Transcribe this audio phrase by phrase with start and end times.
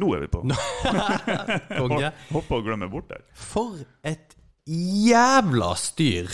[0.00, 0.44] Nå er vi på.
[1.80, 2.12] Konge.
[2.32, 3.24] Hoppa og glemme bort der.
[3.36, 6.28] For et jævla styr!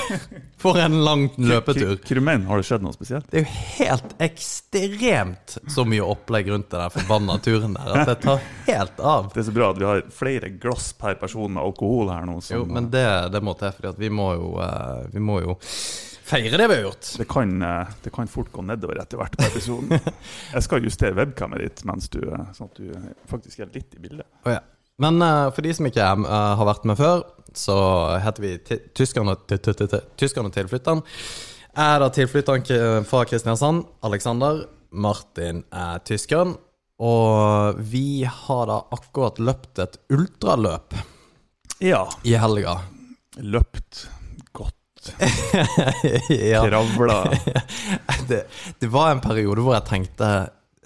[0.60, 1.94] For en lang løpetur.
[2.04, 3.30] Krimen, har det skjedd noe spesielt?
[3.32, 8.18] Det er jo helt ekstremt så mye opplegg rundt den forbanna turen der at det
[8.26, 9.30] tar helt av.
[9.32, 12.36] Det er så bra at vi har flere glass per person med alkohol her nå.
[12.44, 15.56] Som, Jo, men det, det må til, fordi vi må jo eh, Vi må jo
[16.30, 17.08] feire det vi har gjort.
[17.18, 19.98] det, kan, eh, det kan fort gå nedover etter hvert på episoden.
[20.54, 23.96] Jeg skal justere webcamet ditt, mens du, eh, sånn at du eh, faktisk er litt
[23.98, 24.28] i bildet.
[24.44, 24.62] Oh, ja.
[25.00, 27.22] Men uh, for de som ikke uh, har vært med før,
[27.56, 27.74] så
[28.20, 28.50] heter vi
[28.92, 29.32] Tyskerne,
[30.20, 31.00] tyskerne tilflytteren.
[31.70, 33.86] Jeg er da tilflytteren fra Kristiansand.
[34.04, 34.66] Alexander.
[34.92, 36.52] Martin er tyskeren.
[37.00, 40.98] Og vi har da akkurat løpt et ultraløp
[41.80, 42.04] Ja.
[42.28, 42.76] i helga.
[43.40, 44.04] Løpt
[45.06, 46.30] godt.
[46.52, 46.62] ja.
[46.68, 47.18] Kravla.
[48.28, 48.44] det,
[48.78, 50.30] det var en periode hvor jeg tenkte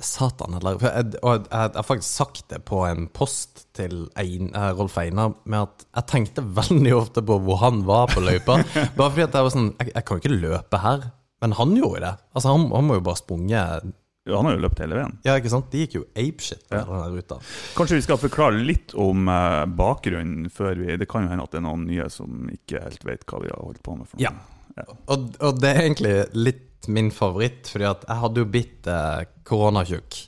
[0.04, 4.09] Satan, eller for jeg, Og jeg, jeg har faktisk sagt det på en post til
[4.18, 8.24] Ein, eh, Rolf Einar, med at jeg tenkte veldig ofte på hvor han var på
[8.24, 8.59] løypa.
[8.98, 11.07] Bare fordi at jeg var sånn Jeg, jeg kan jo ikke løpe her.
[11.45, 12.15] Men han gjorde det.
[12.35, 13.80] Altså, han, han må jo bare sprunge Ja,
[14.30, 15.16] han har jo løpt hele veien.
[15.26, 15.66] Ja, ikke sant?
[15.72, 17.00] De gikk jo apeshit på Ja.
[17.12, 17.36] ruta.
[17.76, 21.52] Kanskje vi skal forklare litt om eh, bakgrunnen før vi Det kan jo hende at
[21.52, 24.08] det er noen nye som ikke helt vet hva vi har holdt på med.
[24.08, 24.24] For noe.
[24.24, 24.86] Ja.
[25.12, 29.20] Og, og det er egentlig litt min favoritt, fordi at jeg hadde jo blitt eh,
[29.48, 30.18] koronatjukk.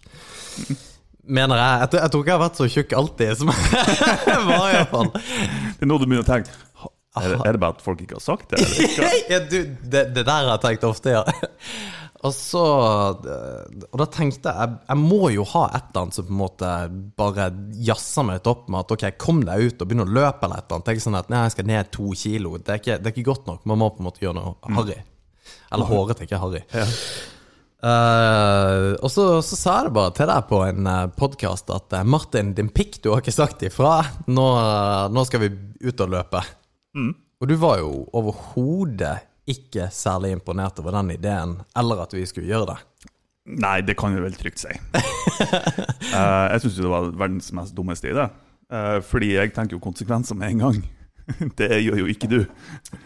[1.27, 1.81] Mener jeg.
[1.83, 3.51] Jeg, jeg tror ikke jeg har vært så tjukk alltid som
[4.31, 5.11] jeg var, iallfall.
[5.17, 6.53] Det er noe du begynner å tenke
[7.17, 8.61] Er det, er det bare at folk ikke har sagt det?
[8.63, 9.17] Eller?
[9.33, 11.25] ja, du, det, det der har jeg tenkt ofte, ja.
[12.27, 12.63] Og så
[13.15, 16.73] Og da tenkte jeg jeg må jo ha et eller annet som på en måte
[17.19, 17.49] bare
[17.87, 20.61] jazzer meg litt opp med at ok, kom deg ut og begynn å løpe eller
[20.61, 20.89] et eller annet.
[20.89, 22.57] Tenk sånn at nei, jeg skal ned to kilo.
[22.59, 23.65] Det er, ikke, det er ikke godt nok.
[23.71, 24.99] Man må på en måte gjøre noe harry.
[25.73, 26.63] Eller hårete, ikke harry.
[27.87, 31.93] Eh, og så, så sa jeg det bare til deg på en uh, podkast at
[31.99, 33.99] eh, Martin, din pikk, du har ikke sagt ifra.
[34.33, 35.53] Nå, eh, nå skal vi
[35.87, 36.43] ut og løpe.
[37.37, 42.49] Og du var jo overhodet ikke særlig imponert over den ideen, eller at vi skulle
[42.51, 42.79] gjøre det.
[43.63, 44.73] Nei, det kan vi vel trygt si.
[44.75, 48.27] uh, jeg syns det var verdens mest dummeste idé.
[48.67, 50.81] Uh, fordi jeg tenker jo konsekvenser med en gang.
[51.61, 52.41] det gjør jo ikke du.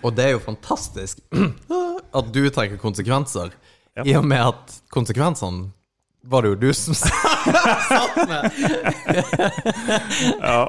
[0.00, 1.20] Og det er jo fantastisk
[2.18, 3.52] at du tenker konsekvenser,
[3.98, 4.04] Ja.
[4.06, 5.72] i og med at konsekvensene
[6.30, 6.94] var det jo du som
[7.44, 8.40] satt med.
[10.40, 10.68] Ja.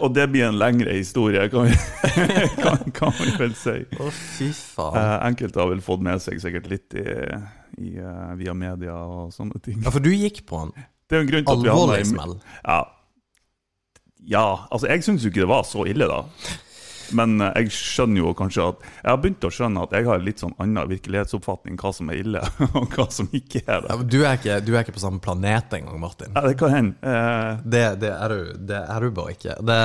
[0.00, 1.76] Og det blir en lengre historie, kan vi,
[2.64, 3.78] kan, kan vi vel si.
[3.98, 4.98] Å, fy faen.
[5.00, 7.06] Eh, enkelte har vel fått med seg sikkert litt i,
[7.78, 9.82] i, eh, via media og sånne ting.
[9.84, 10.72] Ja, for du gikk på en
[11.08, 12.38] Det er en grunn til at vi alvorlig smell.
[12.62, 12.80] Ja.
[14.36, 16.24] ja, altså jeg syns jo ikke det var så ille, da.
[17.16, 20.18] Men eh, jeg skjønner jo kanskje at Jeg har begynt å skjønne at jeg har
[20.24, 22.42] litt sånn annen virkelighetsoppfatning hva som er ille,
[22.78, 23.98] og hva som ikke er Ja, det.
[24.02, 26.34] men du, er ikke, du er ikke på samme planet engang, Martin.
[26.36, 26.98] Ja, det kan hende.
[27.02, 29.56] Eh, Det, det, er du, det er du bare ikke.
[29.68, 29.78] Det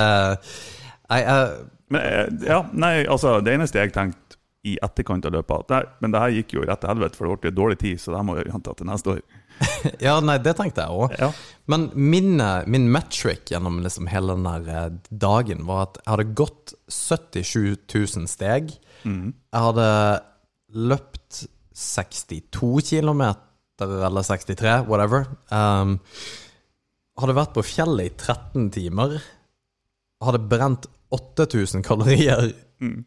[1.14, 4.33] jeg, jeg, men eh, ja, nei, altså det eneste jeg tenkte
[4.64, 7.42] i etterkant av løpet nei, Men det her gikk jo rett til helvete, for det
[7.44, 9.24] ble dårlig tid, så det her må jeg vente til neste år.
[10.02, 11.16] Ja, nei, det tenkte jeg òg.
[11.20, 11.30] Ja.
[11.70, 16.10] Men min, eh, min metric gjennom liksom hele den der eh, dagen var at jeg
[16.14, 18.72] hadde gått 77 000 steg.
[19.04, 19.88] Jeg hadde
[20.74, 21.44] løpt
[21.76, 23.24] 62 km,
[23.84, 25.28] eller 63, whatever.
[25.52, 25.98] Um,
[27.20, 29.20] hadde vært på fjellet i 13 timer.
[30.24, 32.54] Hadde brent 8000 kalorier.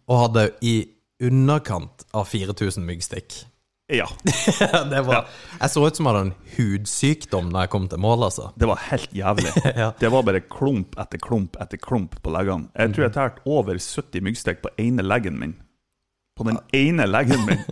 [0.06, 0.77] Og hadde i
[1.22, 3.47] underkant av 4000 myggstikk.
[3.93, 4.09] ja.
[4.91, 5.28] det var,
[5.60, 8.50] jeg så ut som jeg hadde en hudsykdom da jeg kom til mål, altså.
[8.59, 9.53] Det var helt jævlig.
[9.82, 9.93] Ja.
[9.99, 12.71] Det var bare klump etter klump etter klump på leggene.
[12.75, 15.56] Jeg tror jeg tærte over 70 myggstikk på ene leggen min.
[16.37, 17.63] På den ene leggen min!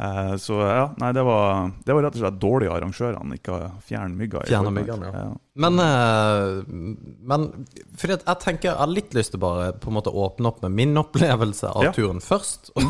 [0.00, 3.70] uh, så ja, nei, det var, det var rett og slett dårlige arrangørene, ikke å
[3.88, 4.42] fjerne mygga.
[4.50, 5.30] Fjerne myggene, ja.
[5.64, 6.60] Men, uh,
[7.32, 7.46] men
[7.96, 10.76] fordi jeg tenker jeg har litt lyst til bare på en måte åpne opp med
[10.76, 11.94] min opplevelse av Ja.
[11.96, 12.68] turen først.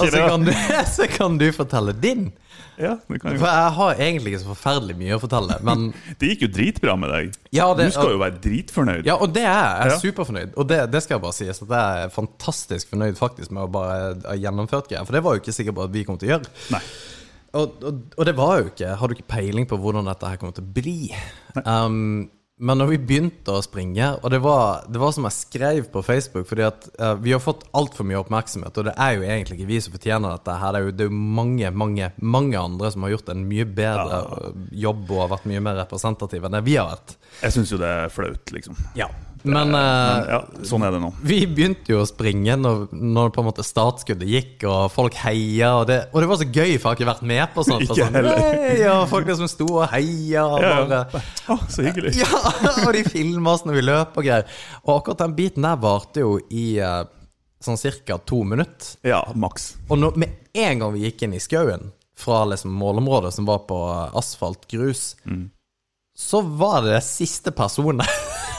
[0.00, 0.52] Og, så, kan du,
[0.96, 2.30] så kan du fortelle din.
[2.76, 5.56] Ja, det, kan For jeg har egentlig ikke så forferdelig mye å fortelle.
[5.66, 5.88] Men
[6.20, 7.36] det gikk jo dritbra med deg.
[7.56, 9.08] ja, det, Du skal jo være dritfornøyd.
[9.08, 9.74] Ja, og det er jeg.
[9.80, 10.54] Jeg er superfornøyd.
[10.54, 13.72] Og det, det skal jeg bare sies, at jeg er fantastisk fornøyd faktisk med å
[13.78, 15.08] bare ha gjennomført greier.
[15.08, 16.56] For det var jo ikke sikkert på at vi kom til å gjøre.
[16.76, 16.82] Nei.
[17.56, 20.40] Og, og, og det var jo ikke Har du ikke peiling på hvordan dette her
[20.40, 20.98] kommer til å bli?
[21.62, 22.26] Um,
[22.56, 26.00] men når vi begynte å springe, og det var, det var som jeg skrev på
[26.04, 29.58] Facebook Fordi at uh, vi har fått altfor mye oppmerksomhet, og det er jo egentlig
[29.58, 30.56] ikke vi som fortjener dette.
[30.62, 33.66] her Det er jo, det er mange, mange mange andre som har gjort en mye
[33.68, 34.50] bedre ja.
[34.86, 37.16] jobb og har vært mye mer representative enn det vi har vært.
[37.42, 38.78] Jeg syns jo det er flaut, liksom.
[38.96, 39.10] Ja.
[39.46, 41.10] Men, uh, Men ja, sånn er det nå.
[41.26, 45.72] vi begynte jo å springe når, når på en måte startskuddet gikk, og folk heia,
[45.80, 47.84] og det, og det var så gøy, for jeg har ikke vært med på sånt.
[47.86, 51.24] Ikke sånn, hey, og folk liksom sto og heia, og Ja, bare ja.
[51.54, 52.16] Å, så hyggelig.
[52.22, 52.40] Ja,
[52.86, 54.48] og de filma oss når vi løp og greier.
[54.84, 57.02] Og akkurat den biten der varte jo i eh,
[57.62, 58.96] sånn cirka to minutter.
[59.06, 59.74] Ja, maks.
[59.90, 63.66] Og når, med en gang vi gikk inn i skauen, fra liksom målområdet som var
[63.68, 63.76] på
[64.16, 65.10] asfalt, grus,
[66.16, 68.00] så var det siste personen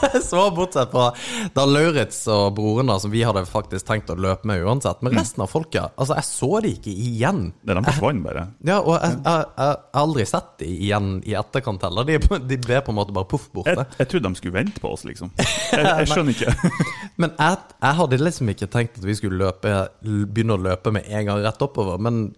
[0.32, 1.08] var bortsett fra
[1.54, 5.02] da Lauritz og broren da, som vi hadde faktisk tenkt å løpe med uansett.
[5.04, 7.44] Men resten av folka, altså jeg så de ikke igjen.
[7.62, 8.46] Det de forsvant bare.
[8.68, 12.08] Ja, og jeg, har aldri sett de igjen i etterkant heller.
[12.08, 12.18] De,
[12.48, 13.76] de ble på en måte bare poff borte.
[13.76, 15.32] Jeg, jeg trodde de skulle vente på oss, liksom.
[15.38, 16.74] Jeg, jeg skjønner ikke.
[17.22, 21.08] Men jeg, jeg hadde liksom ikke tenkt at vi skulle løpe, begynne å løpe med
[21.08, 21.98] en gang rett oppover.
[22.02, 22.28] Men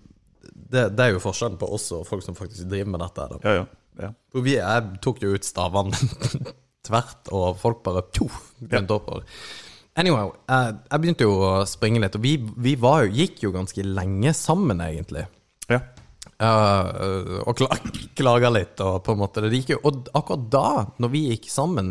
[0.70, 3.28] det, det er jo forskjellen på oss og folk som faktisk driver med dette.
[3.42, 3.68] Ja, ja.
[4.06, 4.10] ja.
[4.32, 5.96] For vi, jeg tok jo ut stavene
[6.86, 9.26] tvert, og folk bare tjoff, begynte oppover.
[10.00, 13.54] Anyway, jeg, jeg begynte jo å springe litt, og vi, vi var jo, gikk jo
[13.54, 15.26] ganske lenge sammen, egentlig.
[15.72, 15.82] ja.
[16.40, 17.76] Uh, og kla
[18.18, 20.68] klaga litt, og på en måte det gikk jo Og akkurat da,
[21.00, 21.90] når vi gikk sammen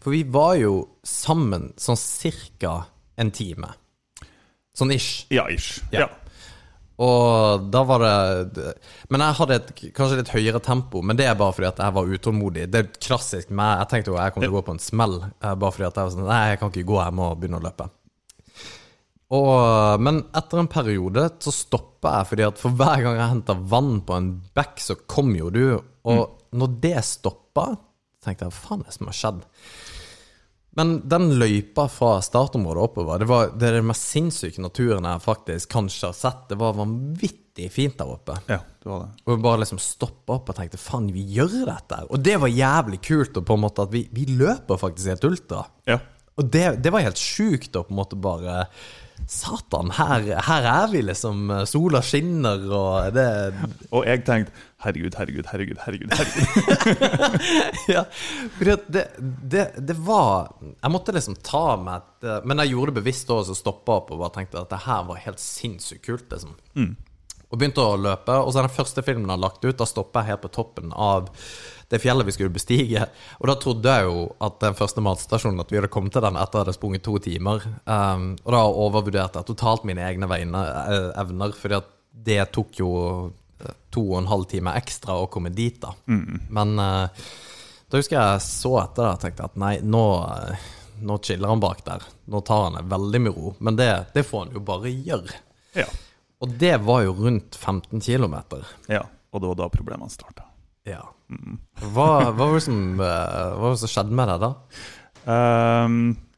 [0.00, 0.70] For vi var jo
[1.04, 2.72] sammen sånn cirka
[3.20, 3.68] en time.
[4.76, 5.26] Sånn ish.
[5.32, 5.82] Ja, ish.
[5.92, 6.06] Ja.
[6.06, 6.08] Ja.
[7.00, 8.74] Og da var det
[9.10, 11.96] Men jeg hadde et kanskje litt høyere tempo, men det er bare fordi at jeg
[11.96, 12.68] var utålmodig.
[12.72, 13.80] Det er klassisk meg.
[13.80, 15.98] Jeg tenkte jo jeg kom til å gå på en smell, eh, bare fordi at
[15.98, 17.88] jeg var sånn Nei, jeg kan ikke gå, jeg må begynne å løpe.
[19.32, 23.56] Og, men etter en periode så stoppa jeg, fordi at for hver gang jeg henta
[23.56, 25.64] vann på en bekk, så kom jo du.
[26.12, 27.70] Og når det stoppa,
[28.22, 29.40] tenkte jeg faen det som har skjedd?
[30.78, 35.24] Men den løypa fra startområdet oppover, det, var, det er den mest sinnssyke naturen jeg
[35.24, 36.46] faktisk kanskje har sett.
[36.48, 38.38] Det var vanvittig fint der oppe.
[38.48, 39.10] ja, det var det.
[39.26, 42.00] Og vi bare liksom stoppa opp og tenkte faen, vi gjør dette.
[42.00, 42.08] her.
[42.08, 45.14] Og det var jævlig kult, og på en måte at vi, vi løper faktisk i
[45.18, 45.66] et ultra.
[45.90, 46.00] Ja.
[46.40, 48.62] Og det, det var helt sjukt å på en måte bare
[49.28, 51.50] Satan, her, her er vi, liksom.
[51.68, 53.26] Sola skinner, og det
[53.92, 56.12] Og jeg tenkte herregud, herregud, herregud, herregud.
[56.18, 57.46] herregud.
[57.94, 58.04] ja,
[58.56, 59.06] for det,
[59.54, 63.30] det, det var Jeg måtte liksom ta meg et eh, Men jeg gjorde det bevisst
[63.30, 66.56] også, så stoppa opp og bare tenkte at det her var helt sinnssykt kult, liksom.
[67.52, 68.32] Og begynte å løpe.
[68.40, 70.94] Og så den første filmen jeg har lagt ut, da stoppa jeg helt på toppen
[70.96, 71.28] av
[71.92, 73.04] det fjellet vi skulle bestige.
[73.42, 76.38] Og da trodde jeg jo at den første matstasjonen At vi hadde kommet til den
[76.40, 77.66] etter at jeg hadde sprunget to timer.
[77.84, 82.80] Um, og da overvurderte jeg totalt mine egne vegne, eh, evner, fordi at det tok
[82.80, 82.88] jo
[83.92, 85.92] to og en halv time ekstra å komme dit, da.
[86.52, 87.26] Men uh,
[87.92, 90.68] da husker jeg så etter det og tenkte at nei, nå, eh,
[91.04, 92.06] nå chiller han bak der.
[92.32, 93.52] Nå tar han det veldig med ro.
[93.60, 95.40] Men det, det får han jo bare gjøre.
[95.76, 95.84] Ja.
[96.40, 98.38] Og det var jo rundt 15 km.
[98.88, 99.04] ja.
[99.32, 100.44] Og det var da problemene starta.
[100.88, 101.02] Ja.
[101.80, 104.50] Hva, hva, var det som, eh, hva var det som skjedde med deg da?
[105.36, 106.02] Ehm,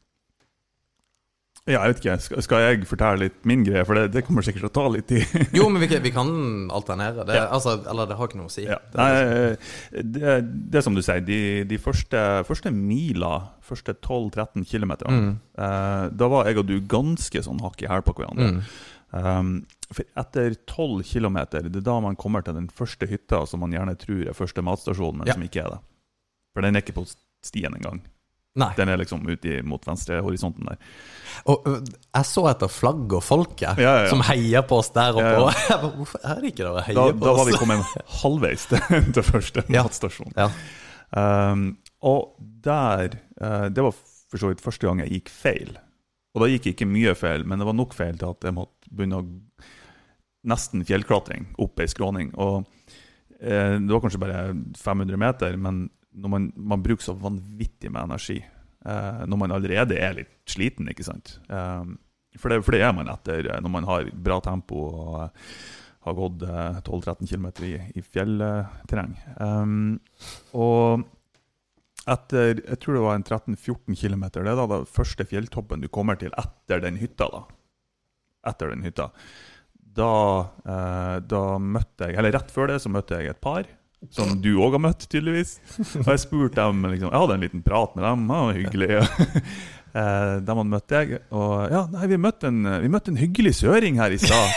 [1.67, 2.15] ja, jeg vet ikke.
[2.21, 3.81] Skal, skal jeg fortelle litt min greie?
[3.87, 5.25] For det, det kommer sikkert til å ta litt tid.
[5.57, 6.29] Jo, men vi, kan- vi kan
[6.69, 7.25] alternere.
[7.25, 8.65] Det, altså, eller det har ikke noe å si.
[8.67, 8.77] Ja.
[8.93, 9.09] Nei,
[10.15, 10.35] det,
[10.69, 11.39] det er som du sier, de,
[11.69, 13.31] de første, første mila,
[13.65, 18.13] første 12-13 km, eh, da var jeg og du ganske sånn hakk i hæl på
[18.19, 18.61] hverandre.
[19.15, 19.51] Um,
[19.95, 23.71] for etter 12 km, det er da man kommer til den første hytta som man
[23.73, 25.37] gjerne tror er første matstasjon, men Ja.
[25.37, 25.79] som ikke er det.
[26.53, 27.05] For den er ikke på
[27.45, 28.01] stien engang.
[28.55, 28.69] Nei.
[28.77, 30.77] Den er liksom ute mot venstre horisonten der.
[31.51, 34.09] Og jeg så etter flagg og folket Ja, ja, ja.
[34.13, 35.27] som heier på oss der oppe.
[35.27, 35.43] Ja, ja.
[35.43, 37.39] Og jeg bare, hvorfor er det ikke det å heier Da, på da oss?
[37.41, 38.85] var vi kommet halvveis til,
[39.17, 40.31] til første matstasjon.
[40.39, 40.47] Ja.
[41.15, 41.65] Um,
[42.05, 42.35] og
[42.65, 45.75] der uh, Det var for så vidt første gang jeg gikk feil.
[46.35, 48.55] Og da gikk jeg ikke mye feil, men det var nok feil til at jeg
[48.55, 49.27] måtte begynne å
[50.45, 52.31] nesten fjellklatring opp ei skråning.
[52.39, 52.65] Og
[53.39, 54.41] eh, det var kanskje bare
[54.77, 55.85] 500 meter, men
[56.15, 60.89] når man, man bruker så vanvittig med energi eh, når man allerede er litt sliten,
[60.91, 61.37] ikke sant.
[61.49, 61.83] Eh,
[62.39, 65.49] for, det, for det er man etter eh, når man har bra tempo og uh,
[66.05, 69.15] har gått uh, 12-13 km i, i fjellterreng.
[69.41, 69.95] Um,
[70.53, 71.05] og
[72.05, 75.89] etter jeg tror det var en 13-14 km, det er da den første fjelltoppen du
[75.89, 77.27] kommer til etter den hytta.
[77.33, 77.41] da.
[78.51, 79.09] Etter den hytta.
[79.95, 80.11] Da,
[80.67, 83.65] eh, da møtte jeg, eller rett før det så møtte jeg et par,
[84.13, 85.55] som du òg har møtt, tydeligvis.
[86.03, 88.93] Og jeg spurte dem, liksom, jeg hadde en liten prat med dem, det var hyggelig.
[89.95, 93.53] Eh, dem hadde møtt jeg, og ja, nei, vi møtte en, vi møtte en hyggelig
[93.61, 94.49] søring her i stad.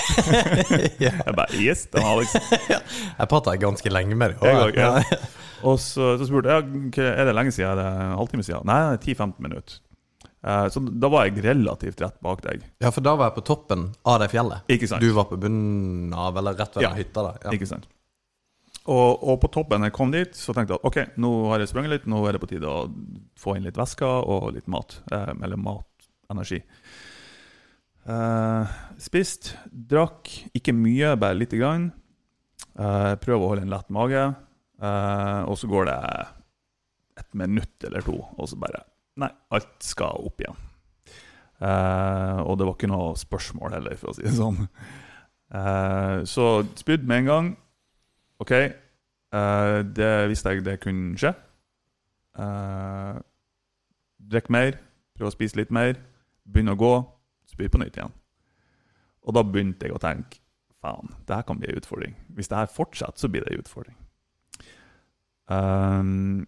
[1.05, 2.33] Jeg bare Yes, den Alex.
[3.21, 4.43] Jeg prata ganske lenge med deg.
[4.43, 5.21] Jeg ja.
[5.63, 7.71] Og så, så spurte jeg er det lenge siden.
[7.71, 8.67] Er det en halvtime siden.
[8.67, 9.79] Nei, 10-15 minutter.
[10.43, 12.67] Eh, så da var jeg relativt rett bak deg.
[12.83, 14.67] Ja, for da var jeg på toppen av det fjellet.
[14.75, 15.03] Ikke sant?
[15.07, 16.93] Du var på bunnen av, eller rett ved Ja.
[16.99, 17.55] hytta da Ja.
[17.55, 17.87] Ikke sant?
[18.89, 21.71] Og, og på toppen jeg kom dit, så tenkte jeg at ok, nå har jeg
[21.73, 22.87] sprunget litt, nå er det på tide å
[23.37, 24.97] få inn litt væsker og litt mat.
[25.13, 26.63] Eh, eller mat, energi.
[28.09, 31.91] Eh, spist, drakk, ikke mye, bare lite grann.
[32.79, 34.25] Eh, prøv å holde en lett mage.
[34.81, 35.99] Eh, og så går det
[37.19, 38.85] et minutt eller to, og så bare
[39.19, 40.59] Nei, alt skal opp igjen.
[41.59, 44.61] Eh, og det var ikke noe spørsmål heller, for å si det sånn.
[45.49, 46.45] Eh, så
[46.79, 47.49] spydd med en gang.
[48.43, 48.53] OK,
[49.35, 51.33] uh, det visste jeg det kunne skje.
[52.39, 53.19] Uh,
[54.31, 54.79] drikk mer,
[55.19, 55.99] prøv å spise litt mer,
[56.47, 56.93] begynne å gå,
[57.51, 58.15] spy på nytt igjen.
[59.27, 60.39] Og da begynte jeg å tenke
[60.79, 62.15] faen, det her kan bli en utfordring.
[62.37, 63.97] Hvis det her fortsetter, så blir det en utfordring.
[65.49, 66.47] Um,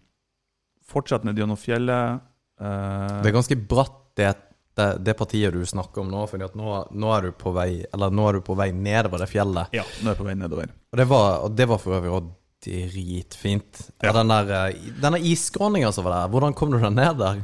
[0.87, 2.23] fortsett ned gjennom fjellet.
[2.61, 4.29] Uh, Det er ganske bratt, det,
[4.77, 6.23] det, det partiet du snakker om nå.
[6.29, 9.29] For nå, nå, er du på vei Eller nå er du på vei nedover det
[9.31, 9.73] fjellet.
[9.75, 10.71] ja, nå er jeg på vei nedover.
[10.91, 12.29] Og det var, og det var for øvrig òg
[12.65, 13.79] dritfint.
[14.01, 14.09] Ja.
[14.09, 14.13] Ja.
[14.19, 17.39] Den der, eh, denne isskråninga som var der, hvordan kom du deg ned der?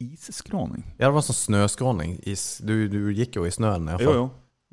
[0.00, 0.82] Isskråning?
[0.98, 2.18] Ja, det var sånn snøskråning.
[2.28, 3.86] Is, du, du gikk jo i snøen.
[3.88, 4.18] i hvert Jo, fall.
[4.18, 4.26] jo.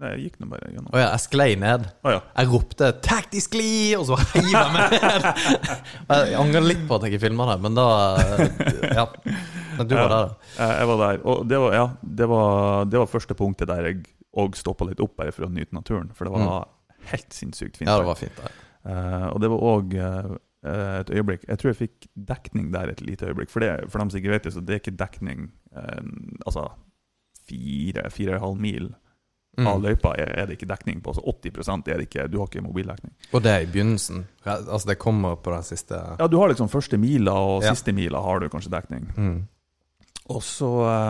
[0.03, 0.89] jeg gikk nå bare gjennom.
[0.91, 1.85] Å ja, jeg sklei ned.
[2.03, 2.21] Å ja.
[2.39, 5.27] Jeg ropte 'taktisk gli', og så heiv jeg meg ned.
[6.27, 7.85] Jeg angrer litt på at jeg ikke filma det, men da
[8.95, 9.05] Ja.
[9.77, 10.35] Men du var der, da.
[10.59, 11.21] Eh, Jeg var der.
[11.25, 14.03] Og det var, ja, det var, det var første punktet der jeg
[14.37, 16.11] òg stoppa litt opp bare for å nyte naturen.
[16.17, 16.67] For det var
[17.11, 17.89] helt sinnssykt fint.
[17.89, 18.37] Ja, det var fint.
[18.37, 18.51] der.
[18.85, 19.93] Uh, og det var òg
[20.63, 23.49] et øyeblikk Jeg tror jeg fikk dekning der et lite øyeblikk.
[23.49, 26.03] For, det, for dem som ikke vet det, så det er ikke dekning uh,
[26.45, 26.69] Altså
[27.47, 28.93] fire, fire og en halv mil
[29.59, 29.83] av Mm.
[29.83, 31.11] løypa er, er det ikke dekning på.
[31.11, 33.11] Altså 80 er det ikke Du har ikke mobildekning.
[33.33, 34.23] Og det er i begynnelsen.
[34.45, 37.73] Altså, det kommer på den siste Ja, du har liksom første mila og Ja.
[37.75, 39.11] siste mila har du kanskje dekning.
[39.17, 39.43] mm.
[40.29, 40.65] Og så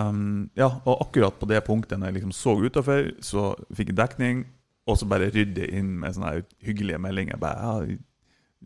[0.09, 3.95] um, Ja, og akkurat på det punktet når jeg liksom så utafor, så fikk jeg
[3.97, 4.45] dekning,
[4.87, 7.37] og så bare rydde inn med sånne hyggelige meldinger.
[7.39, 7.97] Bare, ja,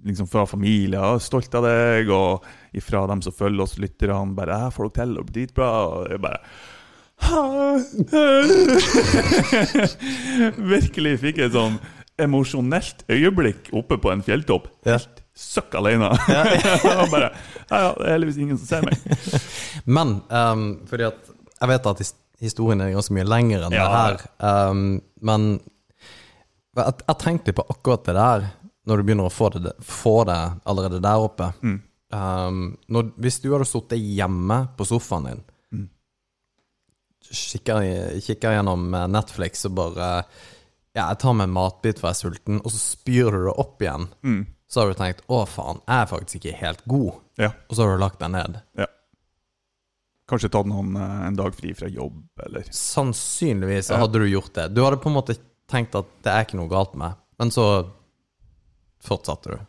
[0.06, 2.44] liksom Fra familie, ja, 'stolt av deg', og
[2.78, 5.70] ifra dem som følger oss lytterne, bare ja, 'får dere til', og blir dritbra.
[5.88, 6.38] Og jeg bare
[10.58, 11.78] Virkelig fikk jeg et sånn
[12.22, 14.66] emosjonelt øyeblikk oppe på en fjelltopp.
[14.88, 16.08] Helt søkk alene.
[17.14, 17.30] Bare,
[17.70, 18.96] ja, ja, det er heldigvis ingen som ser meg.
[19.98, 21.20] Men um, fordi at
[21.62, 22.00] jeg vet at
[22.42, 23.86] historien er ganske mye lengre enn Ja.
[23.86, 24.16] det her.
[24.70, 24.82] um,
[25.22, 25.42] men
[26.78, 28.48] jeg, jeg tenkte på akkurat det der,
[28.88, 31.52] når du begynner å få det, få det allerede der oppe.
[31.62, 31.78] Mm.
[32.14, 35.42] Um, når, hvis du hadde sittet hjemme på sofaen din,
[35.76, 35.90] Mm.
[37.28, 40.12] kikker, gjennom eh, Netflix og bare
[40.96, 43.58] Ja, jeg tar meg en matbit for jeg er sulten, og så spyr du det
[43.62, 44.08] opp igjen.
[44.26, 44.46] Mm.
[44.68, 47.52] Så har du tenkt 'Å, faen, jeg er faktisk ikke helt god', Ja.
[47.70, 48.62] og så har du lagt deg ned.
[50.28, 53.98] Kanskje tatt noen eh, en dag fri fra jobb, eller Sannsynligvis Ja.
[53.98, 54.74] hadde du gjort det.
[54.74, 55.38] Du hadde på en måte
[55.72, 57.68] tenkt at det er ikke noe galt med, men så
[59.04, 59.66] fortsatte du.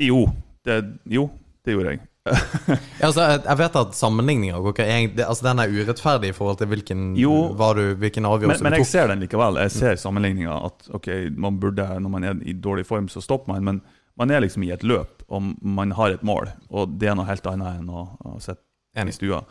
[0.00, 0.22] Jo,
[0.64, 1.28] det, jo,
[1.64, 2.06] det gjorde jeg.
[3.00, 7.54] Ja, altså, jeg, vet at sammenligninga Altså, den er urettferdig i forhold til hvilken, Jo.
[7.56, 9.56] du, hvilken avgjørelse men du jeg ser den likevel.
[9.64, 10.58] Jeg ser sammenligninga.
[10.68, 13.64] At ok, man burde, når man er i dårlig form, så stopper man.
[13.64, 13.80] Men
[14.20, 16.50] man er liksom i et løp, og man har et mål.
[16.68, 19.42] Og det er noe helt annet enn å, å sitte i stua.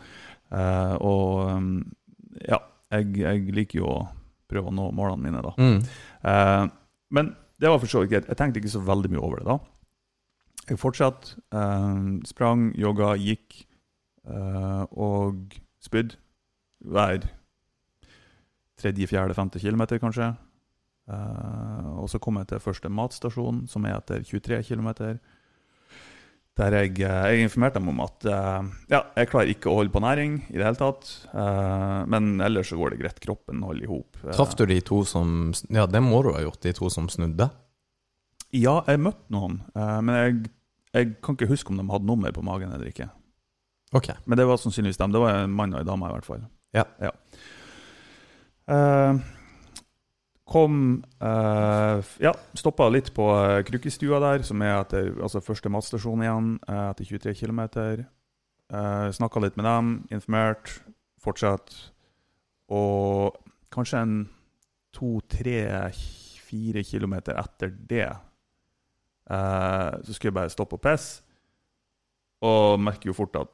[0.50, 1.74] Uh, og um,
[2.46, 2.60] ja,
[2.94, 4.00] jeg, jeg liker jo å
[4.50, 5.53] prøve å nå målene mine, da.
[5.58, 5.79] Mm.
[6.32, 6.65] Eh,
[7.15, 8.29] men det var for så vidt greit.
[8.32, 9.58] Jeg tenkte ikke så veldig mye over det da.
[10.70, 11.38] Jeg fortsatte.
[11.51, 13.63] eh, sprang, jogga, gikk
[14.29, 16.20] eh, og spydde
[16.86, 17.25] hver
[18.79, 20.29] tredje, fjerde, femte kilometer, kanskje.
[21.10, 25.18] Eh, og så kom jeg til første matstasjon, som er etter 23 km.
[26.60, 29.94] Der jeg, eh, jeg informerte dem om at eh, ja, jeg klarer ikke å holde
[29.94, 31.08] på næring i det hele tatt.
[31.32, 33.22] eh, men ellers så går det greit.
[33.24, 34.20] Kroppen holder i hop.
[34.36, 37.48] Traff du de to som Ja, det må du ha gjort, de to som snudde?
[38.51, 40.38] Ja, jeg møtte noen, men jeg,
[40.96, 43.06] jeg kan ikke huske om de hadde nummer på magen eller ikke.
[43.94, 44.10] Ok.
[44.25, 45.13] Men det var sannsynligvis dem.
[45.13, 46.42] Det var en mann og en dame, i hvert fall.
[46.74, 46.86] Ja.
[48.70, 49.22] Eh,
[50.50, 50.79] kom
[51.22, 56.56] eh, Ja, stoppa litt på uh, Krukkestua der, som er etter altså første matstasjon igjen,
[56.68, 57.62] eh, etter 23 km.
[58.70, 60.74] Uh, Snakka litt med dem, informert,
[61.22, 61.74] fortsatt.
[62.74, 63.38] Og
[63.74, 64.18] kanskje en
[64.94, 65.62] to, tre,
[66.50, 68.08] fire kilometer etter det
[69.29, 71.24] eh, så skulle jeg bare stoppe og pisse.
[72.46, 73.51] Og merker jo fort at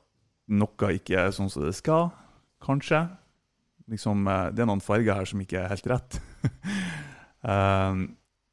[0.53, 2.11] noe ikke er sånn som det skal,
[2.63, 3.01] kanskje.
[3.91, 6.19] Liksom, eh, det er noen farger her som ikke er helt rett.
[7.45, 8.05] um,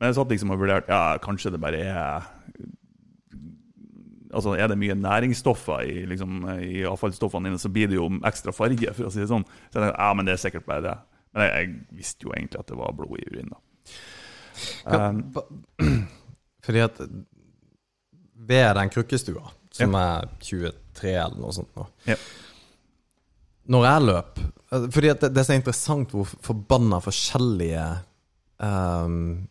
[0.03, 2.31] men jeg satt liksom og vurderte ja, kanskje det bare er
[4.33, 8.55] Altså, Er det mye næringsstoffer i, liksom, i avfallsstoffene dine, så blir det jo ekstra
[8.57, 8.95] farge.
[8.97, 9.45] for å si det sånn.
[9.45, 10.95] Så jeg tenkte, ja, men det er sikkert bare det.
[11.37, 13.53] Men jeg, jeg visste jo egentlig at det var blod i urinen.
[13.53, 13.61] da.
[14.89, 15.21] Um,
[16.65, 17.03] Fordi at
[18.49, 21.87] ved den krukkestua, som er 23 eller noe sånt nå.
[22.09, 22.17] Ja.
[23.73, 27.85] Når jeg løp eh, Fordi at det, det er så interessant hvor forbanna forskjellige
[28.65, 29.43] um,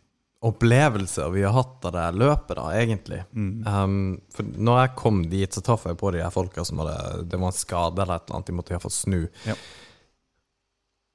[0.42, 3.20] opplevelser vi har hatt av det løpet, da, egentlig.
[3.38, 7.28] Ehm, for når jeg kom dit, så traff jeg på de her folka som hadde
[7.30, 9.20] Det var en skade eller et eller annet, de måtte iallfall snu.
[9.46, 9.58] Ja.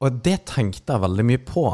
[0.07, 1.67] Og det tenkte jeg veldig mye på.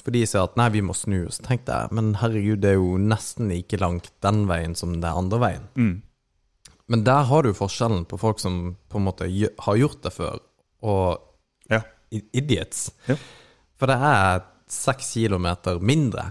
[0.00, 1.22] For de sier at nei, vi må snu.
[1.32, 5.08] Så tenkte jeg men herregud, det er jo nesten like langt den veien som det
[5.08, 5.66] er andre veien.
[5.80, 5.96] Mm.
[6.90, 10.40] Men der har du forskjellen på folk som på en måte har gjort det før,
[10.84, 11.29] og
[11.70, 11.82] Ja.
[12.10, 12.90] idiots.
[13.06, 13.16] Ja.
[13.78, 16.30] For det er seks kilometer mindre.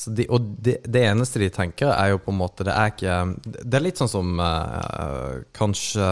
[0.00, 2.92] Så de, og det, det eneste de tenker, er jo på en måte Det er
[2.94, 6.06] ikke Det er litt sånn som uh, kanskje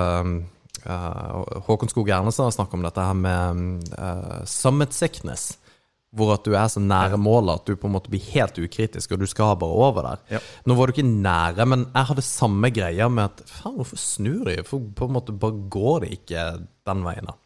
[0.85, 5.55] uh, Håkon Skog Ernestad har snakket om dette her med uh, summit sickness.
[6.17, 9.13] Hvor at du er så nære målet at du på en måte blir helt ukritisk,
[9.13, 10.23] og du skal bare over der.
[10.37, 10.45] Ja.
[10.65, 14.49] Nå var du ikke nære, men jeg hadde samme greia med at faen, hvorfor snur
[14.49, 14.63] de?
[14.69, 16.47] For på en måte bare går det ikke
[16.89, 17.37] den veien, da.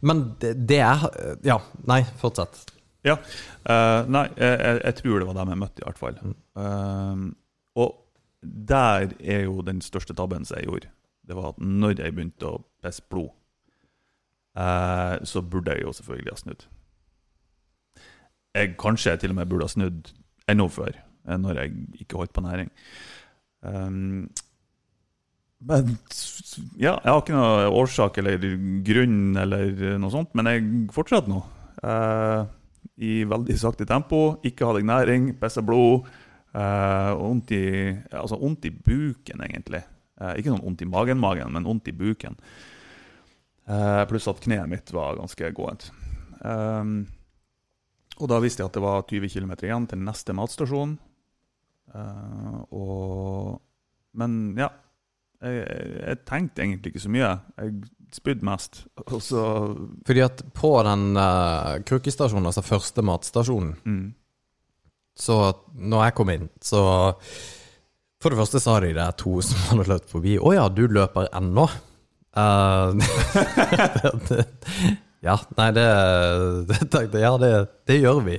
[0.00, 1.02] Men det, det er
[1.44, 2.62] Ja, nei, fortsett.
[3.06, 3.16] Ja.
[3.66, 6.18] Uh, nei, jeg, jeg, jeg tror det var dem jeg møtte, i hvert fall.
[6.22, 7.22] Eh,
[7.82, 7.94] og
[8.42, 10.90] der er jo den største tabben som jeg gjorde.
[11.26, 13.30] Det var at når jeg begynte å pisse blod,
[14.58, 16.64] uh, så burde jeg jo selvfølgelig ha snudd.
[18.52, 20.12] Jeg kanskje til og med burde ha snudd
[20.50, 22.72] enda før, eh, når jeg ikke holdt på næring.
[23.62, 24.26] Um,
[25.68, 25.94] men
[26.80, 28.46] ja, jeg har ikke noe årsak eller
[28.86, 31.38] grunn eller noe sånt, men jeg fortsetter nå.
[31.82, 32.42] Eh,
[33.06, 34.22] I veldig sakte tempo.
[34.46, 36.08] Ikke hadde jeg næring, pissa blod.
[36.52, 37.12] eh,
[37.56, 37.64] i,
[38.12, 38.36] altså
[38.68, 39.82] i buken, egentlig.
[40.20, 42.36] Eh, ikke sånn vondt i magen-magen, men vondt i buken.
[43.70, 45.90] Eh, pluss at kneet mitt var ganske gåent.
[46.42, 47.06] Um,
[48.18, 50.96] og da visste jeg at det var 20 km igjen til neste matstasjon.
[51.94, 53.60] Eh, og
[54.12, 54.68] Men ja.
[55.42, 55.62] Jeg,
[56.06, 57.30] jeg, tenkte egentlig ikke så mye.
[57.58, 57.74] Jeg
[58.14, 58.84] spydde mest.
[59.08, 59.44] Og så
[60.06, 64.04] Fordi at på den uh, krukkestasjonen, altså første matstasjonen, mm,
[65.18, 65.38] så
[65.74, 66.82] når jeg kom inn, så
[68.22, 70.36] For det første sa de det to som hadde løpt forbi.
[70.38, 71.70] 'Å ja, du løper ennå?'
[72.32, 72.96] Uh,
[75.26, 75.88] ja, nei, det,
[77.12, 77.50] det Ja, det,
[77.90, 78.38] det gjør vi.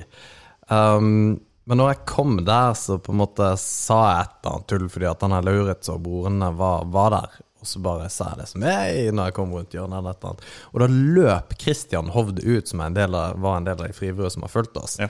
[0.66, 4.68] Um, men når jeg kom der, så på en måte sa jeg et eller annet
[4.68, 7.30] tull fordi at han her Lauritz og brorene var, var der.
[7.64, 9.96] Og så bare sa jeg det som hei når jeg kom rundt hjørnet.
[10.02, 10.44] eller et eller annet.
[10.74, 13.96] Og da løp Christian Hovd ut, som en del av, var en del av de
[13.96, 15.08] frivillige som har fulgt oss, Ja.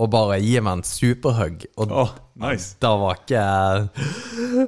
[0.00, 1.66] og bare gi meg en superhug.
[1.76, 2.72] Og Åh, nice.
[2.80, 3.44] da var ikke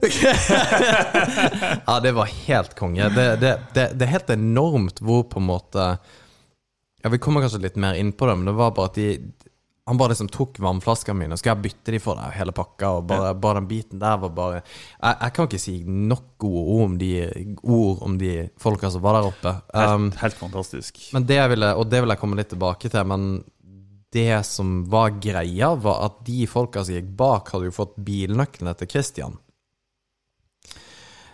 [1.86, 3.08] Ja, det var helt konge.
[3.16, 5.86] Det, det, det, det er helt enormt hvor på en måte
[7.02, 9.08] Ja, Vi kommer kanskje litt mer inn på det, men det var bare at de
[9.86, 12.88] han bare liksom tok vannflaskene mine og skal jeg bytte de for deg, hele pakka.
[12.98, 16.64] Og bare, bare den biten der var bare jeg, jeg kan ikke si nok gode
[16.74, 17.10] ord om de,
[17.62, 19.52] ord om de folka som var der oppe.
[19.70, 21.04] Um, Helt, helt fantastisk.
[21.14, 23.30] men det ville, og det vil jeg komme litt tilbake til, men
[24.16, 28.74] det som var greia, var at de folka som gikk bak, hadde jo fått bilnøklene
[28.80, 29.38] til Christian.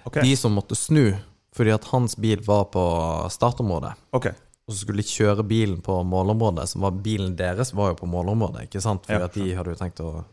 [0.05, 0.25] Okay.
[0.27, 1.12] De som måtte snu,
[1.57, 2.85] fordi at hans bil var på
[3.33, 3.95] startområdet.
[4.12, 4.33] ok.
[4.66, 8.09] Og så skulle de kjøre bilen på målområdet, som var bilen deres var jo på
[8.11, 9.07] målområdet, ikke sant?
[9.09, 10.25] Fordi Ja, at de hadde jo tenkt å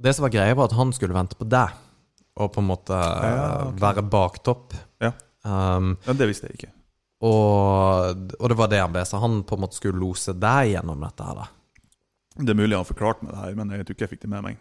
[0.00, 1.74] Det som var greia, var at han skulle vente på deg,
[2.40, 3.80] og på en måte Ja, okay.
[3.82, 4.76] være baktopp.
[5.02, 5.10] Ja.
[5.44, 6.70] Um, ja, det visste jeg ikke.
[7.26, 10.70] og, og det var det han ble, så han på en måte skulle lose deg
[10.76, 11.48] gjennom dette her, da.
[12.40, 14.22] Det er mulig han har forklart meg det her, men jeg tror ikke jeg fikk
[14.24, 14.56] det med meg.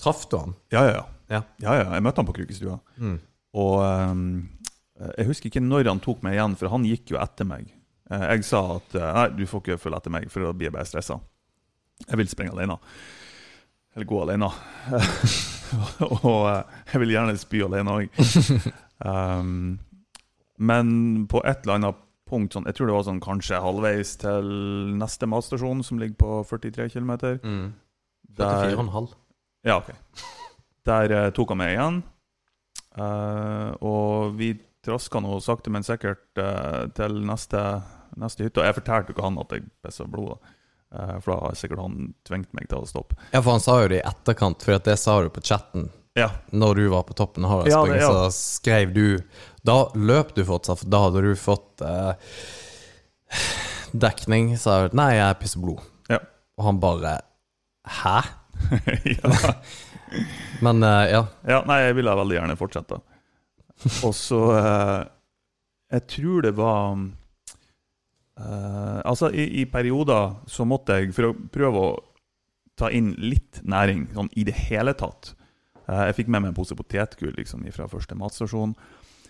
[0.00, 0.54] Traff du han?
[0.74, 1.04] Ja, ja, ja.
[1.28, 1.40] Ja.
[1.62, 1.86] ja, ja.
[1.94, 2.78] Jeg møtte han på Krukestua.
[2.98, 3.16] Mm.
[3.56, 4.24] Og ehm,
[5.18, 7.68] jeg husker ikke når han tok meg igjen, for han gikk jo etter meg.
[8.10, 10.68] Eh, Jeg sa at eh, nei, du får ikke følge etter meg, for da blir
[10.70, 11.18] jeg bare stressa.
[12.06, 12.76] Jeg vil springe alene.
[13.96, 14.48] Eller gå alene.
[16.06, 18.10] og eh, jeg vil gjerne spy alene òg.
[18.96, 19.74] Um,
[20.56, 21.98] men på et eller annet
[22.30, 24.46] punkt, sånn, jeg tror det var sånn kanskje halvveis til
[24.96, 27.10] neste matstasjon, som ligger på 43 km.
[27.44, 27.66] Mm.
[28.40, 29.10] Der- 44,5.
[29.68, 29.90] Ja, ok.
[30.88, 31.98] Der uh, tok han meg igjen.
[32.96, 34.54] Uh, og vi
[34.86, 37.62] traska nå sakte, men sikkert eh, til neste,
[38.20, 38.62] neste hytte.
[38.62, 40.38] Og jeg fortalte jo ikke han at jeg pissa blod.
[40.94, 43.18] Eh, for da har sikkert han tvingt meg til å stoppe.
[43.32, 45.90] Ja, for han sa jo det i etterkant, for det sa du på chatten.
[46.16, 48.06] Ja, Når du var på toppen av Ja, ja.
[48.08, 49.18] så skrev du
[49.60, 52.14] Da løp du fortsatt, for da hadde du fått eh,
[53.92, 54.54] dekning.
[54.56, 55.82] Sa du nei, jeg pisser blod.
[56.08, 56.22] Ja.
[56.56, 57.18] Og han bare
[57.98, 58.16] Hæ?
[59.18, 59.52] ja.
[60.64, 61.22] Men eh, ja.
[61.44, 61.60] ja.
[61.68, 63.02] Nei, jeg ville veldig gjerne fortsette.
[64.06, 65.02] Og så eh,
[65.92, 66.96] Jeg tror det var
[68.40, 71.90] eh, Altså, i, i perioder så måtte jeg, for å prøve å
[72.76, 75.36] ta inn litt næring sånn i det hele tatt,
[75.86, 78.74] Eh, jeg fikk med meg en pose potetgull liksom, fra første matstasjon.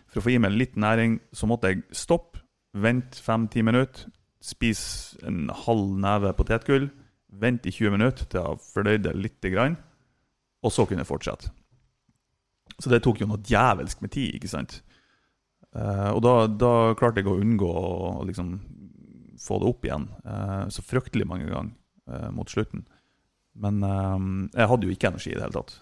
[0.08, 2.40] For å få i meg litt næring så måtte jeg stoppe,
[2.76, 4.08] vente fem-ti minutter,
[4.44, 6.90] spise en halv neve potetgull,
[7.32, 9.76] vente i 20 minutter til jeg fordøyde litt, grann,
[10.64, 11.52] og så kunne jeg fortsette.
[12.82, 14.80] Så det tok jo noe djevelsk med tid, ikke sant?
[15.76, 18.54] Uh, og da, da, klarte jeg å unngå å liksom,
[19.40, 21.72] få det opp igjen uh, så fryktelig mange ganger
[22.08, 22.86] uh, mot slutten.
[23.56, 25.78] Men jeg hadde jo ikke energi i det hele tatt.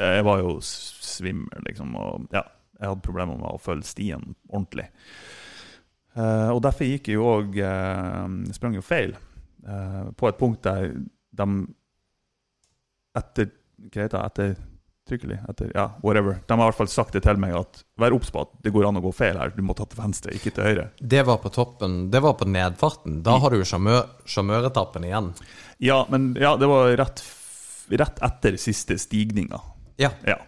[0.00, 1.90] Jeg var jo svimmel, liksom.
[2.00, 2.40] Og ja,
[2.78, 4.86] jeg hadde problemer med å følge stien ordentlig.
[6.16, 7.58] og derfor gikk jeg jo òg
[8.56, 9.12] Sprang jo feil.
[10.16, 10.88] på et punkt der
[11.36, 11.48] de
[13.20, 13.52] etter,
[13.92, 14.56] hva etter
[15.08, 16.38] trykkelig etter Ja, whatever.
[16.46, 18.72] De har i hvert fall sagt det til meg at vær obs på at det
[18.74, 19.52] går an å gå feil her.
[19.56, 20.88] Du må ta til venstre, ikke til høyre.
[20.98, 23.20] Det var på toppen, det var på nedfarten.
[23.26, 25.32] Da har du jo sjarmøretappen igjen.
[25.82, 27.24] Ja, men ja, det var rett,
[27.90, 29.60] rett etter siste stigninga.
[30.00, 30.12] Ja.
[30.26, 30.38] ja.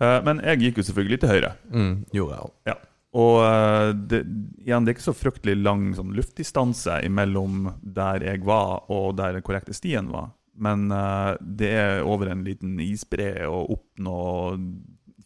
[0.00, 1.52] Uh, men jeg gikk jo selvfølgelig til høyre.
[1.70, 2.56] Mm, gjorde jeg.
[2.72, 2.78] Ja.
[3.12, 4.22] Og uh, det,
[4.64, 9.36] igjen, det er ikke så fryktelig lang sånn, luftdistanse mellom der jeg var, og der
[9.36, 10.32] den korrekte stien var.
[10.60, 14.58] Men uh, det er over en liten isbre og opp noe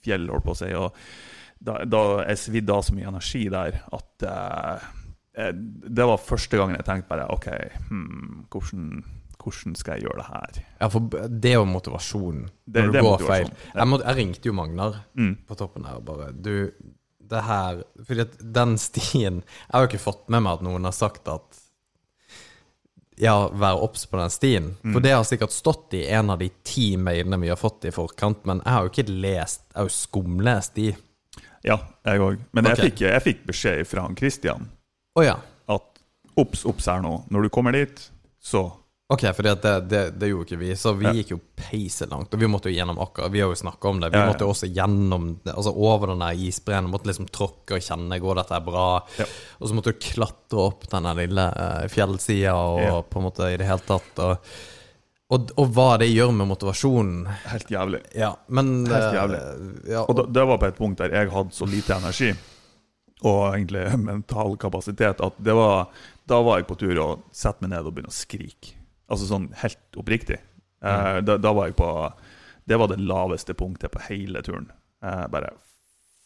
[0.05, 0.71] fjell, holdt på å si.
[0.79, 0.95] Og
[1.67, 4.87] da, da jeg svidd av så mye energi der at uh,
[5.37, 7.49] det var første gangen jeg tenkte bare OK,
[7.91, 9.03] hmm, hvordan,
[9.37, 10.61] hvordan, skal jeg gjøre det her?
[10.81, 13.51] Ja, for det er jo motivasjonen når det, du går feil.
[13.51, 13.73] Ja.
[13.83, 15.35] Jeg, må, jeg, ringte jo Magnar mm.
[15.49, 16.71] på toppen her og bare Du,
[17.27, 20.89] det her Fordi at den stien Jeg har jo ikke fått med meg at noen
[20.89, 21.66] har sagt at
[23.17, 24.71] ja, være obs på den stien.
[24.83, 24.93] Mm.
[24.93, 27.93] For det har sikkert stått i en av de ti mailene vi har fått i
[27.95, 30.91] forkant, men jeg har jo ikke lest Jeg har jo skumlest de.
[31.67, 32.43] Ja, jeg òg.
[32.53, 32.77] Men okay.
[32.77, 34.69] jeg, fikk, jeg, fikk, beskjed fra han Christian
[35.17, 35.39] oh, ja.
[35.73, 36.03] at
[36.39, 37.19] obs, obs her nå.
[37.33, 38.03] Når du kommer dit,
[38.39, 38.69] så
[39.09, 39.55] Ok, for det,
[39.87, 41.13] det, det, gjorde ikke vi, så vi ja.
[41.15, 42.33] gikk jo peiselangt.
[42.35, 44.09] Og vi måtte jo gjennom akkurat Vi har jo snakka om det.
[44.11, 44.31] Vi ja, ja.
[44.33, 46.89] måtte jo også gjennom Altså over den der isbreen.
[46.91, 48.87] Måtte liksom tråkke og kjenne Går dette er bra?
[49.61, 53.61] Og så måtte du klatre opp den lille uh, fjellsida og på en måte i
[53.61, 54.51] det hele tatt og,
[55.31, 57.23] og, og, hva det gjør med motivasjonen.
[57.53, 58.03] Helt jævlig.
[58.19, 59.41] Ja, men Helt eh, jævlig.
[60.03, 62.33] Og det, det var på et punkt der jeg hadde så lite energi
[63.25, 65.87] og egentlig mental kapasitet at det var
[66.27, 68.76] da var jeg på tur å sette meg ned og begynne å skrike.
[69.07, 70.41] Altså sånn helt oppriktig.
[70.83, 71.25] Eh, mm.
[71.27, 71.91] da, da, var jeg på
[72.69, 74.69] Det var det laveste punktet på hele turen.
[75.03, 75.53] Eh, bare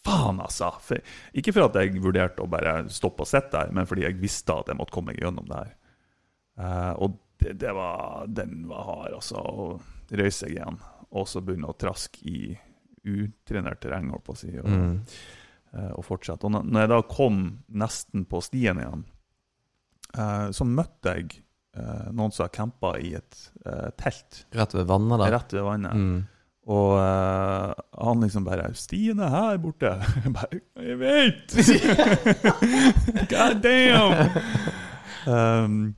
[0.05, 0.71] faen, altså!
[0.85, 1.03] For,
[1.37, 4.57] ikke for at jeg vurderte å bare stoppe og sitte der, men fordi jeg visste
[4.57, 5.75] at jeg måtte komme meg gjennom det her.
[6.61, 9.45] Eh, og det, det, var, den var hard, altså.
[9.45, 12.41] Å røyse seg igjen, og så begynne å traske i
[13.11, 14.97] utrenert terreng, holdt på å si, og, mm.
[15.71, 16.49] Eh, og fortsette.
[16.49, 17.37] Og når jeg da kom
[17.79, 19.05] nesten på stien igjen,
[20.19, 21.45] eh, så møtte jeg uh,
[21.77, 24.45] noen som har campa i et uh, telt.
[24.57, 25.31] Rett ved vannet, da?
[25.37, 25.95] Rett ved vannet.
[25.95, 26.21] Mm.
[26.71, 27.73] Og uh,
[28.05, 31.55] han liksom bare 'Stien er her borte.' Jeg bare 'Jeg vet!'
[33.33, 34.29] God damn!
[35.27, 35.95] Um,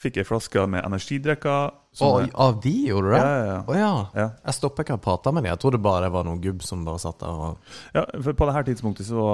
[0.00, 1.74] fikk ei flaske med energidrikker.
[2.04, 3.20] Og av de gjorde du det?
[3.20, 3.60] Ja, ja.
[3.64, 3.92] Oh, ja.
[4.14, 4.26] ja.
[4.44, 5.50] Jeg stopper ikke å prate med dem.
[5.54, 8.48] Jeg trodde bare det var noen gubb som bare satt der og Ja, for på
[8.48, 9.24] det her tidspunktet så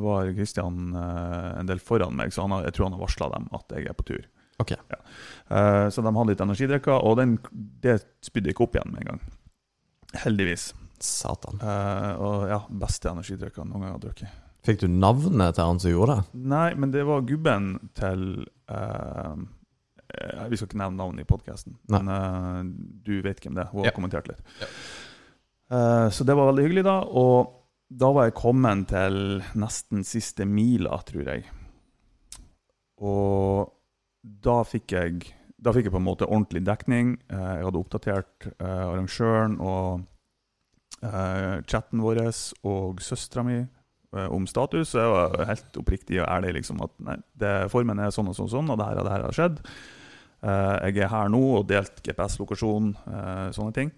[0.00, 3.76] var Kristian en del foran meg, så han, jeg tror han har varsla dem at
[3.76, 4.24] jeg er på tur.
[4.58, 4.76] Okay.
[4.88, 4.96] Ja.
[5.50, 7.36] Uh, så de hadde litt energidrikker, og den,
[7.84, 9.22] det spydde ikke opp igjen med en gang.
[10.24, 10.70] Heldigvis.
[11.02, 11.60] Satan.
[11.60, 14.42] Uh, og ja, beste energidrikker noen gang har drukket.
[14.66, 16.40] Fikk du navnet til han som gjorde det?
[16.54, 18.24] Nei, men det var gubben til
[18.72, 19.36] uh,
[20.48, 22.72] Vi skal ikke nevne navnet i podkasten, men
[23.04, 23.70] du vet hvem det er.
[23.70, 23.94] Hun har ja.
[23.94, 24.42] kommentert litt.
[24.62, 24.68] Ja.
[26.14, 26.96] så det var veldig hyggelig, da.
[27.04, 27.52] Og
[27.90, 29.18] da var jeg kommet til
[29.58, 31.44] nesten siste mila, tror jeg.
[33.04, 33.75] Og
[34.26, 37.16] da fikk jeg da fikk jeg på en måte ordentlig dekning.
[37.32, 40.04] Eh, jeg hadde oppdatert eh, arrangøren og
[41.02, 43.64] eh, chatten vår og søstera mi
[44.16, 44.92] om status.
[44.92, 48.36] Så jeg var helt oppriktig og ærlig liksom, at nei, det, formen er sånn og
[48.38, 49.60] sånn, sånn og det her og det her har skjedd.
[50.46, 52.92] Jeg er her nå og delt GPS-lokasjon,
[53.56, 53.90] sånne ting.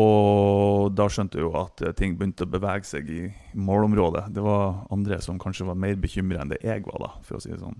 [0.00, 3.22] Og da skjønte jeg jo at ting begynte å bevege seg i
[3.54, 4.24] målområdet.
[4.34, 7.44] Det var andre som kanskje var mer bekymra enn det jeg var, da, for å
[7.44, 7.78] si det sånn.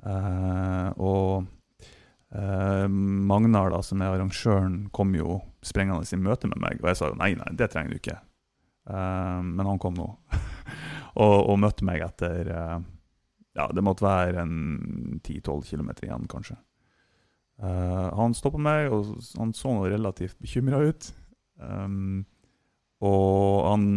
[0.00, 1.44] Uh, og
[2.32, 7.00] uh, Magnar, da, som er arrangøren, kom jo sprengende i møte med meg, og jeg
[7.00, 8.16] sa jo nei, nei, det trenger du ikke.
[8.88, 10.08] Uh, men han kom nå,
[11.22, 12.48] og, og, møtte meg etter
[13.58, 16.56] Ja, det måtte være en 10-12 km igjen, kanskje.
[17.60, 21.10] han stoppa meg, og han så noe relativt bekymra ut.
[21.60, 22.22] Um,
[23.04, 23.88] og han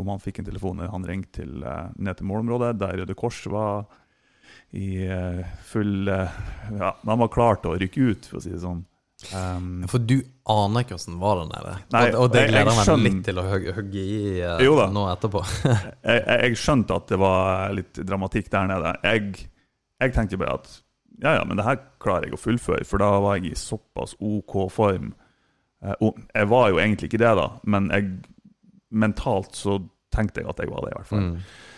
[0.00, 1.64] om han fikk en telefon han ringte til,
[2.00, 3.84] ned til målområdet, der Røde Kors var
[4.76, 6.38] i eh, full eh,
[6.78, 8.84] Ja, de var klare til å rykke ut, for å si det sånn.
[9.36, 11.72] Um, For du aner ikke åssen var der nede.
[11.92, 15.02] Nei, og, og det jeg- jeg gleder meg litt til å hugge i uh, nå
[15.12, 15.42] etterpå.
[16.08, 18.94] jeg, jeg, skjønte at det var litt dramatikk der nede.
[19.04, 19.48] Jeg,
[20.00, 20.70] jeg tenkte bare at
[21.20, 24.16] ja, ja, men det her klarer jeg å fullføre, for da var jeg i såpass
[24.24, 25.12] OK form.
[25.84, 27.90] Uh, jeg var jo egentlig ikke det, da, men
[28.90, 31.26] mentalt så tenkte jeg at jeg var det, i hvert fall.
[31.28, 31.68] Mm.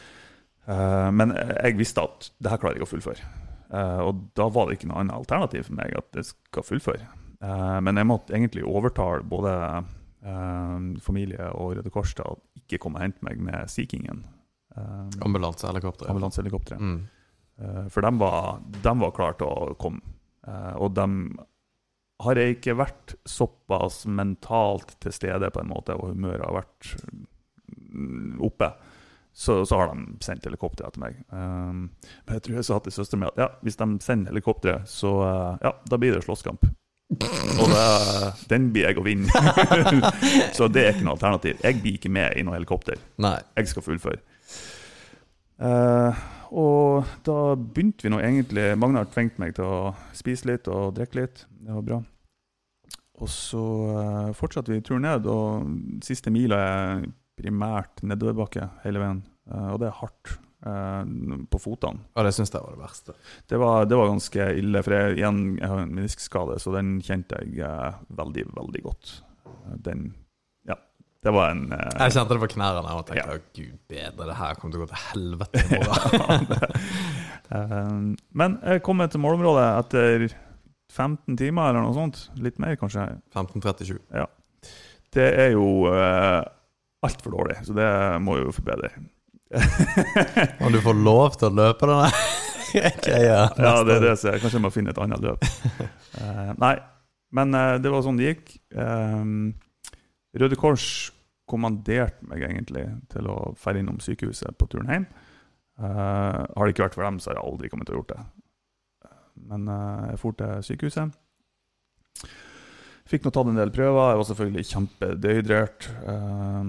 [0.67, 3.31] Eh, men jeg visste at det her klarer jeg å fullføre.
[3.73, 7.09] Eh, og da var det ikke noe annet alternativ for meg at jeg skal fullføre.
[7.43, 9.57] Eh, men jeg måtte egentlig overtale både
[11.03, 14.21] familie og Røde Kors til å ikke komme og hente meg med Sea Kingen.
[14.71, 16.07] Uh, Ambulansehelikopter.
[16.13, 16.79] Ambulansehelikopteret.
[16.79, 17.89] Mm.
[17.91, 19.99] For de var, de var klare til å komme.
[20.79, 21.09] Og de
[22.23, 26.93] har jeg ikke vært såpass mentalt til stede på en måte, og humøret har vært
[27.03, 28.71] mm, oppe,
[29.33, 31.17] så, så har de sendt helikopter etter meg.
[31.33, 31.89] Um,
[32.27, 35.13] men jeg tror jeg sa til søsteren min at ja, hvis de sender helikopteret, så
[35.25, 36.67] uh, ja, da blir det slåsskamp.
[37.61, 37.87] Og det,
[38.49, 39.43] den blir jeg å vinne.
[40.57, 41.59] så det er ikke noe alternativ.
[41.65, 43.01] Jeg blir ikke med i noe helikopter.
[43.21, 43.39] Nei.
[43.59, 44.21] Jeg skal fullføre.
[45.63, 50.93] Uh, og da begynte vi nå egentlig Magnar tvingte meg til å spise litt og
[50.97, 51.45] drikke litt.
[51.53, 52.01] Det var bra.
[53.23, 57.05] Og så uh, fortsatte vi turen ned, og siste mila er
[57.39, 59.23] primært nedoverbakke hele veien.
[59.51, 60.33] Eh, og det er hardt
[60.67, 61.13] eh,
[61.53, 62.05] på fotene.
[62.15, 63.17] Ja, det syns jeg var det verste.
[63.51, 66.97] Det var, det var ganske ille, for jeg, igjen, jeg har en meniskskade, så den
[67.05, 69.17] kjente jeg eh, veldig, veldig godt.
[69.83, 70.13] Den
[70.69, 70.77] Ja,
[71.23, 73.37] det var en uh, Jeg kjente det på knærne og tenkte Ja.
[73.37, 76.49] Oh, gud bedre, det her kommer til å gå til helvete i morgen.
[77.53, 80.27] uh, Men jeg kom til målområdet etter
[80.93, 82.27] 15 timer eller noe sånt.
[82.43, 83.07] Litt mer, kanskje.
[83.33, 83.97] 15.37.
[85.13, 86.43] Det er jo uh,
[87.07, 87.89] altfor dårlig, så det
[88.23, 88.93] må jeg jo forbedre.
[90.65, 92.15] Om du får lov til å løpe den der
[92.89, 93.43] okay, Ja,
[93.85, 94.39] det er det som er.
[94.41, 95.45] Kanskje jeg må finne et annet løp.
[96.17, 96.77] Uh, nei,
[97.37, 98.55] men uh, det var sånn det gikk.
[98.73, 99.53] Um,
[100.39, 100.87] Røde Kors
[101.51, 105.11] kommanderte meg egentlig til å ferde innom sykehuset på turen hjem.
[105.77, 108.15] Uh, har det ikke vært for dem, så har jeg aldri kommet til å gjort
[108.15, 108.23] det.
[109.49, 111.19] Men eh, jeg dro til sykehuset.
[113.13, 114.11] Fikk nå tatt en del prøver.
[114.13, 115.89] Jeg var selvfølgelig kjempedehydrert.
[116.09, 116.63] Uh,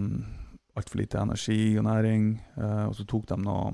[0.73, 2.25] Altfor lite energi og næring.
[2.58, 3.73] Uh, og så tok de noe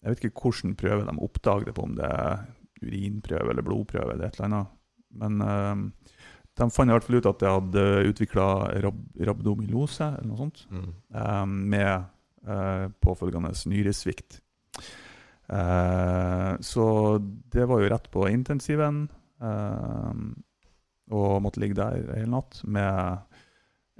[0.00, 2.44] Jeg vet ikke hvilken prøve de oppdaget på, om det er
[2.80, 4.72] urinprøve eller blodprøve eller et eller annet.
[5.16, 6.14] Men uh,
[6.56, 8.44] de fant i hvert fall ut at jeg hadde utvikla
[8.86, 10.86] rab rabdomylose eller noe sånt, Mm.
[11.12, 12.06] eh, med
[12.48, 14.38] uh, påfølgende nyresvikt.
[15.52, 16.86] Eh, så
[17.52, 19.08] det var jo rett på intensiven.
[19.42, 20.12] eh,
[21.14, 23.20] og måtte ligge der hele natt med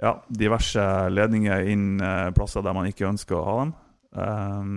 [0.01, 3.75] ja, diverse ledninger inn eh, plasser der man ikke ønsker å ha dem.
[4.17, 4.73] Um,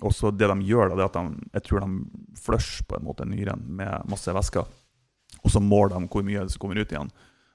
[0.00, 2.96] og så det de gjør, da, det er at de, jeg tror de flusher på
[2.96, 4.68] en måte nyren med masse væsker.
[5.40, 7.10] Og så måler de hvor mye som kommer ut igjen.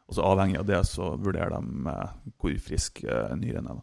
[0.05, 3.79] Og så avhengig av det så vurderer de eh, hvor frisk eh, nyren er.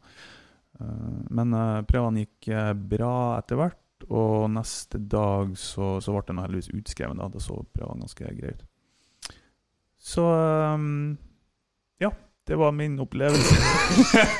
[0.80, 1.56] Eh, men
[1.88, 2.52] prøvene gikk
[2.94, 7.18] bra etter hvert, og neste dag så, så ble den heldigvis utskrevet.
[7.18, 7.30] Da.
[7.30, 8.68] Det så prøvene ganske greie ut.
[10.02, 10.26] Så
[10.74, 11.16] um,
[12.02, 12.10] ja,
[12.46, 13.56] det var min opplevelse.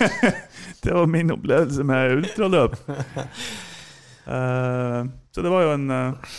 [0.83, 2.75] det var min opplevelse med ultraløp.
[4.27, 6.35] Uh, så det var jo en uh,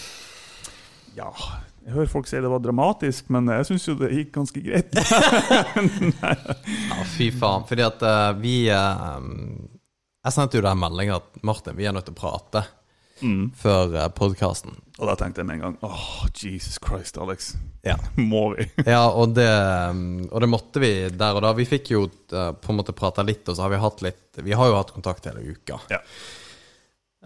[1.15, 1.31] Ja,
[1.83, 4.91] jeg hører folk si det var dramatisk, men jeg syns jo det gikk ganske greit.
[6.23, 7.65] Ja, fy faen.
[7.67, 9.17] Fordi at uh, vi eh,
[10.23, 12.63] Jeg sendte jo deg en melding at Martin, vi er nødt til å prate
[13.19, 13.51] mm.
[13.59, 14.77] før uh, podkasten.
[14.99, 17.53] Og da tenkte jeg med en gang Åh, Jesus Christ, Alex.
[17.85, 17.97] Ja.
[18.15, 18.67] Må vi?
[18.85, 19.49] Ja, og det,
[19.89, 21.53] um, og det måtte vi der og da.
[21.57, 24.41] Vi fikk jo eh, på en måte prata litt, og så har vi hatt litt
[24.45, 25.81] Vi har jo hatt kontakt hele uka.
[25.93, 25.99] Ja.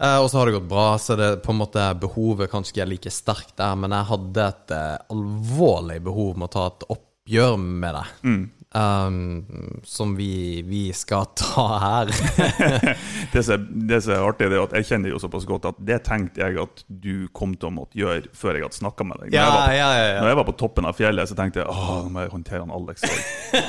[0.00, 2.84] Eh, og så har det gått bra, så det på en måte behovet kanskje ikke
[2.86, 6.86] er like sterkt der, men jeg hadde et eh, alvorlig behov med å ta et
[6.94, 8.06] oppgjør med det.
[8.22, 8.44] Mm.
[8.74, 12.06] Um, som vi, vi skal ta her.
[13.32, 15.70] Det som er, det som er artig, det er at jeg kjenner jo såpass godt
[15.70, 19.06] at det tenkte jeg at du kom til å måtte gjøre før jeg hadde snakka
[19.08, 19.32] med deg.
[19.32, 21.72] Når, jeg var, ja, ja, når jeg var på toppen av fjellet, så tenkte jeg
[21.72, 23.08] åh, nå må jeg håndtere han Alex.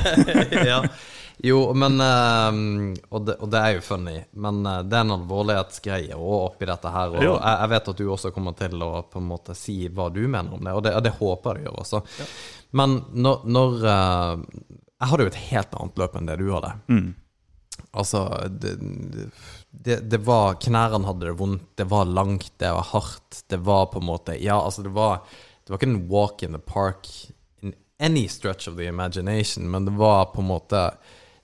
[0.72, 0.82] ja.
[1.44, 5.14] Jo, men um, og, det, og det er jo funny, men eh, det er en
[5.16, 7.14] alvorlighetsgreie også oppi dette her.
[7.16, 10.10] Og jeg, jeg vet at du også kommer til å på en måte si hva
[10.12, 12.04] du mener om det, og det, og det håper jeg du gjør også.
[12.76, 14.44] Men når, når eh,
[15.00, 16.72] Jeg hadde jo et helt annet løp enn det du hadde.
[16.92, 17.10] Mm.
[17.92, 18.76] Altså, det,
[19.72, 23.44] det, det var Knærne hadde det vondt, det var langt, det var hardt.
[23.48, 25.24] Det var på en måte Ja, altså, det var
[25.64, 27.08] Det var ikke en walk in the park
[27.62, 30.84] in any stretch of the imagination, men det var på en måte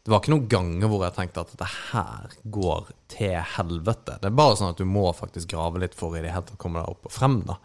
[0.04, 4.20] Det var ikke noen ganger hvor jeg tenkte at dette her går til helvete.
[4.22, 6.60] Det er bare sånn at du må faktisk grave litt for i det hele tatt
[6.60, 7.56] å komme deg opp og frem, da.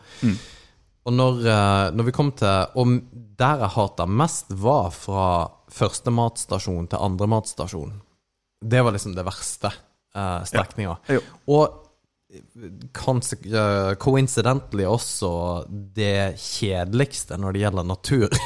[1.08, 3.00] Og når, eh, når vi kom til Og
[3.40, 7.94] der jeg hata mest, var fra første matstasjon til andre matstasjon.
[8.60, 10.98] Det var liksom det verste eh, strekninga.
[11.08, 11.79] Ja, Og
[13.98, 15.30] coincidentally også
[15.68, 18.28] det kjedeligste når det gjelder natur.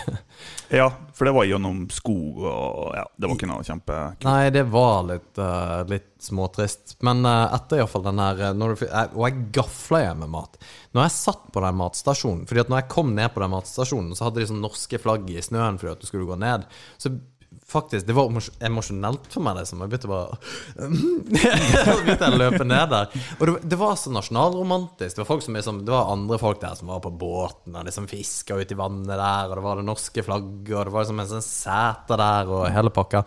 [0.74, 4.24] Ja, for det var gjennom skog, og ja, det var ikke noe kjempekult.
[4.26, 6.96] Nei, det var litt, uh, litt småtrist.
[7.06, 10.58] Men uh, etter iallfall den her når du, jeg, Og jeg gafla hjem med mat.
[10.96, 14.16] Når jeg satt på den matstasjonen Fordi at når jeg kom ned på den matstasjonen,
[14.16, 16.66] så hadde de sånn norske flagg i snøen fordi at du skulle gå ned.
[16.98, 17.12] Så
[17.68, 19.78] faktisk, det var emos- emosjonelt for meg, liksom.
[19.78, 20.38] som jeg begynte bare
[22.04, 23.18] begynte å løpe ned der.
[23.38, 25.18] Og det, det var så nasjonalromantisk.
[25.18, 28.08] Det var som liksom, Det var andre folk der som var på båten og liksom
[28.10, 31.22] fiska ute i vannet der, og det var det norske flagget, og det var liksom
[31.24, 33.24] en sånn sete der, og hele pakka.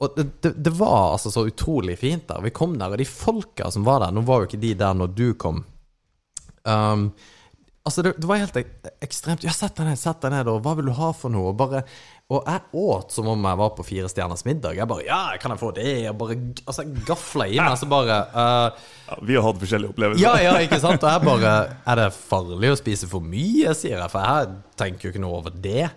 [0.00, 2.40] Og det, det, det var altså så utrolig fint der.
[2.46, 4.96] Vi kom der, og de folka som var der Nå var jo ikke de der
[4.96, 5.60] når du kom.
[6.64, 7.10] Um,
[7.84, 8.72] altså, det, det var helt ek
[9.04, 9.44] ekstremt.
[9.44, 11.52] Ja, sett deg ned, sett deg ned, og hva vil du ha for noe?
[11.52, 11.84] Og, bare,
[12.30, 14.76] og jeg åt som om jeg var på Fire stjerners middag.
[14.78, 15.86] Jeg bare Ja, kan jeg få det?
[16.12, 20.22] Og bare altså, gafla i meg, så bare uh, Ja, vi har hatt forskjellige opplevelser.
[20.22, 21.02] ja, ja, ikke sant?
[21.02, 21.54] Og jeg bare
[21.90, 25.40] Er det farlig å spise for mye, sier jeg, for jeg tenker jo ikke noe
[25.40, 25.88] over det.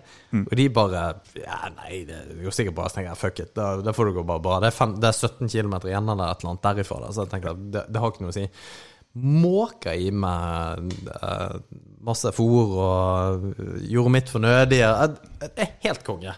[0.42, 1.04] Og de bare
[1.38, 2.88] Ja, nei, det er jo sikkert bra.
[2.90, 4.58] Så tenker jeg fuck it, da, får det gå bare bra.
[4.64, 7.28] Det er, fem, det er 17 km igjen eller et eller annet derifra, da, så
[7.28, 8.48] jeg tenker det, det har ikke noe å si.
[9.14, 11.58] Måka i meg eh,
[12.04, 13.44] masse fôr og
[13.88, 14.32] gjorde mitt.
[14.32, 16.34] Jeg- Det er helt konge.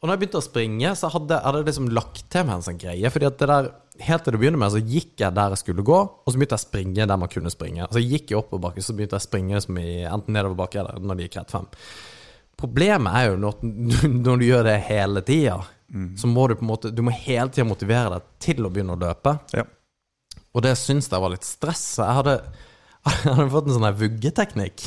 [0.00, 2.78] Og når jeg begynte å springe, så hadde jeg liksom lagt til meg en sånn
[2.80, 3.10] greie.
[3.12, 3.66] Fordi at det der,
[4.00, 6.56] helt til det begynner med, så gikk jeg der jeg skulle gå, og så begynte
[6.56, 7.82] jeg å springe der man kunne springe.
[7.84, 11.00] Altså jeg gikk i oppoverbakke, så begynte jeg å springe liksom i enten nedoverbakke eller
[11.04, 11.66] når det gikk rett frem.
[12.60, 13.60] Problemet er jo når,
[14.24, 15.58] når du gjør det hele tida,
[16.16, 18.94] så må du på en måte Du må hele tida motivere deg til å begynne
[18.94, 19.32] å løpe.
[19.52, 19.64] Ja.
[20.54, 21.82] Og det syns jeg var litt stress.
[21.98, 22.36] Jeg hadde,
[23.08, 24.82] jeg hadde fått en sånn her vuggeteknikk.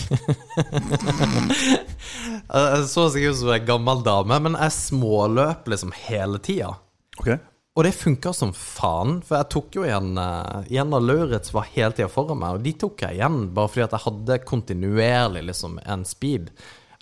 [2.53, 6.75] jeg så sikkert ut som en gammel dame, men jeg småløp liksom hele tida.
[7.17, 7.33] Ok.
[7.73, 11.65] Og det funka som faen, for jeg tok jo igjen En Igjen av Lauritz var
[11.73, 15.43] hele tida foran meg, og de tok jeg igjen bare fordi at jeg hadde kontinuerlig
[15.49, 16.51] liksom en speed.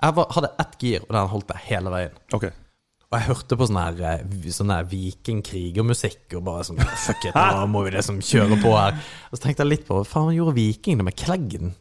[0.02, 2.16] Jeg var, hadde ett gir, og den holdt jeg hele veien.
[2.34, 2.48] Ok.
[3.12, 7.36] Og jeg hørte på sånn her, eh, sånn her vikingkrigermusikk og bare sånn Fuck it,
[7.58, 8.96] nå må vi liksom kjøre på her.
[9.30, 11.74] Og så tenkte jeg litt på hva faen gjorde vikingene med kleggen?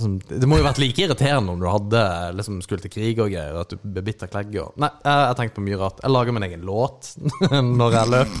[0.00, 2.00] Det må jo vært like irriterende om du hadde
[2.38, 4.70] liksom skulle til krig og greier, at du ble bitt av klegger.
[4.80, 5.98] Nei, jeg, har tenkte på mye rart.
[6.00, 7.10] Jeg lager min egen låt
[7.82, 8.32] når jeg løp.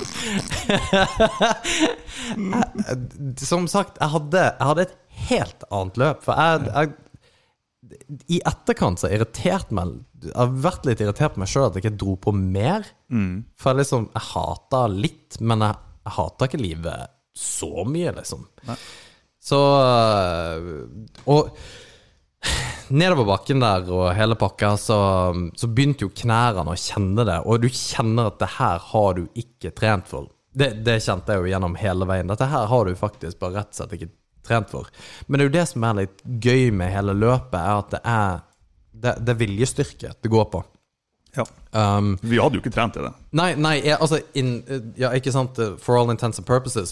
[2.30, 4.96] Jeg- Som sagt, jeg hadde, jeg hadde et
[5.28, 6.22] helt annet løp.
[6.24, 6.94] For jeg, jeg
[8.30, 11.68] i etterkant så har jeg irritert meg Jeg har vært litt irritert på meg sjøl
[11.68, 12.86] at jeg ikke dro på mer.
[13.58, 18.42] For jeg liksom Jeg hata litt, men jeg, jeg hata ikke livet så mye, liksom.
[19.40, 20.66] Så øh,
[21.30, 21.54] Og
[22.90, 24.98] nedover bakken der og hele pakka, så,
[25.56, 27.38] så begynte jo knærne å kjenne det.
[27.46, 30.30] Og du kjenner at det her har du ikke trent for.
[30.50, 32.30] Det, det kjente jeg jo gjennom hele veien.
[32.30, 34.10] Dette her har du faktisk bare rett og slett ikke
[34.46, 34.88] trent for.
[35.26, 38.02] Men det er jo det som er litt gøy med hele løpet, er at det
[38.04, 38.38] er
[39.00, 40.62] det, det er viljestyrke det går på.
[41.36, 41.44] Ja.
[41.70, 43.12] Um, Vi hadde jo ikke trent til det.
[43.38, 44.56] Nei, nei, jeg, altså in,
[44.98, 46.90] Ja, ikke sant For all intents and purposes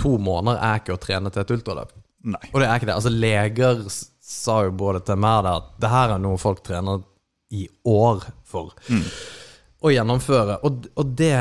[0.00, 1.92] To måneder er ikke å trene til et ultraløp
[2.24, 2.40] Nei.
[2.54, 5.92] Og det er ikke det Altså leger sa jo både til meg der At det
[5.92, 7.04] her er noe folk trener
[7.52, 11.34] i år for Å gjennomføre Og, og Det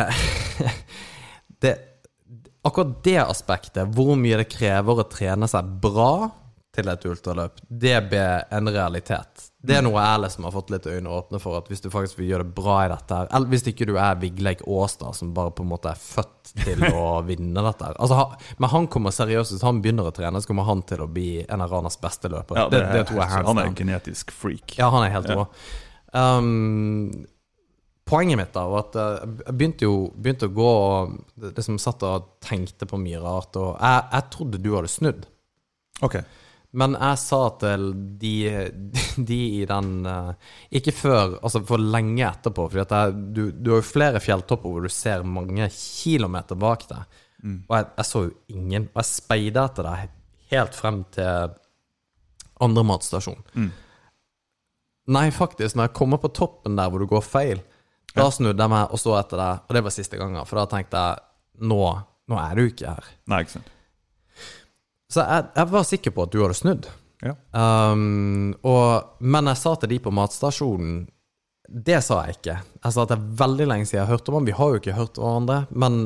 [2.69, 6.29] Akkurat det aspektet Hvor mye det krever å trene seg bra
[6.75, 9.47] til et ultraløp, det ble en realitet.
[9.59, 12.19] Det er noe jeg liksom har fått litt øyne åpne for, at hvis du faktisk
[12.21, 15.33] vil gjøre det bra i dette her, eller hvis ikke du er Vigleik Aastad, som
[15.35, 18.29] bare på en måte er født til å vinne dette her altså,
[18.61, 21.41] Men han kommer seriøst, hvis han begynner å trene, så kommer han til å bli
[21.43, 22.63] en av Ranas beste løpere.
[22.63, 24.77] Ja, det, det, tror jeg Han er en genetisk freak.
[24.79, 25.49] Ja, han er helt rå.
[26.13, 27.27] Um,
[28.09, 32.05] poenget mitt da var at eh, jeg begynte jo begynte å gå og liksom satt
[32.07, 35.25] og tenkte på mye rart, og jeg, jeg trodde du hadde snudd.
[36.05, 36.19] Ok.
[36.79, 37.87] Men jeg sa til
[38.21, 38.33] de,
[39.31, 42.67] de i den eh, Ikke før, altså for lenge etterpå.
[42.69, 47.19] For du, du har jo flere fjelltopper hvor du ser mange kilometer bak deg.
[47.39, 48.89] Og jeg, jeg så jo ingen.
[48.91, 50.15] Og jeg speida etter deg
[50.53, 51.55] helt frem til
[52.59, 53.41] andre matstasjon.
[55.09, 57.61] Nei, faktisk, når jeg kommer på toppen der hvor du går feil,
[58.15, 60.47] da snudde jeg meg og så etter deg, og det var siste gangen.
[60.49, 61.83] For da tenkte jeg nå,
[62.29, 63.11] nå er du ikke her.
[63.29, 63.75] Nei, ikke sant.
[65.09, 66.89] Så jeg, jeg var sikker på at du hadde snudd.
[67.25, 67.33] Ja.
[67.51, 71.01] Um, og, men jeg sa til de på matstasjonen
[71.67, 72.55] Det sa jeg ikke.
[72.79, 74.47] Jeg sa at det er veldig lenge siden jeg har hørt om ham.
[74.47, 75.57] Vi har jo ikke hørt hverandre.
[75.69, 75.99] Men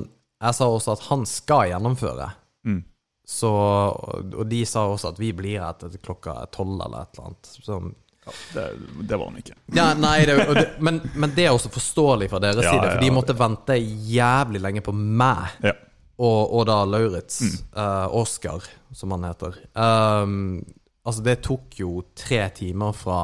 [0.43, 2.29] jeg sa også at han skal gjennomføre.
[2.67, 2.81] Mm.
[3.27, 7.51] Så, og de sa også at vi blir til klokka tolv eller et eller annet.
[7.53, 7.79] Så,
[8.25, 8.65] Ja, det,
[9.09, 9.55] det var han ikke.
[9.75, 13.01] ja, nei, det, det, men, men det er også forståelig fra deres Ja, side, for
[13.03, 13.75] de måtte vente
[14.13, 15.57] jævlig lenge på meg.
[15.63, 15.73] Ja.
[16.23, 17.57] Og, og da Lauritz, Mm.
[17.75, 18.63] Uh, Oscar,
[18.93, 19.55] som han heter.
[19.75, 20.61] Um,
[21.03, 23.19] altså, det tok jo tre timer fra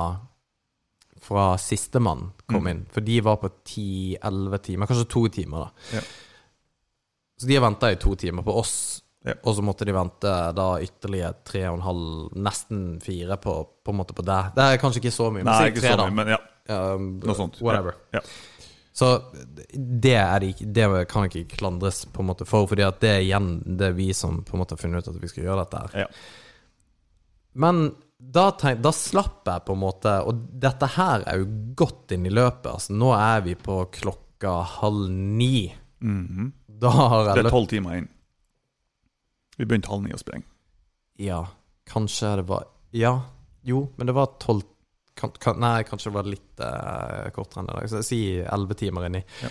[1.21, 2.67] Fra sistemann kom Mm.
[2.71, 2.85] inn.
[2.91, 5.97] For de var på ti-elleve timer, kanskje to timer, da.
[5.99, 6.01] Ja.
[7.39, 9.33] Så de har venta i to timer på oss, Ja.
[9.43, 13.91] og så måtte de vente da ytterligere tre og en halv, nesten fire, på, på
[13.91, 14.39] en måte på det.
[14.55, 16.39] Det er kanskje ikke så mye, men Nei, ikke tre, så mye, men ja.
[16.69, 17.59] Um, Noe sånt.
[17.65, 17.97] Whatever.
[18.15, 18.21] Ja.
[18.99, 19.09] Så
[19.73, 23.25] det, er de, det kan ikke klandres på en måte for, fordi at det er
[23.25, 23.49] igjen
[23.79, 25.83] det er vi som på en måte har funnet ut at vi skal gjøre dette
[25.83, 26.05] her.
[26.05, 26.07] Ja.
[27.59, 27.83] Men
[28.19, 31.45] da, tenk, da slapp jeg på en måte Og dette her er jo
[31.79, 32.67] godt inn i løpet.
[32.73, 35.69] Altså, nå er vi på klokka halv ni.
[36.03, 36.51] Mhm.
[36.79, 38.09] Da har Det er tolv timer inn.
[39.59, 40.47] Vi begynte halv ni å sprenge.
[41.19, 41.43] Ja,
[41.89, 43.13] kanskje det var Ja,
[43.67, 44.63] jo, men det var tolv
[45.19, 47.75] kan, kan, Nei, kanskje det var litt eh, kortere enn det.
[47.75, 47.87] da.
[47.91, 49.19] Så sier elleve timer inni.
[49.43, 49.49] Ja.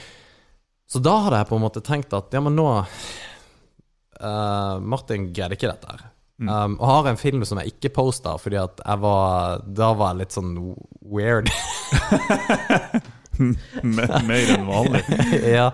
[0.89, 5.59] Så da hadde jeg på en måte tenkt at ja, men nå uh, Martin greide
[5.59, 6.07] ikke dette her.
[6.41, 6.49] Mm.
[6.49, 10.15] Um, og har en film som jeg ikke posta, fordi at jeg var Da var
[10.15, 10.55] jeg litt sånn
[11.03, 11.53] weird.
[13.97, 15.03] Me- Mer enn vanlig.
[15.59, 15.69] ja,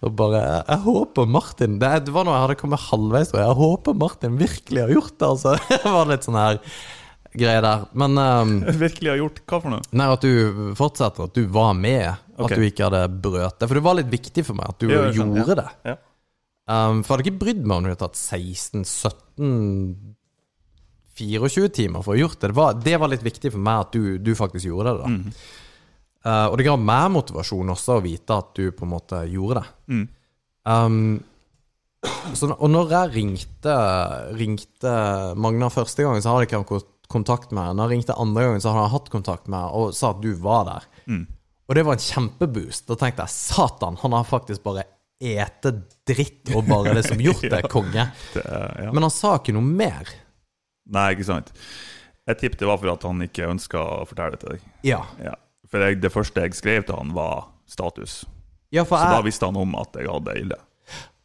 [0.00, 3.58] og bare Jeg, håper Martin det, det var noe jeg hadde kommet halvveis, og jeg
[3.60, 5.54] håper Martin virkelig har gjort det, altså.
[5.74, 6.60] Det var litt sånn her
[7.30, 7.84] greie der.
[7.94, 9.82] Men um, Virkelig har gjort hva for noe?
[9.94, 12.08] Nei, at du fortsetter, at du var med.
[12.40, 13.68] At du ikke hadde brøt det.
[13.70, 15.66] For det var litt viktig for meg at du gjorde det.
[15.92, 15.96] Ja.
[16.70, 20.16] Um, for jeg hadde ikke brydd meg om du hadde tatt 16-17
[21.20, 22.48] 24 timer for å ha gjort det.
[22.52, 25.02] Det var, det var litt viktig for meg at du, du faktisk gjorde det.
[25.02, 25.34] da Mhm.
[26.20, 29.62] Uh, Og det ga meg motivasjon også å vite at du på en måte gjorde
[29.62, 29.70] det.
[29.94, 30.06] Mm.
[30.68, 30.98] Um,
[32.36, 33.74] så, og når jeg ringte,
[34.36, 34.92] ringte
[35.40, 37.76] Magna første gangen, så hadde jeg ikke hatt kontakt med henne.
[37.80, 40.20] Når jeg ringte andre gangen, så hadde jeg hatt kontakt med henne og sa at
[40.22, 40.86] du var der.
[41.10, 41.24] Mm.
[41.70, 42.86] Og det var en kjempeboost.
[42.88, 44.84] Da tenkte jeg satan, han har faktisk bare
[45.20, 45.72] ete
[46.08, 47.68] dritt og bare liksom gjort det, Ja.
[47.70, 48.06] konge.
[48.34, 48.92] Det, ja.
[48.92, 50.08] Men han sa ikke noe mer.
[50.90, 51.52] Nei, ikke sant.
[52.30, 54.64] Jeg tippet det var for at han ikke ønska å fortelle det til deg.
[54.88, 55.02] Ja.
[55.22, 55.36] Ja.
[55.70, 58.24] For jeg, det første jeg skrev til han, var status.
[58.74, 60.56] Ja, Så da visste han om at jeg hadde det ille.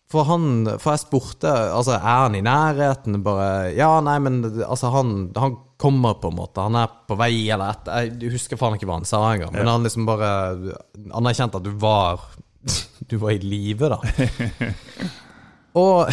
[0.09, 0.45] for han
[0.81, 3.19] For jeg spurte Altså, er han i nærheten?
[3.25, 6.61] Bare Ja, nei, men altså, han, han kommer på en måte.
[6.61, 9.51] Han er på vei, eller et Jeg husker faen ikke hva han sa engang.
[9.53, 9.71] Men Ja.
[9.75, 10.29] han liksom bare
[11.13, 12.21] anerkjente at du var
[13.09, 13.99] Du var i live, da.
[15.75, 16.07] Og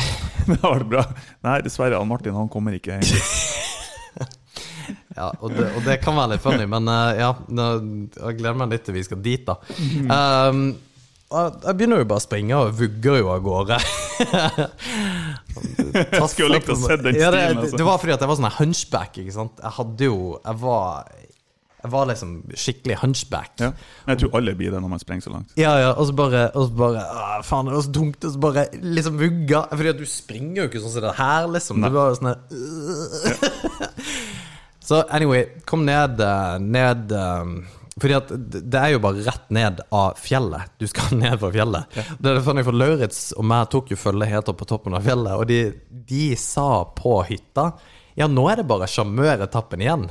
[0.48, 1.04] Det var det bra.
[1.46, 3.06] Nei, dessverre, Martin han kommer ikke hjem.
[5.16, 8.72] Ja, og det, og det kan være litt funny, men uh, ja, jeg gleder meg
[8.72, 9.58] litt til vi skal dit, da.
[10.08, 10.64] Um,
[11.32, 13.78] jeg begynner jo bare å springe og vugger jo av gårde.
[15.92, 17.58] Jeg skulle likt å se den Ja, det, stilen.
[17.62, 17.78] Altså.
[17.80, 19.60] det var fordi at jeg var sånn hunchback, ikke sant.
[19.60, 21.10] Jeg hadde jo Jeg var,
[21.82, 22.30] jeg var liksom
[22.64, 23.52] skikkelig hunchback.
[23.60, 23.70] Ja.
[24.12, 25.52] Jeg tror alle blir det når man sprenger så langt.
[25.60, 28.20] Ja, ja, og så bare, og så bare å, Faen, det var så tungt.
[28.28, 28.66] Og så bare
[29.00, 29.64] liksom vugga.
[29.72, 31.82] Fordi at du springer jo ikke sånn som det her, liksom.
[31.82, 31.90] Nei.
[31.92, 32.40] Du var sånn her
[34.82, 37.52] Så anyway, kom ned, eh, ned eh,
[38.02, 40.72] Fordi at det er jo bare rett ned av fjellet.
[40.80, 42.00] Du skal ned fra fjellet.
[42.18, 45.06] Det er funny, for Lauritz og meg tok jo følge helt opp på toppen av
[45.06, 45.60] fjellet, og de,
[46.08, 47.70] de sa på hytta
[48.18, 50.10] Ja, nå er det bare sjarmøretappen igjen.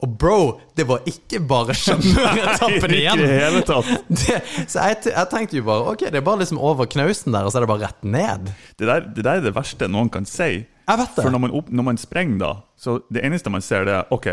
[0.00, 0.36] Og bro,
[0.78, 3.20] det var ikke bare sjarmøretappen igjen!
[3.20, 3.90] Ikke hele tatt.
[4.22, 4.38] Det,
[4.70, 7.52] så jeg, jeg tenkte jo bare Ok, det er bare liksom over knausen der, og
[7.52, 8.52] så er det bare rett ned.
[8.80, 10.62] Det der, det der er det verste noen kan si.
[10.90, 11.22] Jeg vet det.
[11.24, 14.14] For når man, opp, når man sprenger, da, så det eneste man ser, det er
[14.14, 14.28] OK,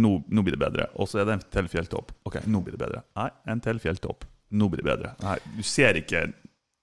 [0.00, 0.90] nå, nå blir det bedre.
[0.96, 2.14] Og så er det en til fjelltopp.
[2.28, 3.02] OK, nå blir det bedre.
[3.18, 4.24] Nei, en til fjelltopp.
[4.56, 5.14] Nå blir det bedre.
[5.22, 6.30] Nei, du ser ikke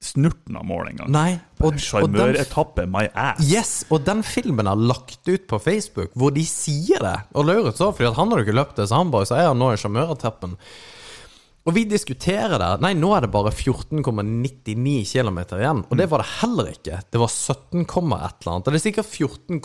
[0.04, 1.10] snurten av mål engang.
[1.10, 1.40] Nei.
[1.66, 3.42] Og, Sjarmøretappe, my ass.
[3.50, 7.16] yes, og den filmen er lagt ut på Facebook, hvor de sier det.
[7.34, 9.50] Og Lauritz òg, fordi han har jo ikke løpt det, så han bare så er
[9.50, 10.54] han nå er sjarmøretappen.
[11.68, 12.68] Og vi diskuterer det.
[12.80, 15.82] Nei, nå er det bare 14,99 km igjen.
[15.92, 17.02] Og det var det heller ikke.
[17.12, 18.70] Det var 17, et eller annet.
[18.70, 19.60] Og det er sikkert 14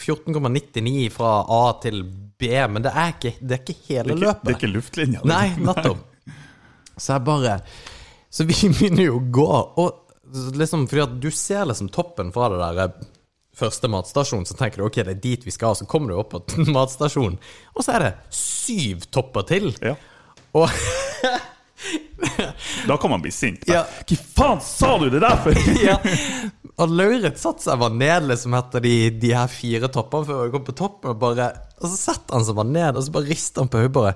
[0.00, 4.16] 14,99 fra A til B, men det er ikke, det er ikke Det hele er
[4.16, 4.44] ikke, løpet.
[4.46, 5.20] det er ikke luftlinja.
[5.20, 5.34] liksom.
[5.34, 6.32] Nei, nettopp.
[6.96, 7.58] Så jeg bare
[8.30, 9.50] Så vi begynner jo å gå,
[9.84, 13.04] og liksom fordi at du ser liksom toppen fra det der eh,
[13.54, 16.32] første matstasjonen, så tenker du ok, det er dit vi skal, så kommer du opp
[16.34, 17.36] på matstasjonen,
[17.76, 19.70] og så er det syv topper til.
[19.84, 19.94] Ja.
[20.56, 20.72] Og
[22.88, 23.64] Da kan man bli sint.
[23.68, 23.84] Ja.
[24.08, 25.56] Hva faen sa du det der for?
[25.88, 25.96] ja,
[26.80, 30.54] og Lauritz satte seg bare ned liksom etter de, de her fire toppene før vi
[30.54, 31.50] kom på toppen, og bare
[31.80, 34.14] Og så setter han seg bare ned, og så bare rister han på hodet bare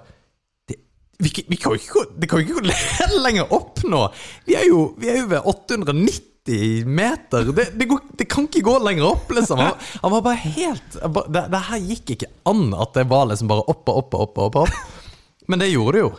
[0.70, 0.78] det,
[1.22, 4.02] vi, vi kan jo ikke gå, det kan jo ikke gå lenger opp nå!
[4.48, 7.52] Vi er jo, vi er jo ved 890 meter!
[7.52, 9.62] Det, det, går, det kan ikke gå lenger opp, liksom.
[9.62, 10.98] Han, han var bare helt
[11.28, 14.14] det, det her gikk ikke an at det var liksom bare opp og opp.
[14.18, 15.42] og opp, og opp.
[15.48, 16.12] Men det gjorde det jo.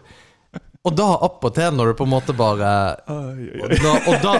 [0.89, 2.69] Og da opp og til, når du på en måte bare
[3.13, 4.33] Oi, oi, Og da, og da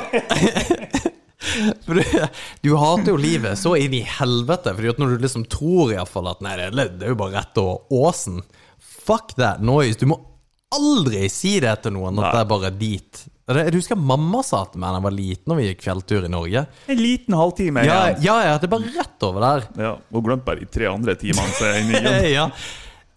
[1.86, 2.04] For du,
[2.66, 6.28] du hater jo livet så inn i helvete, Fordi at når du liksom tror iallfall
[6.34, 8.42] at Nei, det er- jo bare rett over åsen.
[8.80, 9.98] Fuck that noise.
[9.98, 10.20] Du må
[10.76, 12.32] aldri si det til noen at Nei.
[12.36, 13.22] det er bare dit.
[13.50, 16.30] Jeg husker mamma sa til meg da jeg var liten og vi gikk fjelltur i
[16.30, 16.62] Norge.
[16.94, 18.22] En liten halvtime Ja, igjen.
[18.28, 19.66] ja, ja, det er bare rett over der.
[19.82, 22.30] Ja, og glemte bare de tre andre timene som er inne igjen.
[22.38, 22.46] ja.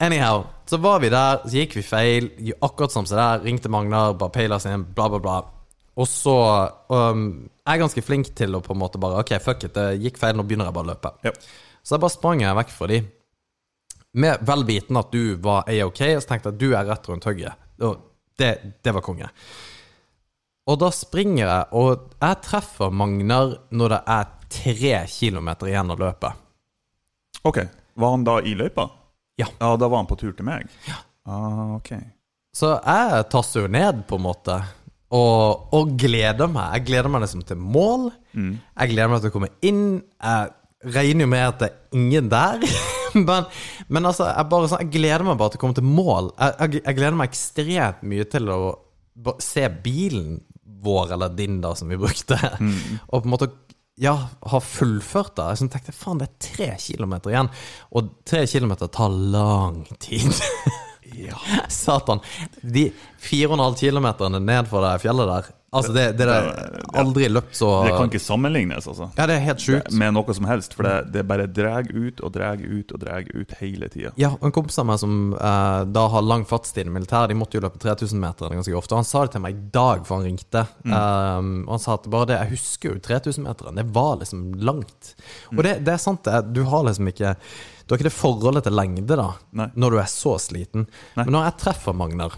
[0.03, 2.25] Anyhow, så var vi der, så gikk vi feil.
[2.59, 5.35] Akkurat som så der, ringte Magnar, peila oss inn, bla, bla, bla.
[5.95, 6.35] Og så
[6.89, 7.27] um,
[7.61, 10.17] Jeg er ganske flink til å på en måte bare Ok, fuck it, det gikk
[10.17, 11.13] feil, nå begynner jeg bare å løpe.
[11.23, 11.31] Ja.
[11.85, 12.99] Så jeg bare sprang jeg vekk fra de.
[14.25, 16.89] Med vel vitende at du var AOK, -OK, og så tenkte jeg at du er
[16.89, 17.69] rett rundt hugget.
[17.87, 18.01] Og
[18.39, 18.51] det,
[18.83, 19.29] det var konge.
[20.67, 25.99] Og da springer jeg, og jeg treffer Magnar når det er tre kilometer igjen å
[25.99, 26.33] løpe.
[27.45, 27.63] Ok,
[27.95, 28.89] Var han da i løypa?
[29.41, 29.49] Ja.
[29.61, 30.69] Ja, Da var han på tur til meg?
[30.89, 31.01] Ja.
[31.29, 31.93] Ah, ok.
[32.53, 34.59] Så jeg tasser jo ned, på en måte,
[35.13, 36.79] og, og gleder meg.
[36.79, 38.11] Jeg gleder meg liksom til mål.
[38.35, 39.85] Jeg gleder meg til å komme inn.
[40.21, 42.65] Jeg regner jo med at det er ingen der.
[43.29, 43.49] men,
[43.89, 46.33] men altså, jeg, bare, sånn, jeg gleder meg bare til å komme til mål.
[46.39, 48.61] Jeg, jeg, jeg gleder meg ekstremt mye til å
[49.45, 50.41] se bilen
[50.83, 52.37] vår, eller din, da, som vi brukte,
[53.13, 53.53] og på en måte
[54.03, 54.15] ja,
[54.51, 55.49] har fullført det.
[55.61, 57.51] Jeg tenkte faen, det er tre kilometer igjen.
[57.95, 60.33] Og tre kilometer tar lang tid.
[61.17, 61.39] Ja.
[61.69, 62.23] Satan.
[62.63, 62.89] De
[63.23, 67.95] 4,5 kilometerne ned fra det fjellet der Altså, det, det, er aldri løpt så Det
[67.95, 69.07] kan ikke sammenlignes, altså.
[69.17, 69.95] Ja, det er helt sjukt.
[69.97, 70.75] Med noe som helst.
[70.77, 74.13] For det, det bare drar ut og drar ut og drar ut hele tida.
[74.21, 77.39] Ja, og en kompis av meg som eh, da har lang fartstid i militæret, de
[77.41, 78.93] måtte jo løpe 3000 meter ganske ofte.
[78.93, 80.67] Og han sa det til meg i dag, for han ringte.
[80.85, 83.81] Um, og han sa at bare det Jeg husker jo 3000-meteren.
[83.81, 85.15] Det var liksom langt.
[85.57, 86.53] Og det, det er sant, det.
[86.53, 87.33] Du har liksom ikke
[87.87, 89.73] Du har ikke det forholdet til lengde, da, Nei.
[89.73, 90.85] når du er så sliten.
[91.17, 91.25] Nei.
[91.25, 92.37] Men når jeg treffer Magnar,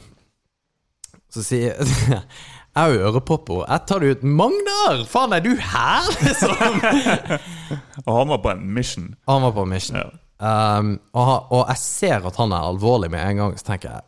[1.35, 1.83] så sier
[2.75, 3.63] jeg er jo ørepropper.
[3.69, 5.05] Jeg tar det ut 'Magnar!
[5.07, 6.81] Faen, er du her?' liksom.
[8.07, 9.15] Og han var på en mission.
[9.27, 10.01] Han var på mission.
[10.01, 10.11] Ja.
[10.45, 14.03] Um, og, og jeg ser at han er alvorlig med en gang, så tenker jeg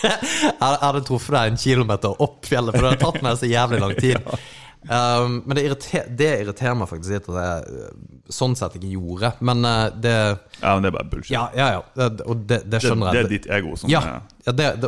[0.00, 3.48] Jeg jeg hadde truffet deg en kilometer opp fjellet, for det hadde tatt meg så
[3.50, 4.30] jævlig lang tid.
[4.88, 8.92] Um, men det irriterer, det irriterer meg faktisk litt at jeg uh, sånn sett ikke
[8.94, 9.32] gjorde.
[9.44, 11.34] Men uh, det Ja, men det er bare bullshit.
[11.34, 11.82] Ja, ja, ja.
[12.00, 13.16] Det, og det, det skjønner jeg.
[13.18, 14.18] det er ditt ego som Ja, ja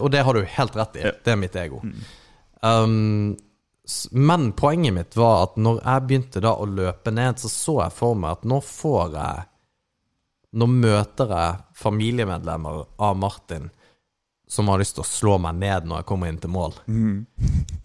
[0.01, 1.05] og det har du helt rett i.
[1.25, 1.83] Det er mitt ego.
[2.65, 3.35] Um,
[4.17, 7.97] men poenget mitt var at når jeg begynte da å løpe ned, så så jeg
[7.99, 9.49] for meg at nå får jeg
[10.53, 13.71] Nå møter jeg familiemedlemmer av Martin
[14.53, 16.77] som har lyst til å slå meg ned når jeg kommer inn til mål.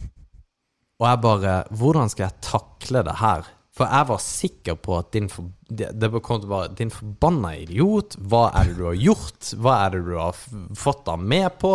[0.97, 3.47] Og jeg bare Hvordan skal jeg takle det her?
[3.77, 6.93] For jeg var sikker på at din for, det, det kom til å være Din
[6.93, 9.51] forbanna idiot, hva er det du har gjort?
[9.61, 10.39] Hva er det du har
[10.77, 11.73] fått deg med på?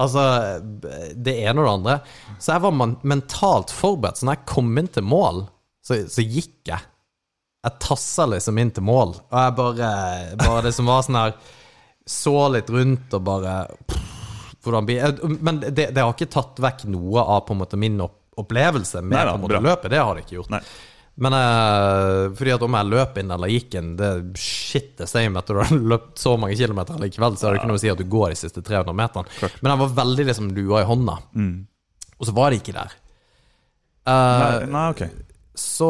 [0.00, 0.22] Altså,
[1.12, 1.98] det ene og det andre.
[2.40, 4.20] Så jeg var mentalt forberedt.
[4.20, 5.46] Så når jeg kom inn til mål,
[5.84, 6.88] så, så gikk jeg.
[7.66, 9.88] Jeg tassa liksom inn til mål, og jeg bare,
[10.38, 11.32] bare det som var sånn her
[12.06, 13.54] Så litt rundt og bare
[13.90, 14.12] pff,
[14.62, 17.98] hvordan blir Men det, det har ikke tatt vekk noe av på en måte min
[18.04, 19.90] opp opplevelse med Neida, på en måte løpet.
[19.92, 20.52] Det har jeg ikke gjort.
[20.56, 20.62] Nei.
[21.16, 25.06] Men eh, fordi at om jeg løp inn eller gikk inn, det er shit the
[25.08, 27.84] same etter du har løpt så mange kilometer likevel, så er det ikke noe å
[27.86, 29.52] si at du går de siste 300 meterne.
[29.62, 31.16] Men jeg var veldig liksom lua i hånda.
[32.16, 32.92] Og så var de ikke der.
[34.06, 35.00] Eh, Nei, nei, ok.
[35.56, 35.88] så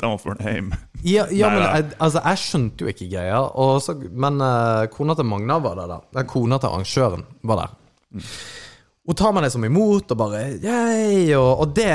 [0.00, 0.72] Den var fornøyd.
[1.02, 3.44] Ja, ja Nei, men jeg, altså, jeg skjønte jo ikke greia.
[3.84, 3.94] Så,
[4.24, 6.24] men eh, kona til Magna var der, da.
[6.30, 7.78] Kona til arrangøren var der.
[8.16, 8.26] Mm.
[9.02, 11.32] Hun tar meg liksom imot og bare Yay!
[11.34, 11.88] Og, og det,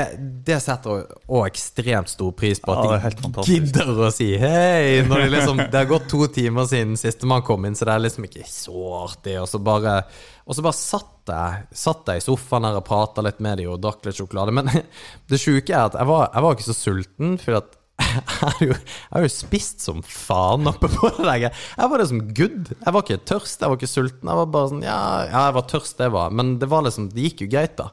[0.44, 5.00] det setter også ekstremt stor pris på at de ja, gidder å si hei.
[5.08, 8.04] Når de liksom, det har gått to timer siden sistemann kom inn, så det er
[8.04, 9.38] liksom ikke så artig.
[9.40, 10.02] Og så bare,
[10.44, 13.72] og så bare satt jeg Satt jeg i sofaen her og prata litt med dem
[13.72, 14.52] og drakk litt sjokolade.
[14.60, 14.68] Men
[15.32, 17.77] det sjuke er at jeg var, jeg var ikke så sulten, for at
[18.62, 18.76] jeg
[19.10, 21.48] har jo, spist som faen oppe på det der.
[21.50, 22.72] Jeg var liksom good.
[22.76, 24.30] Jeg var ikke tørst, jeg var ikke sulten.
[24.30, 27.10] Jeg var bare sånn, ja, ja jeg var tørst, det var Men det var liksom,
[27.14, 27.90] det gikk jo greit, da.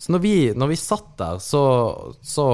[0.00, 1.62] Så når vi, når vi satt der, så,
[2.24, 2.46] så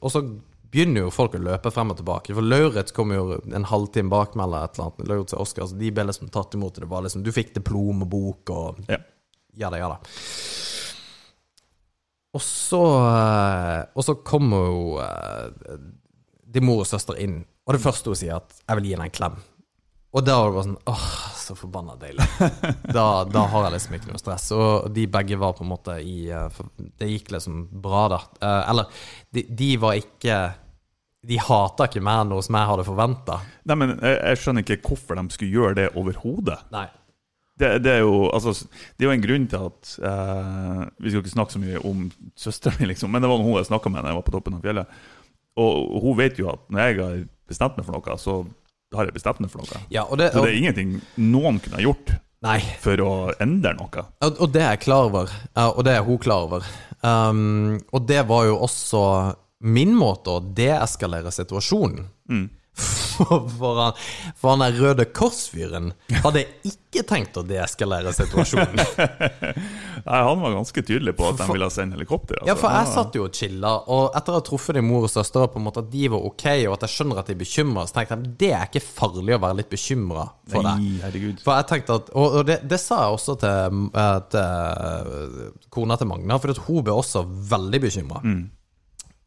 [0.00, 0.22] Og så
[0.70, 2.34] begynner jo folk å løpe frem og tilbake.
[2.36, 5.08] For Lauritz kom jo en halvtime bak meg eller et eller annet.
[5.10, 6.78] Lauritz og Oscar, så de ble liksom tatt imot.
[6.78, 9.00] Det var liksom, du fikk diplom og bok og Ja.
[9.58, 9.98] ja da, ja da.
[12.36, 15.78] Og så eh, Og så kommer jo eh,
[16.50, 19.04] de mor og søster inn, og det første hun sier, at 'jeg vil gi henne
[19.06, 19.36] en klem'.
[20.10, 22.24] Og da var det bare sånn åh, så forbanna deilig.
[22.96, 24.48] Da, da har jeg liksom ikke noe stress.
[24.50, 26.48] Og de begge var på en måte i eh,
[26.98, 28.18] Det gikk liksom bra, da.
[28.66, 28.90] Eller,
[29.30, 30.40] de, de var ikke
[31.22, 33.38] De hata ikke mer noe som jeg hadde forventa.
[33.62, 36.58] Jeg, jeg skjønner ikke hvorfor de skulle gjøre det overhodet.
[37.60, 38.54] Det, det, er jo, altså,
[38.96, 42.06] det er jo en grunn til at eh, Vi skal ikke snakke så mye om
[42.38, 44.56] søsteren min, liksom, men det var hun jeg snakka med da jeg var på toppen
[44.56, 44.96] av fjellet.
[45.60, 48.40] Og hun vet jo at når jeg har bestemt meg for noe, så
[48.96, 49.82] har jeg bestemt meg for noe.
[49.92, 52.14] Ja, det, Så det er ingenting noen kunne ha gjort
[52.46, 52.58] nei.
[52.82, 53.10] for å
[53.42, 54.06] endre noe.
[54.26, 55.34] Og, det er jeg klar over,
[55.66, 56.66] og det er hun klar over.
[57.00, 59.02] Um, og det var jo også
[59.60, 62.08] min måte å deeskalere situasjonen.
[62.30, 62.48] For,
[63.20, 63.98] for, han,
[64.38, 65.90] for han der Røde Kors-fyren
[66.24, 68.80] hadde ikke tenkt å deeskalere situasjonen.
[70.06, 72.40] Nei, han var ganske tydelig på at de ville sende helikopter.
[72.40, 72.48] Altså.
[72.48, 75.12] Ja, for jeg satt jo og chilla, og etter å ha truffet din mor og
[75.12, 77.42] søster, på en måte at de var ok, og at jeg skjønner at de er
[77.42, 80.76] bekymra, så tenkte jeg det er ikke farlig å være litt bekymra for det.
[80.80, 81.42] Nei, herregud.
[81.44, 85.98] For jeg tenkte at, Og, og det, det sa jeg også til, eh, til kona
[86.00, 88.24] til Magna, for hun ble også veldig bekymra.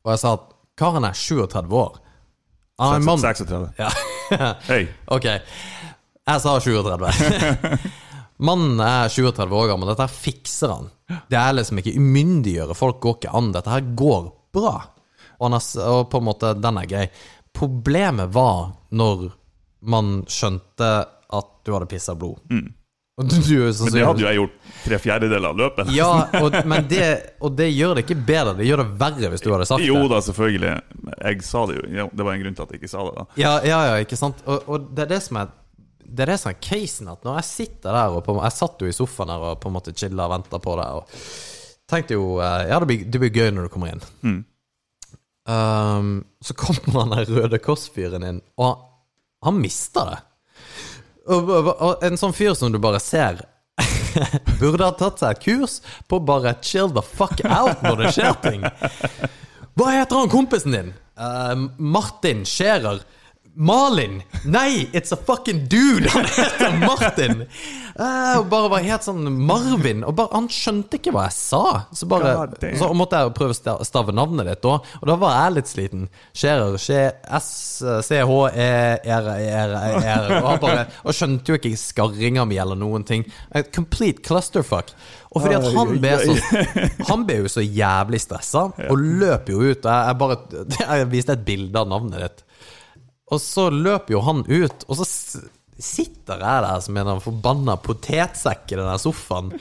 [0.03, 0.49] Og jeg sa at
[0.79, 1.99] karen er 37 år.
[2.81, 3.69] Han er en mann 36.
[3.77, 3.89] ja.
[4.69, 4.87] Hei.
[5.13, 5.27] Ok.
[5.29, 7.11] Jeg sa 37.
[8.47, 9.91] Mannen er 37 år gammel.
[9.91, 10.89] Dette her fikser han.
[11.29, 12.99] Det er liksom ikke umyndiggjøre folk.
[13.03, 13.51] Går ikke an.
[13.55, 14.73] Dette her går bra.
[15.37, 17.05] Og, han er, og på en måte, den er grei.
[17.53, 19.27] Problemet var når
[19.93, 20.89] man skjønte
[21.33, 22.41] at du hadde pissa blod.
[22.49, 22.82] Og
[23.21, 23.85] du, Mm.
[23.85, 24.53] Men det hadde jo jeg gjort
[24.83, 25.89] tre fjerdedeler av løpet.
[25.93, 26.07] Ja,
[26.41, 27.09] og, men det,
[27.45, 28.55] og det gjør det ikke bedre.
[28.57, 29.89] Det gjør det verre hvis du hadde sagt det.
[29.91, 30.71] Jo da, selvfølgelig.
[31.13, 32.07] Jeg sa det jo.
[32.09, 33.13] Det var en grunn til at jeg ikke sa det.
[33.19, 34.41] da Ja, ja, ja, ikke sant?
[34.49, 35.51] Og, og det er det som er
[36.03, 38.81] Det er det som er casen, at når jeg sitter der og på, Jeg satt
[38.81, 41.29] jo i sofaen der og på en måte chilla og venta på det, og
[41.93, 44.03] tenkte jo eh, Ja, det blir, det blir gøy når du kommer inn.
[44.25, 44.41] Mm.
[45.43, 46.11] Um,
[46.41, 48.85] så kommer han der Røde Kors-fyren inn, og han,
[49.49, 50.19] han mister det.
[51.23, 53.39] En sånn fyr som du bare ser
[54.59, 55.77] Burde ha tatt seg et kurs
[56.11, 58.65] på bare chill the fuck out når det skjer ting.
[59.73, 60.91] Hva heter han kompisen din?
[61.17, 63.01] Uh, Martin Scherer.
[63.55, 64.23] Malin!
[64.45, 66.07] Nei, it's a fucking dude!
[66.09, 67.43] Han heter Martin!
[67.93, 70.01] Eh, og bare var helt sånn Marvin.
[70.07, 71.59] Og bare, han skjønte ikke hva jeg sa.
[71.93, 72.47] Så bare
[72.79, 76.07] Så måtte jeg prøve å stave navnet ditt da, og da var jeg litt sliten.
[76.33, 76.73] Scherer.
[79.13, 80.25] S-C-H-E-R-E-R-E-R.
[80.41, 80.65] Og,
[81.05, 83.21] og skjønte jo ikke skarringa mi eller noen ting.
[83.53, 84.87] A complete clusterfuck.
[85.33, 86.33] Og fordi at han ble så
[87.09, 89.81] Han ble jo så jævlig stressa, og løp jo ut.
[89.85, 90.35] Jeg, jeg bare
[90.79, 92.43] Jeg viste et bilde av navnet ditt.
[93.31, 95.07] Og så løper jo han ut, og så
[95.79, 99.51] sitter jeg der som en forbanna potetsekk i den sofaen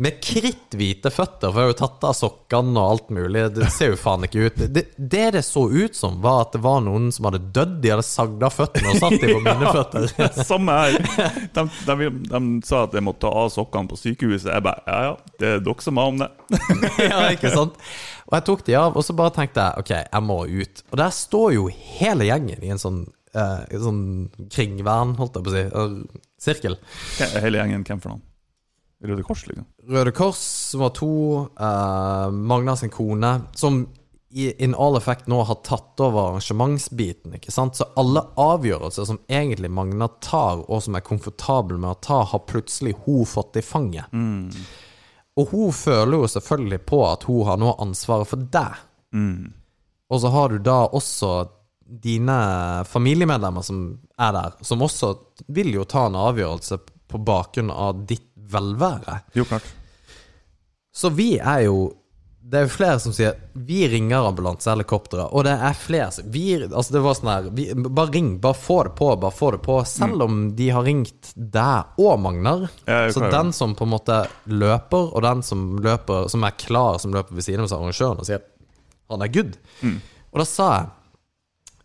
[0.00, 3.44] med kritthvite føtter, for jeg har jo tatt av sokkene og alt mulig.
[3.56, 4.62] Det ser jo faen ikke ut.
[4.72, 7.78] Det, det det så ut som, var at det var noen som hadde dødd.
[7.82, 10.08] De hadde sagd av føttene og satt dem på mine føtter.
[10.20, 10.98] ja, Samme her.
[11.56, 14.52] De, de, de sa at jeg måtte ta av sokkene på sykehuset.
[14.52, 16.30] Jeg bare ja ja, det er dere som har om det.
[17.10, 17.78] ja, ikke sant?
[18.26, 20.82] Og jeg tok de av, og så bare tenkte jeg ok, jeg må ut.
[20.90, 23.04] Og der står jo hele gjengen i en sånn,
[23.36, 24.00] eh, sånn
[24.52, 26.78] kringvern, holdt jeg på å si, eh, sirkel.
[27.42, 28.24] Hele gjengen, hvem for noen?
[29.06, 29.66] Røde Kors, liksom?
[29.92, 30.42] Røde Kors
[30.80, 33.86] var to, eh, Magna sin kone, som
[34.36, 37.76] i in all effect nå har tatt over arrangementsbiten, ikke sant.
[37.76, 42.42] Så alle avgjørelser som egentlig Magna tar, og som er komfortabel med å ta, har
[42.48, 44.10] plutselig hun fått i fanget.
[45.36, 48.82] Og hun føler jo selvfølgelig på at hun har nå ansvaret for deg.
[50.10, 51.32] Og så har du da også
[51.86, 53.82] dine familiemedlemmer som
[54.18, 55.12] er der, som også
[55.54, 59.20] vil jo ta en avgjørelse på bakgrunn av ditt velvære.
[59.38, 59.66] Jo, klart.
[60.96, 61.92] Så vi er jo
[62.46, 66.44] Det er jo flere som sier Vi ringer ambulansehelikopteret, og det er flere som vi,
[66.62, 69.60] Altså, det var sånn her vi, Bare ring, bare få det på, bare få det
[69.64, 69.80] på.
[69.84, 72.68] Selv om de har ringt deg og Magnar.
[72.86, 77.00] Ja, så den som på en måte løper, og den som løper Som er klar,
[77.02, 78.46] som løper ved siden av arrangøren og sier
[79.10, 79.52] han er good.
[80.32, 80.86] Og da sa jeg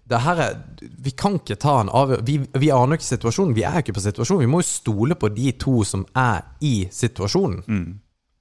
[0.09, 0.55] her er,
[1.03, 3.55] Vi kan ikke ta en avgjørelse vi, vi aner ikke situasjonen.
[3.55, 4.45] Vi er ikke på situasjonen.
[4.45, 7.61] Vi må jo stole på de to som er i situasjonen.
[7.67, 7.99] Mm.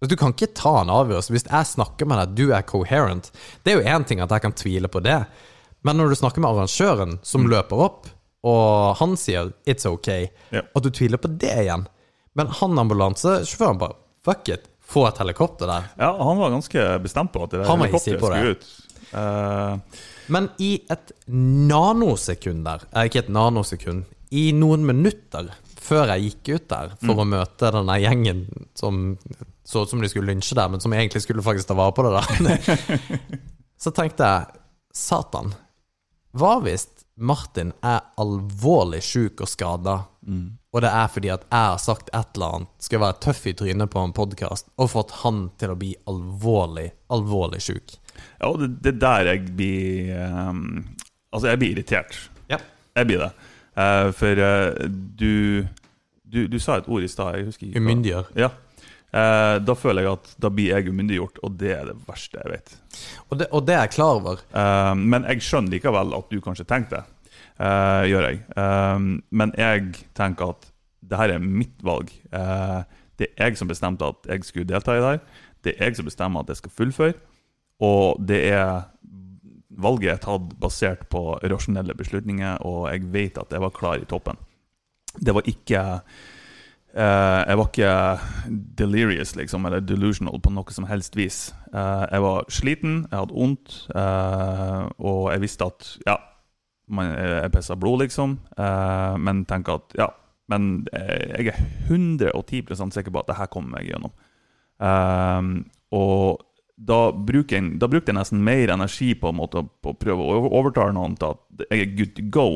[0.08, 3.28] Du kan ikke ta en avgjørelse hvis jeg snakker med deg, du er coherent.
[3.62, 5.18] Det er jo én ting at jeg kan tvile på det,
[5.84, 8.08] men når du snakker med arrangøren som løper opp,
[8.40, 10.64] og han sier 'it's ok', yeah.
[10.64, 11.84] at du tviler på det igjen
[12.32, 15.82] Men han ambulansesjåføren bare 'fuck it', få et helikopter der.
[15.98, 18.66] Ja, han var ganske bestemt på at det der helikopteret skulle ut.
[19.12, 19.78] Eh,
[20.30, 21.12] Men i et
[21.70, 25.50] nanosekund der, eh, ikke et nanosekund, i noen minutter
[25.80, 28.44] før jeg gikk ut der for å møte denne gjengen
[28.78, 29.16] som
[29.66, 32.04] så ut som de skulle lynsje der, men som egentlig skulle faktisk ta vare på
[32.06, 32.78] det der,
[33.82, 34.60] så tenkte jeg
[34.94, 35.52] Satan,
[36.38, 36.88] hva hvis
[37.20, 39.96] Martin er alvorlig sjuk og skada,
[40.72, 43.54] og det er fordi at jeg har sagt et eller annet, skal være tøff i
[43.58, 47.96] trynet på en podkast, og fått han til å bli alvorlig, alvorlig sjuk?
[48.40, 50.14] Ja, og det, det der jeg blir
[50.48, 50.86] um,
[51.30, 52.16] Altså, jeg blir irritert.
[52.50, 52.56] Ja.
[52.96, 53.30] Jeg blir det.
[53.76, 54.88] Uh, for uh,
[55.20, 55.66] du,
[56.26, 57.78] du Du sa et ord i stad, jeg husker ikke.
[57.78, 58.32] Umyndiggjør.
[58.36, 58.50] Ja.
[59.10, 62.52] Uh, da føler jeg at da blir jeg umyndiggjort, og det er det verste jeg
[62.52, 62.74] vet.
[63.28, 64.42] Og det, og det er jeg klar over.
[64.54, 67.34] Uh, men jeg skjønner likevel at du kanskje tenkte det.
[67.60, 68.38] Uh, gjør jeg.
[69.36, 70.70] Men jeg tenker at
[71.10, 72.08] det her er mitt valg.
[73.20, 75.18] Det er jeg som bestemte at jeg skulle delta i det her.
[75.66, 77.18] Det er jeg som bestemmer at jeg skal fullføre.
[77.80, 78.90] Og det er
[79.80, 84.08] valget er tatt basert på rasjonelle beslutninger, og jeg vet at jeg var klar i
[84.08, 84.38] toppen.
[85.18, 85.80] Det var ikke
[86.94, 87.94] eh, Jeg var ikke
[88.78, 91.50] delirious, liksom, eller delusional på noe som helst vis.
[91.72, 96.16] Eh, jeg var sliten, jeg hadde vondt, eh, og jeg visste at ja,
[96.90, 98.38] man, jeg pissa blod, liksom.
[99.22, 100.08] Men tenker at ja,
[100.50, 104.10] men jeg er 110% sikker på at det her kommer jeg gjennom.
[105.94, 106.40] Og
[106.80, 110.48] da bruker, jeg, brukte jeg nesten mer energi på, en måte, på å prøve å
[110.48, 112.46] overtale noen til at jeg er good to go,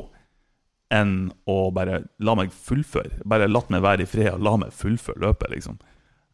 [0.94, 3.20] enn å bare la meg fullføre.
[3.28, 5.78] Bare la meg være i fred og la meg fullføre løpet, liksom.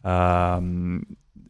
[0.02, 1.00] Um,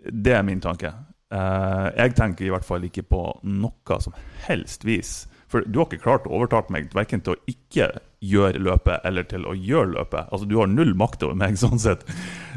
[0.01, 0.93] det er min tanke.
[1.31, 4.17] Uh, jeg tenker i hvert fall ikke på noe som
[4.47, 5.25] helst vis.
[5.51, 7.91] For du har ikke klart å overtale meg verken til å ikke
[8.23, 10.31] gjøre løpet eller til å gjøre løpet.
[10.31, 12.07] Altså, du har null makt over meg, sånn sett.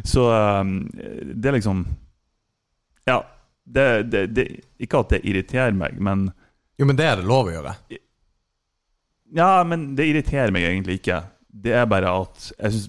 [0.08, 1.86] Så um, det er liksom
[3.10, 3.24] Ja.
[3.64, 4.48] Det, det, det,
[4.84, 6.32] ikke at det irriterer meg, men
[6.80, 7.76] Jo, men det er det lov å gjøre.
[9.34, 11.22] Ja, men det irriterer meg egentlig ikke.
[11.54, 12.88] Det er bare at jeg syns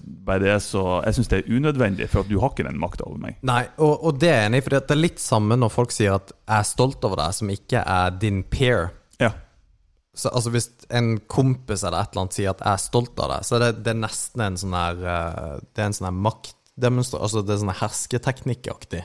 [1.29, 3.37] det det er unødvendig, for at du har ikke den makta over meg.
[3.45, 6.33] Nei, og, og det er enig for det er litt samme når folk sier at
[6.33, 8.89] 'jeg er stolt over deg', som ikke er din peer.
[9.21, 9.31] Ja.
[10.15, 13.31] Så, altså Hvis en kompis eller et eller annet sier at 'jeg er stolt av
[13.35, 16.09] deg', så er det, det er nesten en sånn her eh, Det er en sånn
[16.09, 19.03] her maktdemonstrasjon Altså det er sånn hersketeknikkaktig.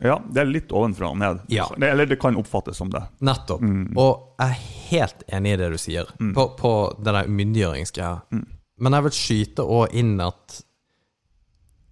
[0.00, 1.42] Ja, det er litt ovenfra og ned.
[1.52, 1.66] Ja.
[1.76, 3.02] Det, eller det kan oppfattes som det.
[3.26, 3.64] Nettopp.
[4.00, 8.40] Og jeg er helt enig i det du sier, på, på det der umyndiggjøringsgreia.
[8.80, 10.60] Men jeg vil skyte òg inn at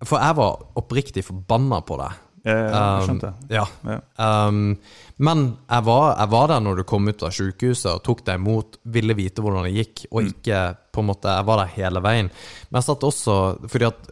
[0.09, 2.25] For jeg var oppriktig forbanna på deg.
[2.49, 3.21] Jeg, Um.
[3.53, 3.67] Ja.
[3.85, 4.01] Ja.
[4.49, 4.77] Um,
[5.19, 8.39] men jeg var, jeg var der når du kom ut av sykehuset og tok deg
[8.39, 10.61] imot, ville vite hvordan det gikk, og ikke
[10.95, 12.31] på en måte Jeg var der hele veien.
[12.69, 13.35] Men jeg satt også
[13.71, 14.09] Fordi at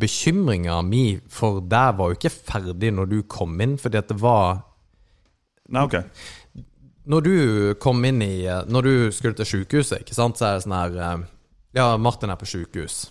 [0.00, 4.18] bekymringa mi for deg var jo ikke ferdig når du kom inn, fordi at det
[4.20, 4.64] var
[5.68, 5.98] Nei, ok.
[7.08, 7.34] Når du
[7.80, 10.98] kom inn i Når du skulle til sykehuset, ikke sant, så er det sånn her
[11.04, 11.26] eh,
[11.76, 13.10] Ja, Martin er på sykehus.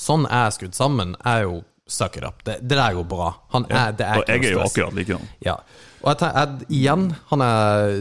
[0.00, 1.60] Sånn jeg er skrudd sammen, er jo
[1.90, 2.42] suck it up.
[2.46, 3.30] Det, det der går bra.
[3.54, 5.30] Han er, det er Og jeg er jo akkurat likedan.
[5.44, 5.58] Ja.
[6.00, 8.00] Og jeg tenker, igjen, han er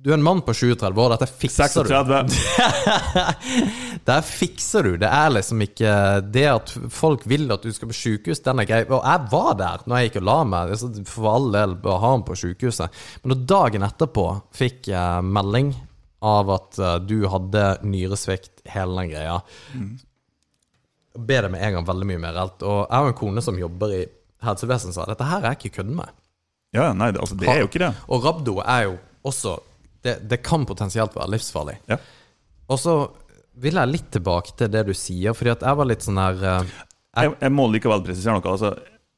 [0.00, 1.90] Du er en mann på 37 år, dette fikser du.
[1.90, 2.22] 36.
[2.30, 4.94] Det Der fikser du.
[5.02, 5.90] Det er liksom ikke
[6.24, 8.80] Det at folk vil at du skal på sykehus, den er grei.
[8.88, 10.72] Og jeg var der når jeg gikk og la meg.
[11.10, 13.02] For all del bør ha ham på sykehuset.
[13.22, 14.26] Men når dagen etterpå
[14.56, 15.74] fikk jeg melding
[16.20, 19.38] av at eh, du hadde nyresvikt, hele den greia,
[21.18, 22.62] ble det med en gang veldig mye mer reelt.
[22.62, 24.02] Og jeg har en kone som jobber i
[24.44, 26.12] helsevesenet, sa dette her er jeg ikke kødden med.
[26.76, 27.90] Ja, nei, det, altså, det er jo ikke det.
[28.08, 29.58] Og rabdo er jo også
[30.00, 31.74] Det, det kan potensielt være livsfarlig.
[31.90, 31.98] Ja.
[32.72, 32.94] Og så
[33.60, 36.38] vil jeg litt tilbake til det du sier, fordi at jeg var litt sånn her
[36.40, 36.70] jeg,
[37.18, 38.54] Jeg, jeg må likevel presisere noe.
[38.54, 38.70] Altså,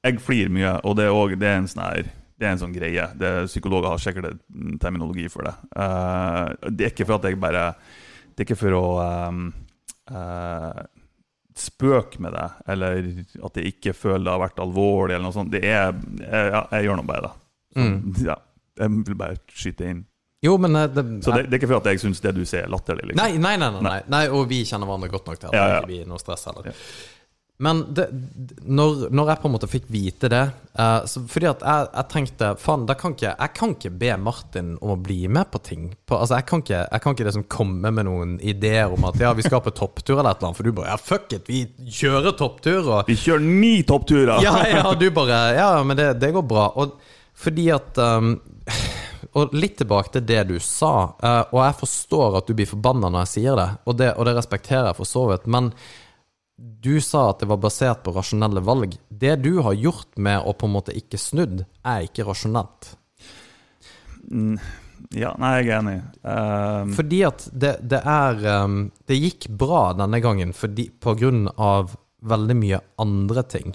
[0.03, 2.11] jeg flirer mye, og det er, også, det er en sånn her
[2.43, 3.05] det er en sånn greie.
[3.15, 4.41] Det, psykologer har sikkert
[4.83, 5.53] terminologi for det.
[5.79, 7.69] Uh, det er ikke for at jeg bare
[8.33, 8.87] Det er ikke for å
[9.29, 9.45] um,
[10.11, 10.81] eh,
[11.59, 13.03] spøke med det, eller
[13.49, 15.53] at jeg ikke føler det har vært alvorlig, eller noe sånt.
[15.53, 17.35] Det er jeg, ja, jeg gjør nå bare det.
[17.73, 18.39] Så, ja,
[18.83, 20.03] jeg vil bare skyte inn.
[20.43, 22.43] Jo, men eh, det, Så det, det er ikke for at jeg syns det du
[22.43, 23.13] sier, er latterlig.
[23.13, 23.21] Liksom.
[23.23, 23.99] Nei, nei, nei, nei, nei.
[24.11, 24.23] nei.
[24.35, 25.83] Og vi kjenner hverandre godt nok til at Ja, det ja.
[25.85, 26.73] ikke blir noe stress heller.
[27.63, 28.09] Men det,
[28.65, 30.41] når, når jeg på en måte fikk vite det
[30.79, 34.99] uh, så Fordi at jeg, jeg tenkte Faen, jeg kan ikke be Martin om å
[34.99, 35.85] bli med på ting.
[36.09, 39.21] På, altså, jeg kan ikke, jeg kan ikke liksom komme med noen ideer om at
[39.21, 40.59] ja, vi skal på topptur eller et eller annet.
[40.59, 42.81] For du bare ja, fuck it, vi kjører topptur.
[42.97, 44.43] Og Vi kjører ni toppturer!
[44.47, 46.71] ja, ja, du bare Ja, men det, det går bra.
[46.81, 46.99] Og
[47.43, 48.35] fordi at um,
[49.39, 53.09] Og litt tilbake til det du sa, eh, og jeg forstår at du blir forbanna
[53.09, 55.71] når jeg sier det, og det, og det respekterer jeg for så vidt, men
[56.57, 58.95] du sa at det var basert på rasjonelle valg.
[59.09, 62.93] Det du har gjort med å på en måte ikke snudd, er ikke rasjonelt.
[65.13, 65.97] Ja, nei, jeg er enig.
[66.23, 68.77] Um, Fordi at det, det er um,
[69.09, 73.75] Det gikk bra denne gangen fordi, på grunn av veldig mye andre ting.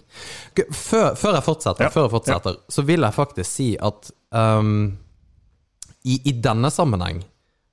[0.56, 4.96] Før, før jeg fortsetter, Ja, før jeg fortsetter så vil jeg faktisk si at um,
[6.08, 7.20] i, I denne sammenheng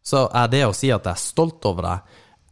[0.05, 1.95] så er det å si at jeg er stolt over det,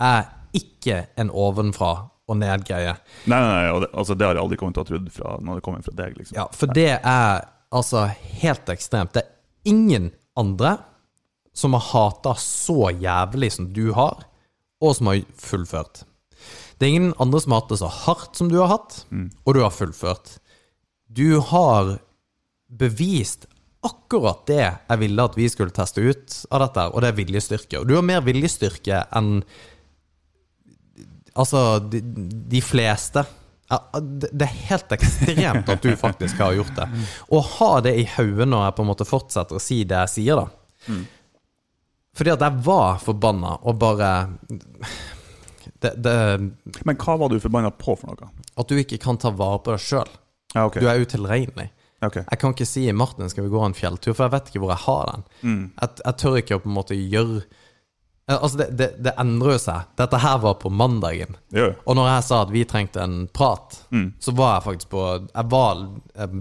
[0.00, 1.92] er ikke en ovenfra
[2.30, 2.94] og ned-greie.
[3.26, 5.34] nei, nei, nei det, altså, det har jeg aldri kommet til å ha trodd fra,
[5.42, 6.16] når det kommer fra deg.
[6.18, 6.36] liksom.
[6.38, 8.06] Ja, for det er altså
[8.42, 9.14] helt ekstremt.
[9.16, 10.76] Det er ingen andre
[11.56, 14.22] som har hata så jævlig som du har,
[14.82, 16.04] og som har fullført.
[16.78, 19.02] Det er ingen andre som har hatt det så hardt som du har hatt,
[19.44, 20.38] og du har fullført.
[21.06, 21.98] Du har
[22.72, 23.44] bevist
[23.84, 27.82] akkurat det jeg ville at vi skulle teste ut av dette, og det er viljestyrke.
[27.82, 29.42] Og du har mer viljestyrke enn
[31.34, 32.00] Altså, de,
[32.52, 33.24] de fleste.
[34.12, 36.88] Det er helt ekstremt at du faktisk har gjort det.
[37.32, 40.14] Å ha det i hodet når jeg på en måte fortsetter å si det jeg
[40.16, 40.98] sier, da.
[42.18, 44.08] Fordi at jeg var forbanna og bare
[45.80, 46.16] det, det,
[46.84, 48.28] Men hva var du forbanna på for noe?
[48.60, 50.10] At du ikke kan ta vare på deg sjøl.
[50.52, 50.82] Ja, okay.
[50.82, 51.70] Du er utilregnelig.
[52.02, 52.24] Okay.
[52.26, 54.72] Jeg kan ikke si 'Martin, skal vi gå en fjelltur', for jeg vet ikke hvor
[54.74, 55.24] jeg har den.
[55.80, 57.44] Jeg, jeg tør ikke å på en måte gjøre
[58.30, 59.88] Altså, det, det, det endrer jo seg.
[59.98, 61.34] Dette her var på mandagen.
[61.54, 61.72] Ja.
[61.82, 63.74] Og når jeg sa at vi trengte en prat,
[64.22, 65.80] så var jeg faktisk på Jeg var,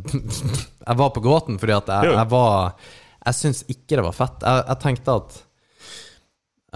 [0.88, 2.76] jeg var på gråten fordi at jeg, jeg var
[3.26, 4.46] Jeg syns ikke det var fett.
[4.46, 5.42] Jeg, jeg tenkte at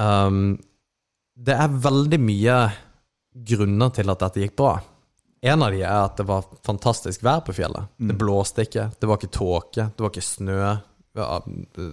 [0.02, 0.42] um,
[1.36, 2.60] Det er veldig mye
[3.46, 4.76] grunner til at dette gikk bra.
[5.46, 7.92] En av de er at det var fantastisk vær på fjellet.
[8.02, 10.62] Det blåste ikke, det var ikke tåke, det var ikke snø.
[11.16, 11.26] Ja,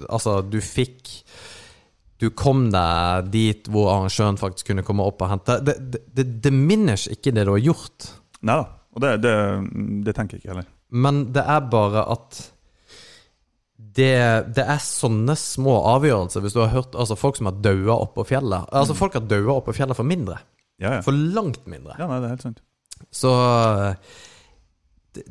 [0.08, 1.10] altså, du fikk
[2.22, 5.58] Du kom deg dit hvor arrangøren faktisk kunne komme opp og hente.
[5.66, 8.12] Det, det, det diminish ikke det du har gjort,
[8.46, 8.70] Nei da.
[8.92, 9.34] Og det, det,
[10.06, 10.66] det tenker jeg ikke heller.
[10.92, 12.40] men det er bare at
[13.96, 14.12] det,
[14.56, 16.44] det er sånne små avgjørelser.
[16.44, 19.58] Hvis du har hørt altså folk som har daua oppå fjellet Altså Folk har daua
[19.58, 20.38] oppå fjellet for mindre.
[20.80, 21.00] Ja, ja.
[21.04, 21.96] For langt mindre.
[21.98, 22.62] ja nei, det er helt sant.
[23.12, 23.32] Så
[25.14, 25.24] det,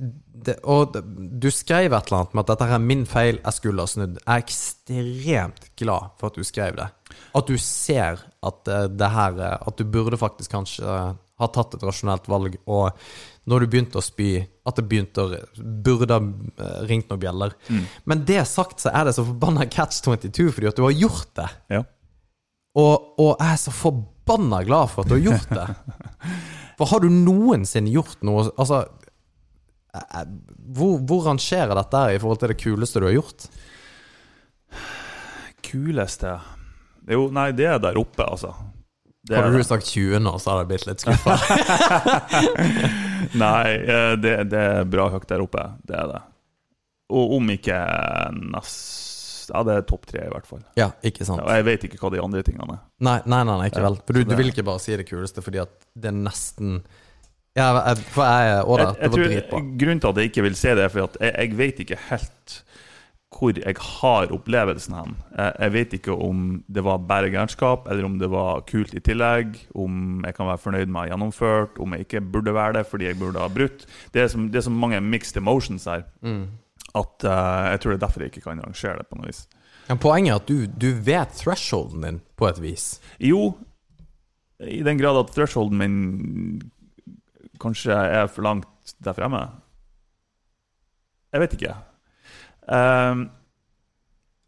[0.46, 0.98] det, Og
[1.42, 3.90] du skrev et eller annet med at dette her er min feil, jeg skulle ha
[3.90, 4.20] snudd.
[4.22, 6.88] Jeg er ekstremt glad for at du skrev det.
[7.38, 10.86] At du ser at det her At du burde faktisk kanskje
[11.42, 12.92] ha tatt et rasjonelt valg, og
[13.50, 14.36] når du begynte å spy,
[14.68, 17.56] at det begynte å burde ha eh, ringt noen bjeller.
[18.06, 21.34] Men det sagt, så er det så forbanna catch 22 fordi at du har gjort
[21.40, 21.50] det.
[21.74, 21.82] Ja.
[22.78, 25.68] Og, og jeg er så forbanna glad for at du har gjort det.
[26.82, 28.80] For har du noensinne gjort noe Altså
[29.92, 33.48] Hvor, hvor rangerer dette her i forhold til det kuleste du har gjort?
[35.68, 36.38] Kuleste
[37.12, 38.54] Jo, nei, det er der oppe, altså.
[39.28, 41.36] Det Hadde du sagt 20 nå, så hadde jeg blitt litt skuffa.
[43.44, 45.66] Nei, eh, det, det er bra høyt der oppe.
[45.86, 46.22] Det er det.
[47.14, 47.78] Og om ikke
[48.56, 50.62] nest Ja, det er topp tre, i hvert fall.
[50.80, 51.44] ja, ikke sant?
[51.44, 52.82] Ja, jeg vet ikke hva de andre tingene er.
[53.04, 53.98] Nei, nei, nei, nei ikke vel.
[54.08, 56.78] For du, du vil ikke bare si det kuleste fordi at det er nesten
[57.58, 59.60] Ja, jeg, for jeg Jeg, det jeg var tror, dritbra.
[59.82, 61.98] grunnen til at jeg ikke vil se det, er for at jeg, jeg vet ikke
[62.10, 62.62] helt
[63.42, 65.14] hvor jeg har opplevelsen hen.
[65.38, 69.00] Jeg, jeg vet ikke om det var bare gærenskap, eller om det var kult i
[69.02, 69.56] tillegg.
[69.74, 72.84] Om jeg kan være fornøyd med å ha gjennomført, om jeg ikke burde være det
[72.92, 73.88] fordi jeg burde ha brutt.
[74.14, 76.44] Det er så, det er så mange mixed emotions her Mm.
[76.94, 79.42] at uh, jeg tror det er derfor jeg ikke kan rangere det på noe vis.
[79.90, 83.00] Men poenget er at du, du vet thresholden din, på et vis.
[83.20, 83.56] Jo,
[84.62, 86.71] i den grad at thresholden min
[87.62, 89.46] kanskje er for langt der fremme.
[91.32, 91.76] Jeg vet ikke.
[92.68, 93.26] Um,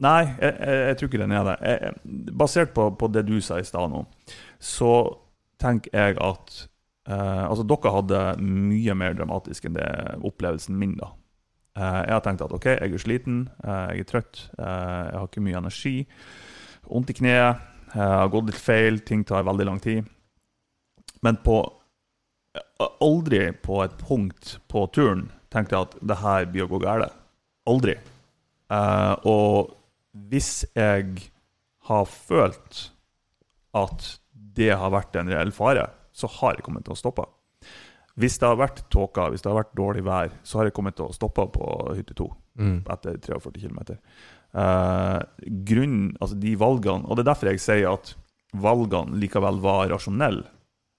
[0.04, 1.56] nei, jeg, jeg, jeg tror ikke den er det.
[1.64, 1.94] Jeg,
[2.38, 4.04] basert på, på det du sa i stad nå,
[4.60, 4.94] så
[5.62, 6.56] tenker jeg at
[7.08, 9.90] uh, Altså, dere hadde mye mer dramatisk enn det
[10.24, 11.12] opplevelsen min, da.
[11.74, 15.30] Uh, jeg har tenkt at OK, jeg er sliten, uh, jeg er trøtt, jeg har
[15.30, 15.94] ikke mye energi,
[16.86, 20.06] vondt i kneet, jeg har gått litt feil, ting tar veldig lang tid.
[21.24, 21.62] Men på
[22.82, 27.14] Aldri på et punkt på turen tenkte jeg at det her blir å gå galt.
[27.70, 27.94] Aldri.
[28.72, 29.74] Uh, og
[30.30, 31.28] hvis jeg
[31.86, 32.88] har følt
[33.76, 34.08] at
[34.54, 37.24] det har vært en reell fare, så har jeg kommet til å stoppe.
[38.18, 40.94] Hvis det har vært tåka, hvis det har vært dårlig vær, så har jeg kommet
[40.98, 42.84] til å stoppe på hytte 2 Mm.
[42.86, 43.96] etter 43 km.
[44.54, 45.18] Uh,
[45.66, 48.12] grunnen, altså de valgene Og det er derfor jeg sier at
[48.54, 50.44] valgene likevel var rasjonelle,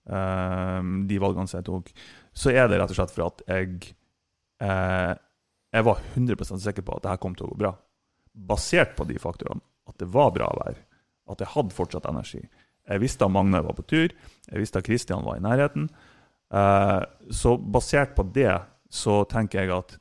[0.05, 1.87] de valgene som jeg tok.
[2.35, 3.95] Så er det rett og slett for at jeg
[4.61, 5.13] eh,
[5.75, 7.73] Jeg var 100 sikker på at det her kom til å gå bra.
[8.31, 9.63] Basert på de faktorene.
[9.89, 10.77] At det var bra vær.
[11.31, 12.43] At jeg hadde fortsatt energi.
[12.85, 14.13] Jeg visste at Magne var på tur.
[14.47, 15.89] Jeg visste at Kristian var i nærheten.
[16.53, 17.01] Eh,
[17.31, 18.53] så basert på det
[18.93, 19.97] så tenker jeg at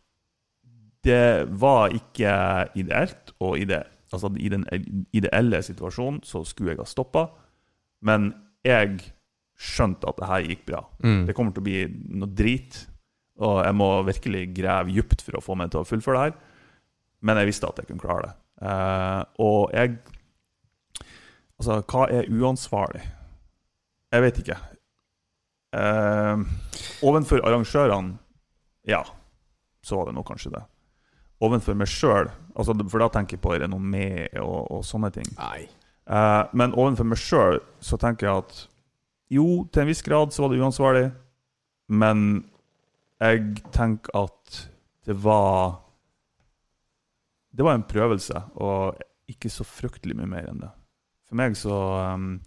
[1.04, 2.32] det var ikke
[2.80, 3.82] ideelt, og i, det,
[4.12, 4.64] altså i den
[5.12, 7.26] ideelle situasjonen så skulle jeg ha stoppa,
[8.04, 8.30] men
[8.64, 9.02] jeg
[9.54, 10.82] skjønte at det her gikk bra.
[11.04, 11.22] Mm.
[11.28, 11.84] Det kommer til å bli
[12.18, 12.80] noe drit,
[13.42, 16.34] og jeg må virkelig grave dypt for å få meg til å fullføre det her,
[17.24, 18.34] men jeg visste at jeg kunne klare det.
[18.64, 19.96] Eh, og jeg
[21.54, 23.00] Altså, hva er uansvarlig?
[24.10, 24.56] Jeg vet ikke.
[25.70, 26.42] Uh,
[27.06, 28.16] ovenfor arrangørene,
[28.90, 29.04] ja,
[29.86, 30.64] så var det nå kanskje det.
[31.46, 34.08] Ovenfor meg sjøl, altså, for da tenker jeg på renommé
[34.42, 35.30] og, og sånne ting.
[36.04, 38.58] Eh, men ovenfor meg sjøl så tenker jeg at
[39.32, 41.06] jo, til en viss grad så var det uansvarlig,
[41.94, 42.44] men
[43.22, 44.60] jeg tenker at
[45.04, 45.80] det var
[47.54, 48.96] Det var en prøvelse, og
[49.30, 50.70] ikke så fryktelig mye mer enn det.
[51.28, 51.76] For meg så
[52.16, 52.40] um,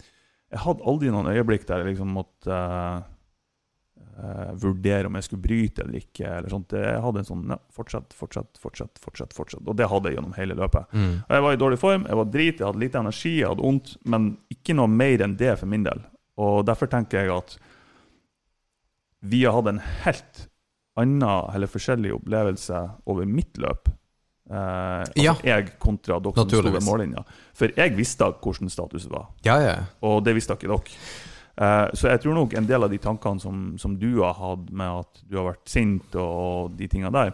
[0.51, 2.99] Jeg hadde aldri noen øyeblikk der jeg liksom måtte uh,
[4.19, 6.28] uh, vurdere om jeg skulle bryte eller ikke.
[6.28, 6.75] eller sånt.
[6.75, 9.63] Jeg hadde en sånn ja, fortsett, fortsett, fortsett, fortsett, fortsett.
[9.63, 10.91] Og det hadde jeg gjennom hele løpet.
[10.91, 11.15] Mm.
[11.23, 13.95] Jeg var i dårlig form, jeg var drit, jeg hadde lite energi, jeg hadde vondt,
[14.11, 16.03] men ikke noe mer enn det for min del.
[16.38, 17.57] Og derfor tenker jeg at
[19.27, 20.43] vi har hatt en helt
[20.97, 21.23] annen
[21.53, 23.89] eller forskjellig opplevelse over mitt løp.
[24.49, 25.33] Eh, altså Ja.
[25.43, 27.23] Jeg kontra dere som sto ved mållinja.
[27.57, 29.75] For jeg visste hvordan statusen var, Ja, ja.
[30.01, 31.01] og det visste ikke dere.
[31.57, 34.69] Eh, så jeg tror nok en del av de tankene som, som du har hatt
[34.71, 37.33] med at du har vært sint og de tingene der,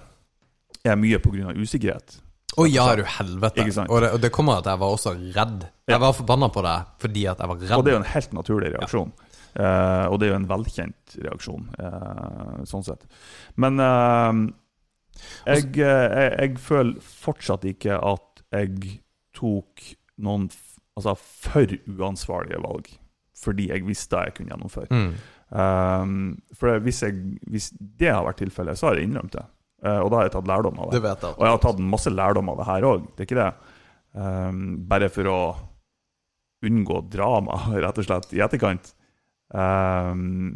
[0.84, 1.54] er mye pga.
[1.56, 2.23] usikkerhet.
[2.58, 3.66] Å ja, du helvete.
[3.88, 5.68] Og det, og det kommer at jeg var også redd.
[5.88, 5.96] Ja.
[5.96, 7.78] Jeg var forbanna på deg fordi at jeg var redd.
[7.78, 9.14] Og det er jo en helt naturlig reaksjon.
[9.54, 13.04] Eh, og det er jo en velkjent reaksjon, uh, sånn sett.
[13.62, 14.32] Men uh,
[15.46, 18.98] jeg, jeg, jeg føler fortsatt ikke at jeg
[19.38, 19.86] tok
[20.26, 20.48] noen
[20.98, 22.90] altså, for uansvarlige valg,
[23.38, 24.90] fordi jeg visste jeg kunne gjennomføre.
[24.90, 25.14] Mm.
[25.54, 26.18] Um,
[26.58, 29.46] for hvis, jeg, hvis det har vært tilfellet, så har jeg innrømt det.
[29.84, 30.98] Eh, og da har jeg tatt lærdom av det.
[30.98, 31.38] Det vet jeg.
[31.38, 33.52] Og jeg har tatt masse lærdom av det her òg, det er ikke det.
[34.14, 35.40] Um, bare for å
[36.64, 38.94] unngå drama, rett og slett, i etterkant.
[39.54, 40.54] Um,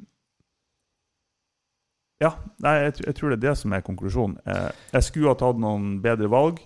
[2.24, 2.32] ja,
[2.66, 4.40] nei, jeg, jeg tror det er det som er konklusjonen.
[4.50, 6.64] Eh, jeg skulle ha tatt noen bedre valg.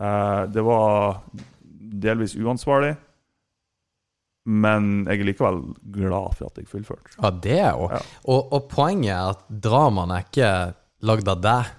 [0.00, 1.20] Eh, det var
[2.02, 2.96] delvis uansvarlig.
[4.50, 5.60] Men jeg er likevel
[5.94, 7.12] glad for at jeg fullførte.
[7.20, 7.86] Ja, det er jo.
[7.92, 8.00] Ja.
[8.32, 10.50] Og, og poenget er at dramaene er ikke
[11.06, 11.70] lagd av deg.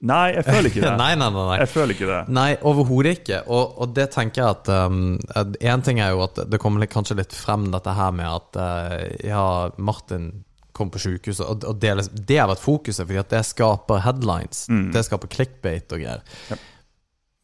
[0.00, 0.92] Nei, jeg føler ikke det.
[1.02, 1.42] nei, nei, nei.
[1.50, 1.56] nei.
[1.60, 2.20] Jeg føler ikke det.
[2.32, 3.40] Nei, overhodet ikke.
[3.52, 7.18] Og, og det tenker jeg at um, En ting er jo at det kommer kanskje
[7.18, 8.94] litt frem dette her med at uh,
[9.28, 9.42] ja,
[9.76, 10.30] Martin
[10.72, 14.00] kom på sykehuset, og, og det, liksom- det har vært fokuset, fordi at det skaper
[14.06, 14.62] headlines.
[14.72, 14.86] Mm.
[14.94, 16.60] Det skaper clickbait og greier.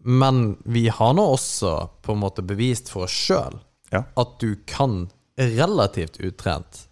[0.07, 1.75] Men vi har nå også
[2.07, 3.59] på en måte bevist for oss sjøl
[3.93, 4.05] Ja.
[4.17, 6.87] at du kan relativt utrent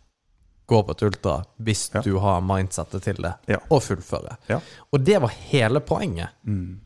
[0.66, 2.00] gå på et ultra hvis Ja.
[2.02, 3.58] du har mindsettet til det, Ja.
[3.70, 4.36] og fullføre.
[4.48, 4.60] Ja.
[4.92, 6.28] Og det var hele poenget.
[6.46, 6.80] Mm.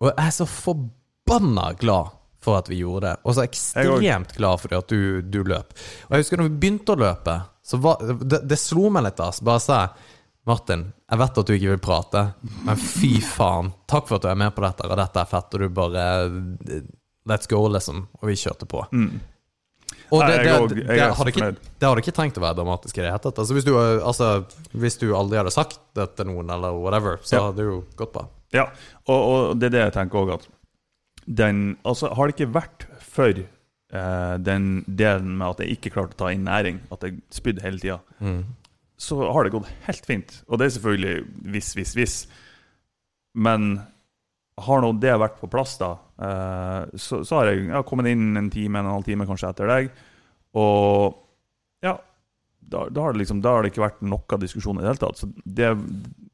[0.00, 4.60] Og jeg er så forbanna glad for at vi gjorde det, og så ekstremt glad
[4.62, 5.72] for at du, du løp.
[6.06, 7.34] Og jeg husker når vi begynte å løpe,
[7.66, 9.44] så var, det, det slo meg litt, Altså.
[9.44, 9.80] Bare sa
[10.46, 12.22] Martin, jeg vet at du ikke vil prate,
[12.64, 15.54] men fy faen, takk for at du er med på dette, og dette er fett,
[15.54, 16.04] og du bare
[17.28, 18.06] Let's go, liksom.
[18.22, 18.86] Og vi kjørte på.
[18.92, 19.18] Mm.
[20.10, 21.48] Nei, det, det, det, det, hadde ikke,
[21.80, 23.38] det hadde ikke trengt å være dramatisk i det hele tatt.
[23.42, 24.28] Altså, hvis, du, altså,
[24.72, 27.42] hvis du aldri hadde sagt det til noen, eller whatever, så Ja.
[27.48, 28.24] hadde det jo gått bra.
[28.56, 28.64] Ja,
[29.06, 30.48] og, og det er det jeg tenker òg, at
[31.28, 36.16] den Altså, har det ikke vært for eh, den delen med at jeg ikke klarte
[36.16, 38.40] å ta inn næring, at jeg spydde hele tida, Mm.
[38.98, 40.32] så har det gått helt fint.
[40.48, 42.16] Og det er selvfølgelig hvis, hvis, hvis.
[43.36, 43.82] Men
[44.66, 45.92] har nå det vært på plass, da,
[46.24, 49.52] eh, så, så har jeg, jeg har kommet inn en time, en halv time kanskje
[49.52, 49.90] etter deg,
[50.58, 51.18] og
[51.84, 51.94] ja
[52.68, 55.00] da, da, har det liksom, da har det ikke vært noe diskusjon i det hele
[55.00, 55.20] tatt.
[55.22, 55.70] Så det,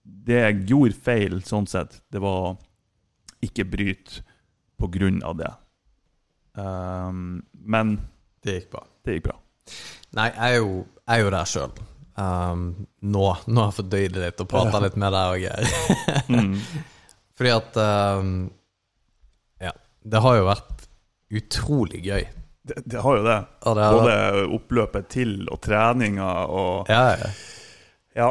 [0.02, 2.56] det jeg gjorde feil, sånn sett, det var
[3.44, 4.24] ikke bryte
[4.80, 5.52] på grunn av det.
[6.58, 7.98] Um, men
[8.44, 8.82] Det gikk bra.
[9.04, 9.36] det gikk bra.
[10.14, 10.72] Nei, jeg er jo,
[11.06, 11.78] jeg er jo der sjøl.
[12.14, 12.66] Um,
[13.02, 16.26] nå, nå har jeg fordøyd det litt og prata litt med deg greier.
[16.30, 16.58] Mm.
[17.38, 17.76] Fordi at
[18.20, 18.34] um,
[19.62, 19.72] Ja.
[20.04, 20.84] Det har jo vært
[21.34, 22.26] utrolig gøy.
[22.64, 23.38] Det, det har jo det.
[23.64, 27.32] Det har Både oppløpet til og treninga og Ja, ja.
[28.14, 28.28] Ja.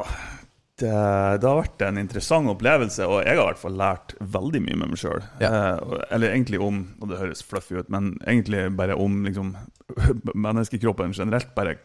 [0.80, 4.62] Det, det har vært en interessant opplevelse, og jeg har i hvert fall lært veldig
[4.66, 5.22] mye med meg sjøl.
[5.44, 5.52] Ja.
[5.54, 9.52] Eh, eller egentlig om, og det høres fluffy ut, men egentlig bare om liksom,
[10.48, 11.52] menneskekroppen generelt.
[11.56, 11.76] Bare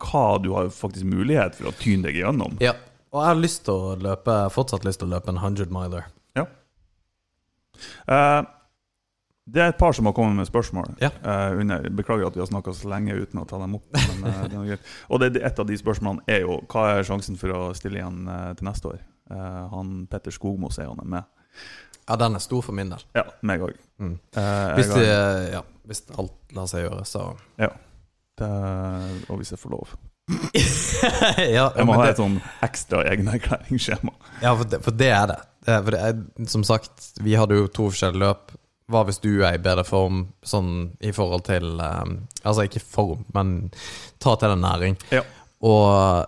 [0.00, 2.60] hva du har faktisk mulighet for å tyne deg igjennom.
[2.62, 2.76] ja.
[3.10, 6.04] Og jeg har lyst til å løpe fortsatt lyst til å løpe en 100 miler.
[8.06, 8.40] Eh,
[9.50, 10.92] det er et par som har kommet med spørsmål.
[11.02, 11.10] Ja.
[11.24, 13.86] Uh, under, beklager at vi har snakka så lenge uten å ta dem opp.
[13.96, 14.82] Men, uh, det er.
[15.10, 18.28] Og det, et av de spørsmålene er jo hva er sjansen for å stille igjen
[18.30, 19.00] uh, til neste år.
[19.30, 21.66] Han Petter Skogmo sier han er med.
[22.08, 23.02] Ja, den er stor for min del.
[23.14, 23.76] Ja, meg òg.
[24.02, 24.16] Mm.
[24.74, 27.28] Hvis, ja, hvis alt lar seg gjøre, så
[27.60, 27.68] ja.
[28.40, 28.48] Det,
[29.30, 29.92] og hvis jeg får lov.
[31.56, 34.12] Ja, Jeg må ha det, et sånn ekstra egenerklæringsskjema.
[34.44, 35.38] ja for, det, for det er det.
[35.66, 38.56] det, er, for det er, som sagt, vi hadde jo to forskjellige løp.
[38.90, 40.70] Hva hvis du er i bedre form sånn
[41.06, 43.52] i forhold til um, Altså ikke form, men
[44.18, 44.96] ta til deg næring.
[45.14, 45.22] Ja.
[45.62, 46.26] Og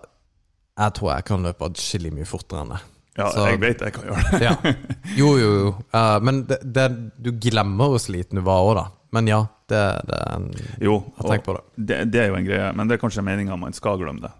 [0.78, 2.80] jeg tror jeg kan løpe adskillig mye fortere enn det.
[3.18, 4.40] Ja, Så- jeg vet jeg kan gjøre det.
[4.46, 4.54] Ja.
[5.18, 5.72] Jo, jo, jo.
[5.92, 6.86] Uh, men det,
[7.20, 8.86] du glemmer hvor sliten du var òg, da.
[9.12, 10.46] Men ja, det, det er en
[10.80, 11.64] Jo, Jeg tenker på det.
[11.76, 14.32] det, det er jo en greie, men det er kanskje meninga man skal glemme det.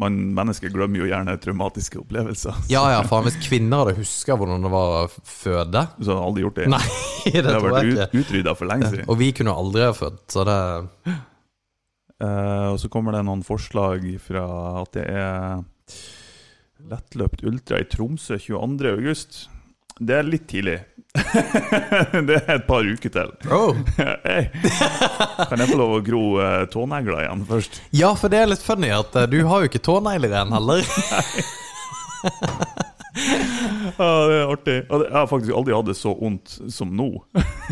[0.00, 2.62] Man, mennesker glemmer jo gjerne traumatiske opplevelser.
[2.72, 6.44] Ja ja, faen, hvis kvinner hadde huska hvordan det var å føde Så hadde aldri
[6.46, 6.68] gjort det.
[6.72, 6.80] Nei,
[7.26, 9.10] det, det har vært ut, utrydda for lenge siden.
[9.12, 10.56] Og vi kunne aldri ha født, så det
[11.10, 14.46] uh, og så kommer det noen forslag fra
[14.80, 15.60] at det er
[16.90, 18.94] lettløpt ultra i Tromsø 22.
[18.94, 19.42] august.
[20.00, 20.78] Det er litt tidlig.
[22.28, 23.32] det er et par uker til.
[23.50, 23.74] oh.
[24.26, 24.46] hey.
[25.50, 27.80] Kan jeg få lov å gro eh, tånegler igjen først?
[27.96, 30.86] Ja, for det er litt funny at eh, du har jo ikke tånegler igjen heller.
[33.10, 34.74] Ja, det er artig.
[34.86, 37.08] Jeg har faktisk aldri hatt det så vondt som nå.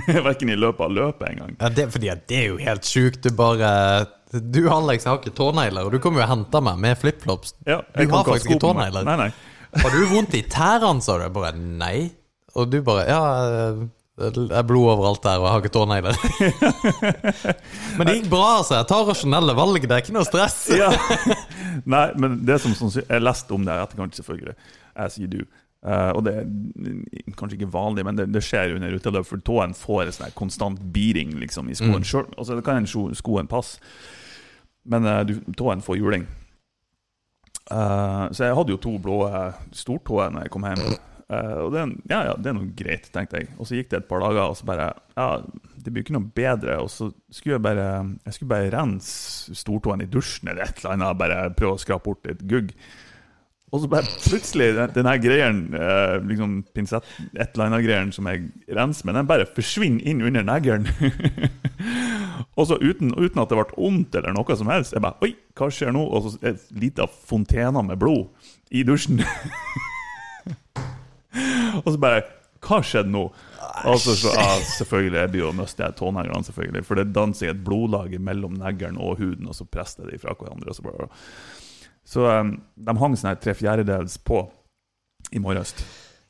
[0.09, 1.53] Verken i løpet av løpet engang.
[1.61, 3.23] Ja, det, fordi det er jo helt sjukt.
[3.25, 3.71] Du bare
[4.35, 7.55] Du, Alex, har ikke tånegler, og du kommer jo og henter meg med flipflops.
[7.71, 9.07] Ja, Du har faktisk ikke tånegler.
[9.09, 9.31] Nei, nei.
[9.79, 11.29] Har du vondt i tærne, sa du?
[11.33, 12.11] Bare nei.
[12.59, 13.21] Og du bare ja,
[14.19, 16.17] det er blod overalt der, og jeg har ikke tånegler.
[17.99, 18.81] Men det gikk bra, altså.
[18.81, 20.59] Jeg tar rasjonelle valg, det er ikke noe stress.
[20.81, 20.91] Ja.
[21.87, 24.55] Nei, men det som sannsyn- Jeg leste om det i etterkant, selvfølgelig.
[24.99, 25.45] As you do.
[25.87, 29.77] Uh, og det er kanskje ikke vanlig, men det, det skjer under uteløp, for tåen
[29.79, 32.03] får en sånn konstant beating liksom, i skoen.
[32.03, 32.09] Mm.
[32.09, 33.79] Selv, altså, det kan en skoen passe,
[34.91, 36.27] men uh, du, tåen får juling.
[37.71, 40.83] Uh, så jeg hadde jo to blå eh, stortåer når jeg kom hjem.
[41.29, 43.51] Eh, og det, ja, ja, det er noe greit, tenkte jeg.
[43.61, 45.43] Og så gikk det et par dager, og så bare Ja,
[45.77, 46.79] det blir ikke noe bedre.
[46.85, 47.91] Og så skulle jeg bare
[48.25, 52.09] Jeg skulle bare rense stortåen i dusjen eller et eller annet, bare prøve å skrape
[52.09, 52.73] bort litt gugg.
[53.69, 57.05] Og så bare plutselig, den, den her greien, eh, liksom pinsett,
[57.35, 60.89] et eller annet greien som jeg renser med, den bare forsvinner inn under neglen.
[62.57, 64.97] og så uten, uten at det ble vondt eller noe som helst.
[64.97, 66.01] Jeg bare Oi, hva skjer nå?
[66.01, 68.33] Og så et lite fontene med blod
[68.73, 69.21] i dusjen.
[71.85, 72.25] og så bare
[72.65, 73.21] Hva skjedde nå?
[73.87, 74.49] Og så, så ja,
[74.81, 76.83] selvfølgelig, jeg blir jo nøst i tåneglene, selvfølgelig.
[76.89, 80.73] For det danser et blodlag mellom neglen og huden, og så presser de fra hverandre.
[80.73, 81.07] Og så bare
[82.09, 84.41] så um, de hang sånn her tre fjerdedels på
[85.37, 85.75] i morges.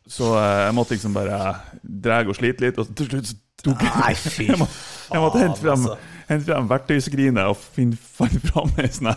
[0.09, 1.39] Så uh, jeg måtte liksom bare
[1.83, 4.67] dra og slite litt, og til slutt så tok Nei, fy jeg, må,
[5.09, 5.97] jeg måtte hente frem, altså.
[6.29, 9.11] hente frem verktøyskrinet og finne, finne fram ei sånn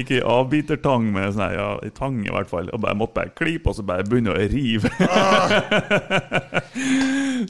[0.00, 2.66] Ikke avbitertang, men sånn ja, ei tang i hvert fall.
[2.72, 4.88] Og bare, jeg måtte bare klype, og så bare begynne å rive.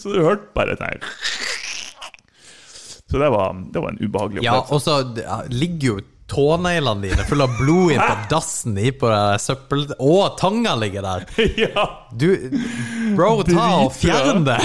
[0.00, 1.02] så du hørte bare sånn
[3.10, 4.46] Så det var, det var en ubehagelig opplevelse.
[4.46, 4.94] Ja, og så
[5.52, 5.96] ligger jo
[6.32, 9.10] tåneglene dine fulle av blod inn på dassen i på
[9.42, 9.84] søppel...
[10.00, 11.26] Å, tanga ligger der!
[11.66, 11.84] ja,
[12.16, 12.30] Du,
[13.16, 14.58] bro, ta og fjern det!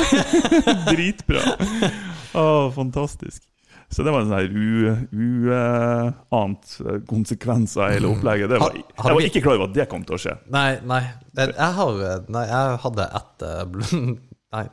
[0.91, 1.44] dritbra.
[2.38, 3.44] Å, fantastisk.
[3.89, 5.06] Så det var en sånn
[6.27, 6.73] uant
[7.07, 8.52] konsekvens av hele opplegget.
[8.52, 10.34] Det var, jeg var ikke klar over at det kom til å skje.
[10.52, 11.03] Nei, nei.
[11.38, 12.02] Jeg har
[12.34, 14.03] Nei, jeg hadde ett eh,
[14.57, 14.65] Nei.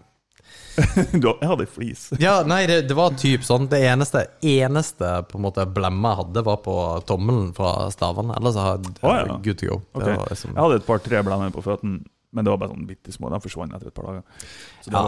[1.14, 2.08] Jeg hadde flis.
[2.22, 6.20] Ja, nei, det, det var typ sånn Det eneste eneste på en måte blemma jeg
[6.22, 6.74] hadde, var på
[7.08, 8.34] tommelen fra stavene.
[8.38, 9.36] Ellers jeg Å, ja.
[9.44, 9.78] good to go.
[9.98, 12.02] Var liksom, Jeg hadde et par-tre blemmer på føttene,
[12.34, 13.30] Men det var bare sånn bitte små.
[13.30, 14.48] De forsvant etter et par dager.
[14.82, 15.04] Så Ja.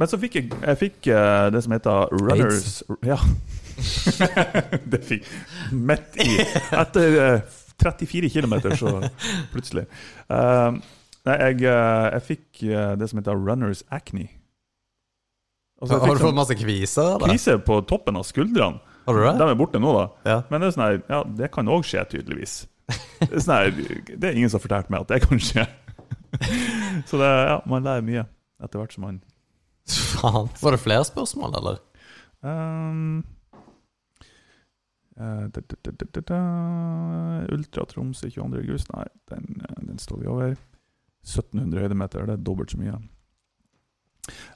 [0.00, 2.70] Men så fikk jeg, jeg fikk uh, det som heter runners
[3.12, 3.18] Ja.
[4.92, 5.26] det fikk
[5.74, 6.38] midt i
[6.70, 8.92] Etter uh, 34 km, så
[9.52, 9.84] plutselig.
[10.30, 10.78] Uh,
[11.26, 12.60] nei, jeg, eh, jeg fikk
[13.00, 14.28] det som heter runners acne.
[15.90, 17.14] Har du fått sånn masse kviser?
[17.16, 17.32] Eller?
[17.32, 18.80] Kviser på toppen av skuldrene.
[19.04, 19.34] Har du det?
[19.40, 20.04] De er borte nå, da.
[20.30, 20.36] Ja.
[20.48, 22.54] Men det er sånn her, ja, det kan òg skje, tydeligvis.
[23.20, 23.70] Det er, sånn her,
[24.16, 25.66] det er ingen som har fortalt meg at det kan skje.
[27.08, 28.24] Så det, ja, man lærer mye
[28.64, 29.22] etter hvert som man
[29.84, 30.48] Faen.
[30.62, 31.80] Var det flere spørsmål, eller?
[32.40, 33.18] um,
[35.20, 36.38] eh, da, da, da.
[37.52, 38.62] Ultra Tromsø 22.
[38.62, 38.88] august.
[38.94, 40.56] Nei, den, eh, den står vi over.
[41.24, 42.96] 1700 høydemeter, det er dobbelt så mye.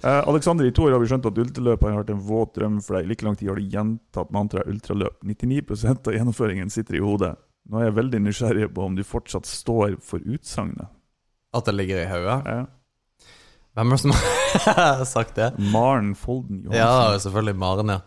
[0.02, 2.78] Eh, Alexander i to år har vi skjønt at ultraløp har vært en våt drøm
[2.84, 3.10] for deg.
[3.10, 5.18] Like lang tid har du gjentatt mantraet ultraløp.
[5.26, 7.34] 99% av gjennomføringen sitter i hodet.
[7.68, 10.88] Nå er jeg veldig nysgjerrig på om du fortsatt står for utsagnet.
[11.56, 12.42] At det ligger i hodet?
[12.48, 12.66] Ja.
[13.78, 15.52] Hvem er det som har sagt det?
[15.70, 17.98] Maren Folden Ja, selvfølgelig Maren, ja.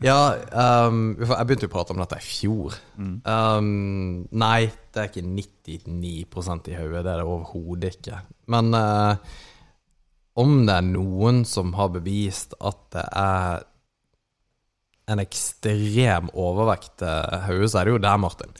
[0.00, 2.78] ja um, jeg begynte jo å prate om dette i fjor.
[2.96, 3.16] Mm.
[3.26, 3.66] Um,
[4.32, 7.02] nei, det er ikke 99% i hodet.
[7.02, 8.22] Det er det overhodet ikke.
[8.52, 9.36] Men eh,
[10.38, 13.66] om det er noen som har bevist at det er
[15.12, 18.54] en ekstrem overvekt til hodet, så er det jo deg, Martin.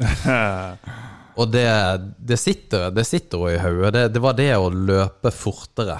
[1.40, 1.68] Og det,
[2.20, 3.92] det sitter det sitter jo i hodet.
[3.94, 5.96] Det, det var det å løpe fortere.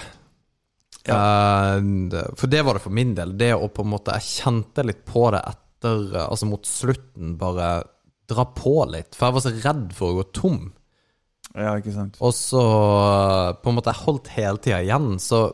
[1.09, 1.79] Ja.
[1.81, 3.35] Uh, for det var det for min del.
[3.39, 7.33] Det å på en måte Jeg kjente litt på det etter eh, Altså mot slutten,
[7.41, 7.73] bare
[8.31, 9.17] dra på litt.
[9.17, 10.61] For jeg var så redd for å gå tom.
[11.55, 12.19] Ja, ikke sant.
[12.25, 12.63] Og så
[13.61, 15.19] på en måte Jeg holdt hele tida igjen.
[15.21, 15.45] Så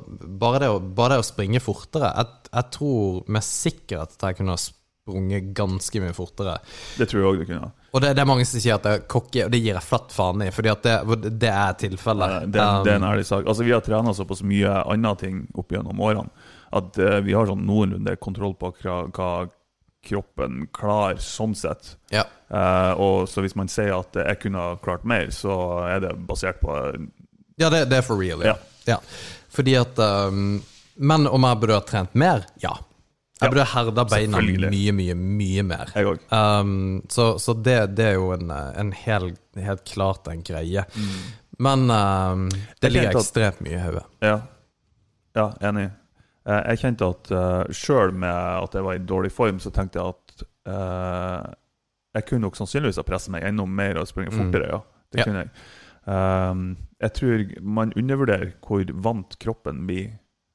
[0.41, 4.39] bare det å, bare det å springe fortere jeg, jeg tror med sikkerhet at jeg
[4.39, 6.59] kunne ha sprunget ganske mye fortere.
[7.01, 7.73] Det tror jeg òg du kunne.
[7.89, 9.85] Og det, det er mange som sier at det er cocky, og det gir jeg
[9.87, 12.35] flatt faen i, fordi at det, det er tilfellet.
[12.35, 13.47] Ja, Det, det er en Um, ærlig sak.
[13.49, 16.29] Altså, vi har trena såpass mye andre ting opp gjennom årene
[16.79, 19.31] at uh, vi har sånn noenlunde kontroll på hva, hva
[20.07, 21.97] kroppen klar sånn sett.
[22.15, 22.25] ja.
[22.49, 25.53] Eh, og så hvis man sier at jeg kunne ha klart mer, så
[25.85, 26.73] er det basert på
[27.61, 28.55] Ja, det, det er for real, ja.
[28.89, 28.97] ja.
[29.53, 30.62] Fordi at um,
[30.97, 32.47] Men om jeg burde ha trent mer?
[32.62, 32.73] Ja.
[33.41, 35.93] Jeg burde ha herda beina mye, mye, mye mer.
[36.33, 40.87] Um, så så det, det er jo en, en hel, helt klart en greie.
[41.59, 42.49] Men um,
[42.81, 42.93] det Mm.
[42.97, 44.05] Ligger ekstremt mye i hodet.
[44.25, 44.41] Ja.
[45.37, 45.91] ja, enig.
[46.49, 50.01] Eh, jeg kjente at uh, sjøl med at jeg var i dårlig form, så tenkte
[50.01, 51.51] jeg at uh,
[52.16, 54.39] jeg kunne nok sannsynligvis ha pressa meg enda mer og sprunget Mm.
[54.47, 54.70] fortere.
[54.73, 54.81] Ja,
[55.12, 55.25] det Ja.
[55.29, 55.51] kunne jeg.
[56.09, 60.15] Um, jeg tror man undervurderer hvor vant kroppen blir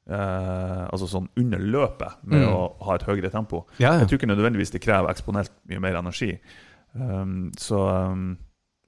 [0.10, 2.50] uh, altså sånn under løpet med Mm.
[2.54, 3.66] å ha et høyere tempo.
[3.80, 6.40] Ja, Jeg tror ikke nødvendigvis det krever eksponelt mye mer energi.
[6.96, 7.78] Um, så
[8.12, 8.38] um,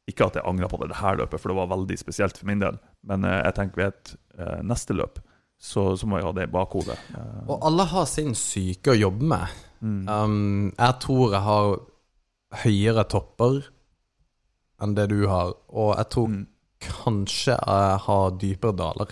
[0.10, 2.46] ikke at jeg angrer på det, det her løpet, for det var veldig spesielt for
[2.48, 2.78] min del.
[3.04, 5.20] Men uh, jeg tenker ved et uh, neste løp,
[5.60, 6.98] så, så må jeg ha det i bakhodet.
[7.18, 9.48] Eh, Og alle har sin syke å jobbe med.
[9.82, 10.08] mm.
[10.10, 11.80] Um, jeg tror jeg har
[12.66, 13.62] høyere topper
[14.84, 16.48] enn det du har, og jeg tror Mm.
[16.86, 19.08] kanskje jeg har dypere daler.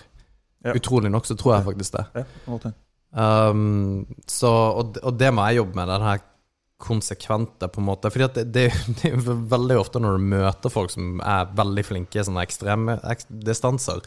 [0.64, 0.72] Ja.
[0.76, 2.04] Utrolig nok så tror jeg faktisk det.
[2.14, 2.70] Ja.
[3.50, 6.18] Um, så, og, og det må jeg jobbe med, den her
[6.84, 8.10] konsekvente, på en måte.
[8.12, 8.64] Fordi det, det,
[9.00, 12.44] det er jo veldig ofte når du møter folk som er veldig flinke i sånne
[12.44, 14.04] ekstreme ek, distanser,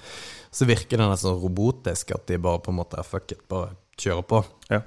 [0.54, 4.26] så virker det nesten robotisk at de bare på en måte fuck it, bare kjører
[4.30, 4.44] på.
[4.72, 4.82] Ja.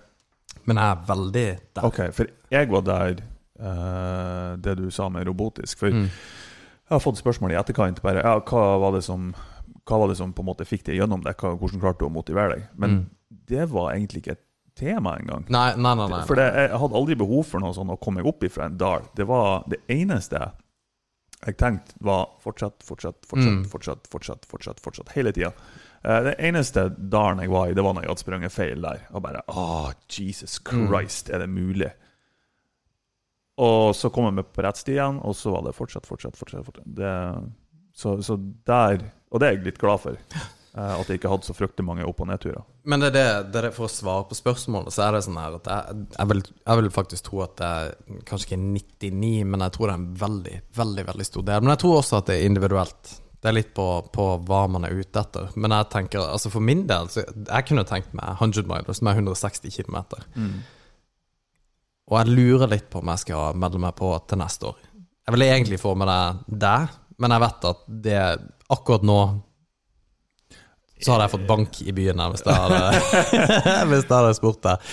[0.67, 1.47] Men jeg er veldig
[1.77, 1.85] der.
[1.87, 3.21] Ok, for jeg var der
[3.61, 5.79] uh, det du sa med robotisk.
[5.79, 6.07] For Mm.
[6.11, 9.33] jeg har fått spørsmål i etterkant bare, ja, hva var det som
[9.91, 11.33] hva var det som på en måte fikk deg gjennom det?
[11.41, 12.67] Hvordan klarte du å motivere deg?
[12.79, 13.07] Men Mm.
[13.51, 14.45] det var egentlig ikke et
[14.79, 15.45] tema engang.
[15.49, 16.09] Nei, nei, nei.
[16.13, 16.23] nei.
[16.29, 19.07] For det, jeg hadde aldri behov for noe sånn å komme opp ifra en dal.
[19.17, 20.41] Det var det eneste
[21.41, 23.65] jeg tenkte var fortsett, fortsett, fortsett, Mm.
[23.73, 25.53] fortsett, fortsett, fortsett, fortsett, hele tida.
[26.05, 29.07] Det eneste dalen jeg var i, det var når jeg hadde sprunget feil der.
[29.17, 30.87] Og bare oh, Jesus Mm.
[30.89, 31.91] Christ, er det mulig?
[33.61, 36.37] Og så kom jeg meg på rett sti igjen, og så var det fortsatt, fortsatt,
[36.37, 36.65] fortsatt.
[36.65, 36.85] fortsatt.
[36.97, 37.11] Det,
[37.97, 38.37] så, så
[38.67, 39.03] der
[39.33, 40.17] Og det er jeg litt glad for.
[40.75, 42.63] Eh, At jeg ikke hadde så fryktelig mange opp- og nedturer.
[42.85, 45.41] Men det er det, det er for å svare på spørsmålet, så er det sånn
[45.41, 48.61] her at jeg, jeg, vil, jeg vil faktisk tro at det er kanskje ikke
[49.11, 51.65] 99, men jeg tror det er en veldig, veldig veldig stor del.
[51.67, 53.15] Men jeg tror også at det er individuelt.
[53.41, 55.49] Det er litt på, på hva man er ute etter.
[55.57, 59.09] Men jeg tenker, altså for min del, så jeg kunne tenkt meg 100 miler, som
[59.09, 59.97] er 160 km.
[62.11, 64.81] Og jeg lurer litt på om jeg skal melde meg på til neste år.
[65.25, 66.91] Jeg vil egentlig få med det der,
[67.23, 68.21] men jeg vet at det
[68.75, 69.19] akkurat nå
[71.05, 72.81] så hadde jeg fått bank i byen her hvis jeg hadde,
[73.91, 74.91] hvis jeg hadde spurt deg.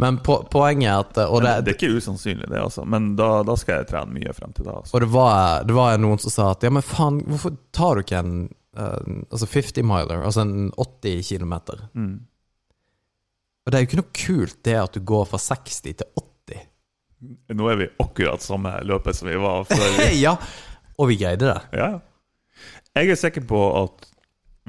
[0.00, 2.86] Men po poenget er at det, Men det er ikke usannsynlig, det, altså.
[2.88, 4.78] Men da, da skal jeg trene mye frem til da.
[4.80, 4.94] Altså.
[4.96, 8.04] og det var, det var noen som sa at ja, men faen, hvorfor tar du
[8.06, 8.34] ikke en
[8.78, 11.84] uh, altså 50 miler, altså en 80 kilometer.
[13.60, 16.66] Og det er jo ikke noe kult det at du går fra 60 til 80.
[17.52, 19.98] Nå er vi akkurat samme løpet som vi var før.
[20.24, 20.36] ja,
[20.96, 21.58] og vi greide det.
[21.76, 21.90] Ja.
[22.96, 24.09] Jeg er sikker på at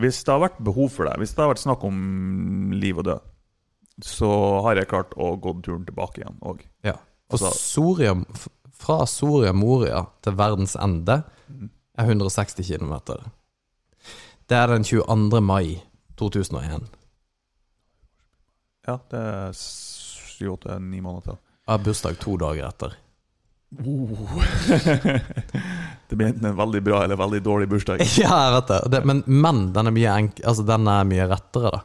[0.01, 3.07] hvis det har vært behov for det, hvis det har vært snakk om liv og
[3.07, 3.27] død,
[4.07, 4.29] så
[4.65, 6.63] har jeg klart å gå turen tilbake igjen òg.
[6.87, 6.97] Ja.
[7.31, 8.15] Og Altså- Soria,
[8.73, 11.23] fra Soria Moria til verdens ende
[11.97, 12.97] er 160 km.
[14.47, 15.41] Det er den 22.
[15.41, 15.81] mai
[16.17, 16.89] 2001.
[18.87, 21.37] Ja, det er sju-åtte-ni måneder til.
[21.67, 22.95] Jeg har bursdag to dager etter.
[26.09, 28.01] Det blir enten en veldig bra eller veldig dårlig bursdag.
[28.19, 28.79] Ja, jeg vet det.
[28.91, 31.81] det men, men den er enk altså, den er mye rettere, da.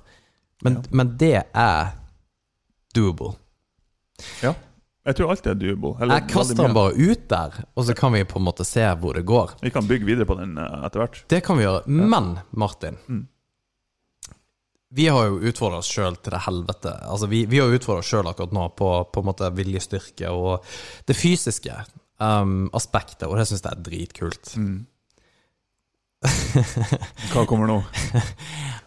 [0.67, 0.81] Men, Ja.
[0.91, 1.93] men det er
[2.97, 3.35] doable.
[4.43, 4.55] Ja.
[5.07, 5.95] Jeg tror alt er doable.
[6.03, 8.83] eller Jeg kaster den bare ut der, og så kan vi på en måte se
[8.99, 9.55] hvor det går.
[9.63, 11.23] Vi kan bygge videre på den eh, etter hvert.
[11.31, 11.85] Det kan vi gjøre.
[11.87, 12.99] Men, Martin.
[13.07, 13.29] Mm.
[14.95, 16.93] Vi har jo utfordra oss sjøl til det helvete.
[17.11, 20.67] Altså, vi, vi har utfordra oss sjøl akkurat nå på, på en måte viljestyrke og
[21.09, 21.75] det fysiske
[22.23, 24.53] um, aspektet, og det syns jeg er dritkult.
[24.61, 24.85] Mm.
[27.33, 27.81] Hva kommer nå?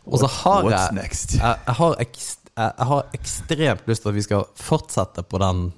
[0.10, 1.36] Og så har What's jeg next?
[1.38, 5.70] jeg, jeg, har ekst, jeg, har ekstremt lyst til at vi skal fortsette på den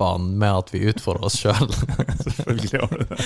[0.00, 1.72] banen med at vi utfordrer oss sjøl.
[2.26, 3.24] Selvfølgelig har du det.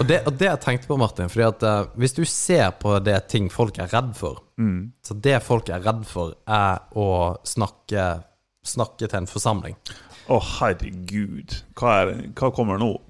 [0.00, 2.96] Og, det, og det jeg tenkte på, Martin, fordi at uh, hvis du ser på
[3.04, 4.92] det ting folk er redd for Mm.
[5.02, 8.04] Så det folk er redd for, er å snakke,
[8.62, 9.74] snakke til en forsamling.
[10.30, 11.56] Å, herregud.
[11.74, 12.94] Hva, er, hva kommer nå?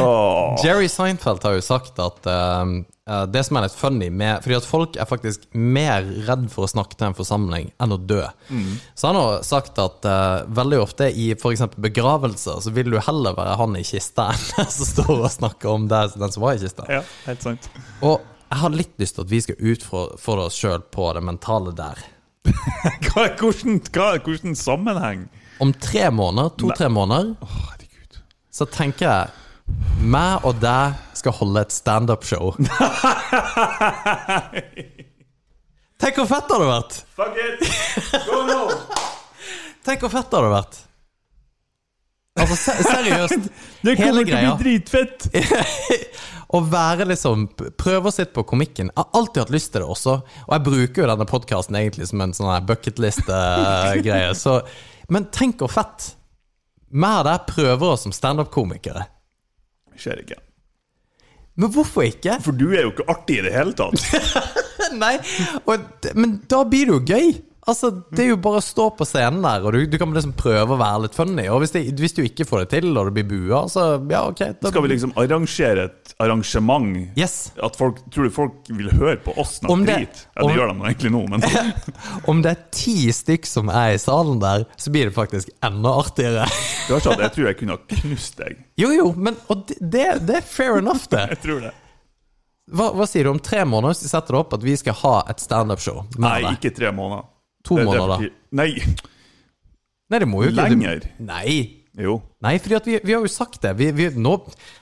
[0.00, 0.56] Oh.
[0.64, 2.70] Jerry Seinfeld har jo sagt at eh,
[3.02, 6.70] det som er litt funny med Fordi at folk er faktisk mer redd for å
[6.70, 8.20] snakke til en forsamling enn å dø.
[8.94, 11.64] Så han har sagt at uh, veldig ofte i f.eks.
[11.82, 15.72] begravelser så vil du heller være han i kista enn den som står og snakker
[15.72, 16.86] om det, den som var i kista.
[16.86, 17.66] Ja, helt sant.
[18.06, 18.20] Og
[18.52, 22.06] jeg har litt lyst til at vi skal utfordre oss sjøl på det mentale der.
[23.06, 25.26] Hva, hvordan, hva, hvordan sammenheng?
[25.62, 27.68] Om tre måneder, to-tre måneder, oh,
[28.52, 29.30] så tenker jeg
[30.02, 32.54] meg og deg skal holde et standup-show.
[36.02, 36.94] Tenk hvor fett det hadde vært!
[37.14, 37.60] Fuck it!
[38.26, 38.62] Go no!
[39.86, 40.80] Tenk hvor fett det hadde vært!
[42.40, 43.48] Altså, se seriøst.
[43.84, 45.26] Det kommer til å bli dritfett!
[46.56, 47.46] Å være liksom
[47.80, 48.90] Prøve å sitte på komikken.
[48.90, 50.18] Jeg har alltid hatt lyst til det også.
[50.44, 54.34] Og jeg bruker jo denne podkasten egentlig som en sånn bucketlist-greie.
[54.36, 54.58] Så
[55.12, 56.12] Men tenk hvor fett!
[56.92, 59.06] Vi deg prøver oss som standup-komikere.
[60.00, 60.40] Skjer ikke.
[61.60, 62.38] Men hvorfor ikke?
[62.44, 64.00] For du er jo ikke artig i det hele tatt.
[65.02, 65.16] Nei,
[65.68, 67.32] og, men da blir det jo gøy.
[67.62, 70.32] Altså, Det er jo bare å stå på scenen der, og du, du kan liksom
[70.34, 71.44] prøve å være litt funny.
[71.46, 74.24] Og hvis, det, hvis du ikke får det til, og det blir bua, så ja,
[74.26, 74.40] ok.
[74.58, 76.96] Da, Skal vi liksom arrangere et arrangement?
[77.18, 77.52] Yes.
[77.62, 80.24] At folk, Tror du folk vil høre på oss Om det- drit?
[80.34, 81.46] Ja, det om- gjør de egentlig nå, men
[82.34, 85.94] Om det er ti stykk som er i salen der, så blir det faktisk enda
[86.02, 86.48] artigere.
[86.88, 88.58] du har sagt, jeg tror jeg kunne ha knust deg.
[88.82, 91.28] Jo, jo, men og det, det, det er fair enough, det.
[91.36, 91.72] Jeg tror det.
[92.72, 94.94] Hva, hva sier du om tre måneder hvis vi setter det opp at vi skal
[95.02, 96.04] ha et standup-show?
[96.22, 96.52] Nei, det?
[96.58, 97.26] ikke tre måneder.
[97.64, 98.40] To Det- er for måneder, da.
[98.62, 98.70] Nei,
[100.12, 101.06] Nei, det må jo ikke lenger.
[101.24, 101.82] Nei.
[101.92, 102.14] Jo.
[102.40, 103.74] Nei, fordi vi, vi har jo sagt det.
[103.76, 104.30] Vi, vi, nå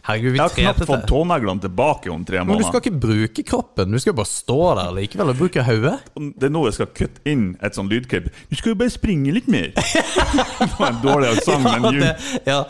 [0.06, 2.54] Herregud, vi Jeg har knapt fått tåneglene tilbake om tre måneder.
[2.54, 5.96] Men du skal ikke bruke kroppen, du skal bare stå der likevel og bruke hodet.
[6.14, 8.30] Det er nå jeg skal kutte inn et sånt lydklipp.
[8.46, 9.72] Du skal jo bare springe litt mer.
[9.74, 12.60] det var en dårlig aksent, men Ja, you, det, ja,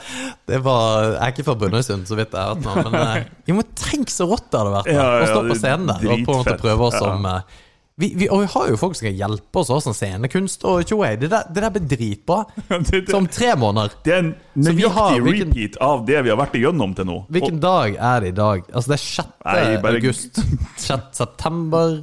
[0.49, 3.59] det var Jeg er ikke fra Brønnøysund, så vidt jeg har hørt nå, men jeg
[3.61, 6.15] må tenke så rått det hadde vært da, Ja, ja, å stå på scenen der
[6.17, 7.61] og på en måte prøve oss som eh,
[8.01, 10.83] vi, vi, Og vi har jo folk som kan hjelpe oss også, som scenekunst og
[10.89, 11.13] tjoei.
[11.21, 12.39] Det, det der blir dritbra.
[12.89, 14.33] det, Så om det, tre måneder det er en
[14.67, 17.19] nøyaktig repeat av det vi har vært igjennom til nå.
[17.37, 18.65] Hvilken dag er det i dag?
[18.73, 19.33] Altså, det er 6.
[19.47, 20.43] Nei, bare- august.
[20.81, 21.09] 6.
[21.23, 21.97] september,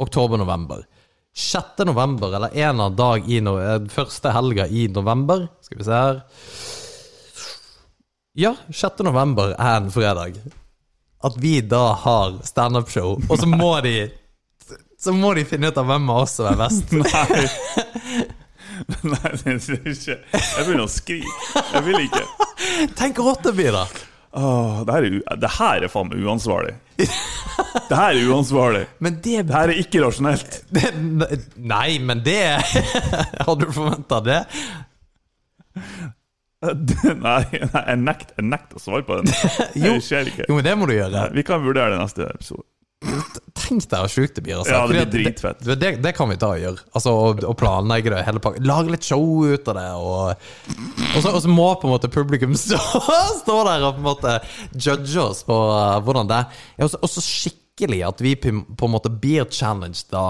[0.00, 0.86] oktober, november.
[1.34, 1.82] 6.
[1.88, 5.48] november, eller en av dag i no eh, første helga i november.
[5.66, 6.20] Skal vi se her
[8.38, 9.02] Ja, 6.
[9.06, 10.38] november er en fredag.
[11.24, 14.10] At vi da har standup-show, og så må de
[15.04, 16.94] Så må de finne ut av hvem av oss som er best.
[17.04, 18.24] Nei.
[19.04, 21.60] Nei, det er ikke Jeg begynner å skrike.
[21.60, 22.24] Jeg vil ikke.
[22.96, 23.84] Tenk hvor rått det blir, da!
[24.34, 26.72] Åh, det, her er, det her er faen meg uansvarlig.
[26.98, 28.82] Det her er uansvarlig.
[29.04, 30.58] Men det, Det her er ikke rasjonelt.
[30.74, 30.90] det
[31.54, 32.40] Nei, men det
[33.46, 34.40] Hadde du forventa det?
[36.64, 39.30] Nei, nei jeg nekter jeg nekter å svare på den.
[39.76, 39.94] Jo.
[39.94, 40.48] Det skjer ikke.
[40.48, 41.28] Jo, men det må du gjøre.
[41.36, 42.66] Vi kan vurdere det neste episode.
[43.64, 44.58] Tenk deg hvor sjukt det blir.
[44.60, 44.74] Altså.
[44.74, 45.62] Ja, det blir dritfett.
[45.64, 46.84] Det, det, det kan vi ta og gjøre.
[46.92, 48.66] Altså, og, og planlegge det hele pakken.
[48.68, 49.86] Lage litt show ut av det.
[49.96, 50.46] Og,
[51.14, 52.80] og, så, og så må på en måte publikum stå,
[53.40, 54.36] stå der og på en måte
[54.74, 56.64] judge oss på uh, hvordan det er.
[56.84, 60.20] Og så- skikkelig at vi på på en måte blir challenged da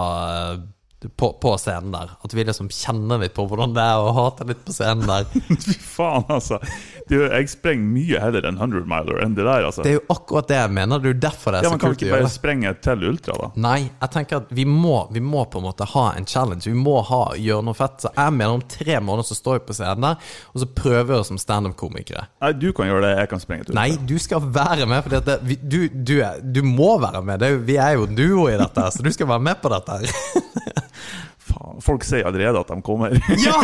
[0.54, 0.62] eh,
[1.08, 2.14] på, på scenen der.
[2.24, 5.26] At vi liksom kjenner litt på hvordan det er å hate litt på scenen der.
[5.66, 6.60] Fy faen, altså.
[7.08, 9.84] Du, jeg sprenger mye heller en 100 miler enn det der, altså.
[9.84, 11.02] Det er jo akkurat det jeg mener.
[11.02, 12.32] Det er jo derfor det er Ja, så å gjøre Ja, man kan ikke bare
[12.32, 13.50] sprenge til ultra, da?
[13.66, 16.64] Nei, jeg tenker at vi må, vi må på en måte ha en challenge.
[16.70, 18.00] Vi må ha, gjøre noe fett.
[18.04, 21.10] Så jeg mener om tre måneder så står vi på scenen der, og så prøver
[21.10, 22.26] vi oss som standup-komikere.
[22.44, 23.84] Nei, du kan gjøre det, jeg kan sprenge til ultra.
[23.84, 25.36] Nei, du skal være med, for
[25.74, 26.16] du, du,
[26.56, 27.42] du må være med.
[27.42, 29.72] Det er, vi er jo en duo i dette, så du skal være med på
[29.72, 30.00] dette.
[31.44, 33.14] Faen, folk sier allerede at de kommer.
[33.44, 33.58] Ja!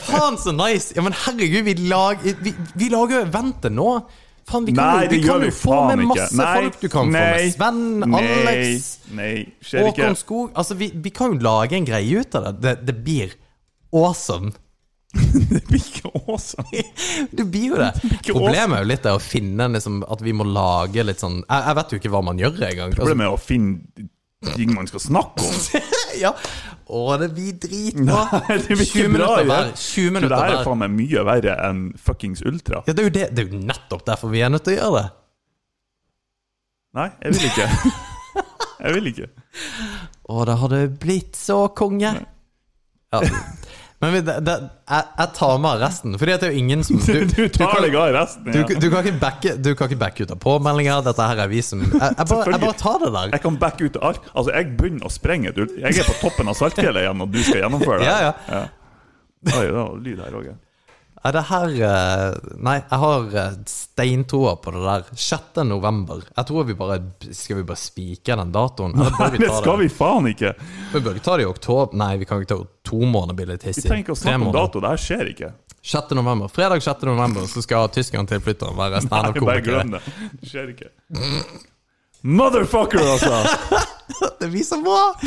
[0.00, 0.94] Faen, så nice!
[0.96, 3.88] Ja, men herregud, vi, lag, vi, vi lager jo eventet nå.
[4.48, 6.14] Faen, vi kan, Nei, det vi kan gjør jo vi få faen med ikke.
[6.16, 6.80] masse Nei, folk.
[6.80, 9.30] Du kan få med Sven, nei, Alex, Nei,
[9.62, 10.02] skjer ikke.
[10.08, 10.50] Håkon Skog.
[10.58, 12.54] Altså, vi, vi kan jo lage en greie ut av det.
[12.64, 13.36] Det, det blir
[13.92, 14.54] awesome.
[15.52, 16.82] Det blir ikke awesome.
[17.36, 17.90] Det blir jo det.
[18.16, 21.42] ikke Problemet er jo litt det å finne liksom, at vi må lage litt sånn
[21.42, 22.94] Jeg, jeg vet jo ikke hva man gjør engang.
[22.94, 24.08] Altså, Problemet er å finne
[24.56, 25.52] ting man skal snakke om.
[26.20, 26.32] Ja.
[26.92, 28.22] Å, det blir dritbra.
[28.48, 29.12] Nei, det blir 20 ikke bra.
[29.16, 29.72] minutter hver.
[29.80, 32.82] 20 For det her er faen meg mye verre enn fuckings ultra.
[32.88, 34.80] Ja, det er, jo det, det er jo nettopp derfor vi er nødt til å
[34.80, 35.06] gjøre det.
[36.98, 37.68] Nei, jeg vil ikke.
[38.82, 39.26] Jeg vil ikke.
[40.26, 42.10] Å, det hadde blitt så konge.
[43.14, 43.20] Ja.
[44.02, 44.54] Men det, det,
[44.90, 47.84] jeg, jeg tar av resten, Fordi det er jo ingen som Du, du tar kan-
[47.86, 48.48] deg av resten.
[48.50, 48.66] du, Ja.
[48.82, 51.04] du, kan ikke backe, du kan ikke backe ut av påmeldinger.
[51.06, 53.30] Dette her er vi som Jeg, jeg, bare, jeg bare tar det der.
[53.36, 54.26] Jeg kan backe ut av alt.
[54.34, 55.54] Altså, jeg begynner å sprenge.
[55.54, 58.10] Jeg er på toppen av Saltfjellet igjen, og du skal gjennomføre det.
[58.10, 58.62] Ja, ja.
[59.52, 60.50] Oi, det var lyd her òg.
[61.22, 62.32] Nei, det her eh,
[62.66, 65.04] Nei, jeg har eh, steintroa på det der.
[65.14, 65.60] 6.
[65.68, 66.24] november.
[66.34, 66.96] Jeg tror vi bare
[67.30, 68.96] Skal vi bare spike den datoen?
[68.98, 69.86] Nei, vi Det skal det?
[69.86, 70.50] vi faen ikke!
[70.92, 71.94] Vi bør ikke ta det i oktober.
[72.02, 72.58] Nei, vi kan ikke ta
[72.90, 73.86] to måneder blir litt Vi hissig.
[73.86, 74.82] trenger ikke å snakke om dato.
[74.82, 75.52] Det her skjer ikke.
[75.82, 76.14] 6.
[76.18, 76.50] november.
[76.50, 77.06] Fredag 6.
[77.10, 80.02] november så skal tyskeren tilflytteren være Nei, bare glem det.
[80.42, 80.90] Det skjer ikke.
[82.22, 83.34] Motherfucker, altså!
[84.42, 85.14] Det blir så bra!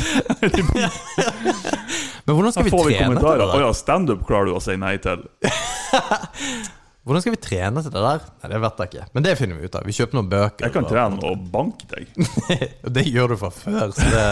[2.26, 3.54] Men hvordan skal vi trene til det der?
[3.54, 5.22] Å ja, standup klarer du å si nei til.
[7.06, 8.24] Hvordan skal vi trene til det der?
[8.42, 9.04] Nei, Det vet jeg ikke.
[9.14, 9.84] Men det finner vi ut av.
[9.86, 10.66] Vi kjøper noen bøker.
[10.66, 12.10] Jeg kan trene og banke deg.
[12.96, 14.26] Det gjør du fra før, så det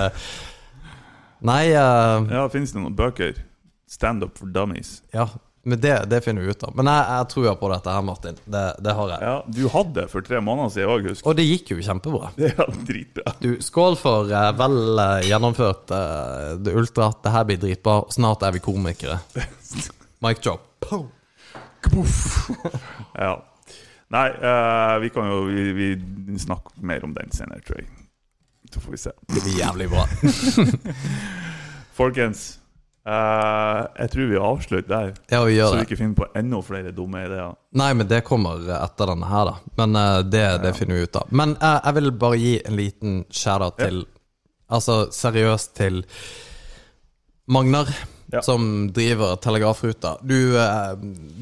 [1.45, 2.25] Nei, uh...
[2.33, 3.37] Ja, finnes det noen bøker?
[3.91, 4.97] Standup for dummies.
[5.15, 5.29] ja.
[5.65, 6.75] Men det, det finner vi ut av.
[6.77, 8.37] Men jeg, jeg tror på dette her, Martin.
[8.45, 9.21] Det, det har jeg.
[9.25, 11.25] Ja, Du hadde det for tre måneder siden òg, husk.
[11.25, 12.33] Og det gikk jo kjempebra.
[12.41, 13.33] Det er dritbra.
[13.41, 17.09] Du, skål for uh, vel uh, gjennomført uh, det ultra.
[17.25, 17.97] Det her blir dritbra.
[18.13, 19.19] Snart er vi komikere.
[20.25, 20.61] Mic Job.
[23.15, 23.35] Ja.
[24.15, 27.89] Nei, uh, vi kan jo vi, vi snakker mer om den senere, tror jeg.
[28.73, 29.13] Så får vi se.
[29.33, 30.05] Det blir jævlig bra.
[31.95, 32.59] Folkens,
[33.07, 35.13] eh, jeg tror vi avslutter der.
[35.31, 37.55] Ja, vi Så vi ikke finner på enda flere dumme ideer.
[37.75, 39.55] Nei, men det kommer etter denne her, da.
[39.81, 41.31] Men uh, det, det finner vi ut av.
[41.31, 44.05] Men uh, jeg vil bare gi en liten shout-out til
[44.75, 45.99] Altså seriøst til
[47.53, 47.91] Magnar,
[48.33, 48.41] Ja.
[48.43, 50.17] som driver Telegrafruta.
[50.25, 50.95] Du, eh,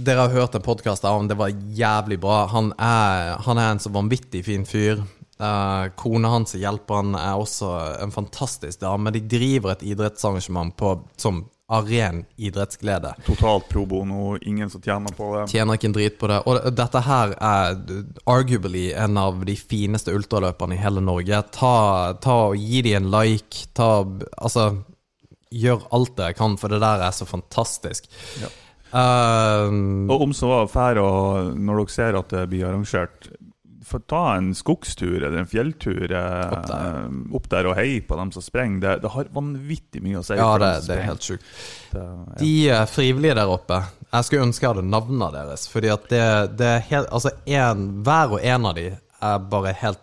[0.03, 2.47] dere har hørt en podkast av ham, det var jævlig bra.
[2.51, 5.05] Han er, han er en så vanvittig fin fyr.
[5.41, 7.71] Uh, kona hans hjelper han, er også
[8.03, 9.15] en fantastisk dame.
[9.15, 13.15] De driver et idrettsarrangement på, som av ren idrettsglede.
[13.27, 15.47] Totalt pro bono, ingen som tjener på det.
[15.55, 16.41] Tjener ikke en drit på det.
[16.45, 17.79] Og dette her er
[18.29, 21.41] arguably en av de fineste ultraløperne i hele Norge.
[21.57, 21.75] Ta,
[22.21, 23.67] ta og Gi de en like.
[23.73, 23.91] Ta
[24.37, 24.69] Altså,
[25.53, 28.11] gjør alt dere kan, for det der er så fantastisk.
[28.43, 28.53] Ja.
[28.93, 33.32] Um, Og om så var fær, og når dere ser at det blir arrangert
[33.87, 37.09] for Ta en skogstur eller en fjelltur eh, Opp der.
[37.39, 38.81] opp der og hei på dem som sprenger.
[38.85, 40.37] Det, det har vanvittig mye å si.
[40.39, 41.51] ja, det, det er helt sjukt.
[41.95, 42.07] Ja.
[42.39, 43.81] De eh, frivillige der oppe
[44.13, 45.67] Jeg skulle ønske jeg hadde navnene deres.
[45.73, 46.23] Fordi at det,
[46.61, 48.89] det er helt Altså, en, hver og en av de
[49.23, 50.01] er bare helt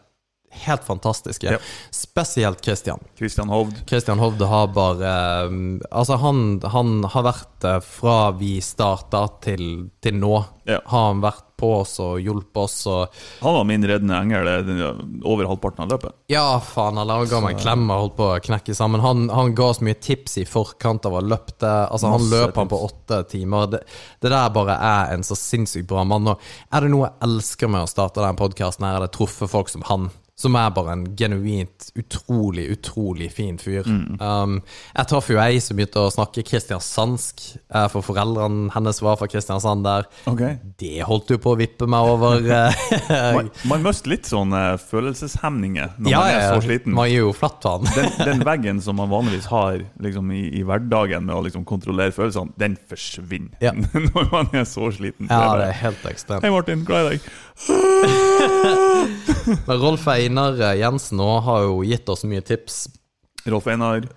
[0.51, 1.51] Helt fantastiske.
[1.51, 1.59] Ja.
[1.91, 2.99] Spesielt Christian.
[3.17, 3.84] Christian Hovd.
[3.89, 5.11] Christian Hovde har bare
[5.45, 10.34] um, Altså, han, han har vært eh, fra vi starta til, til nå.
[10.69, 10.80] Ja.
[10.89, 15.01] Har han vært på oss og hjulpet oss og Han var min reddende engel eh,
[15.27, 16.15] over halvparten av løpet.
[16.31, 19.03] Ja, faen, han laga meg en klem og holdt på å knekke sammen.
[19.03, 21.69] Han, han ga oss mye tips i forkant av å løpe.
[21.89, 23.69] Altså, han løp han på åtte timer.
[23.76, 23.84] Det,
[24.23, 26.31] det der bare er en så sinnssykt bra mann.
[26.34, 29.69] Og er det noe jeg elsker med å starte den podkasten, er det truffet folk
[29.71, 30.09] som han.
[30.40, 33.84] Som er bare en genuint utrolig, utrolig fin fyr.
[34.22, 34.60] Um,
[34.95, 37.44] jeg traff jo ei som begynte å snakke kristiansandsk,
[37.74, 40.07] eh, for foreldrene hennes var fra Kristiansand der.
[40.32, 40.57] Okay.
[40.80, 42.40] Det holdt jo på å vippe meg over.
[42.60, 46.95] eh, Man, man mister litt sånn eh, følelseshemninger når ja, man er så sliten.
[46.95, 47.90] Man gir jo flatt faen.
[47.95, 52.16] Den, den veggen som man vanligvis har liksom, i, i hverdagen med å liksom, kontrollere
[52.16, 53.74] følelsene, den forsvinner Ja.
[54.14, 55.28] når man er så sliten.
[55.30, 56.44] Ja, det er helt ekstremt.
[56.45, 56.88] Hei, Martin.
[56.88, 57.22] Glad i deg.
[59.67, 62.88] Men Rolf Einar Jensen nå har jo gitt oss mye tips.
[63.49, 64.07] Rolf Einar.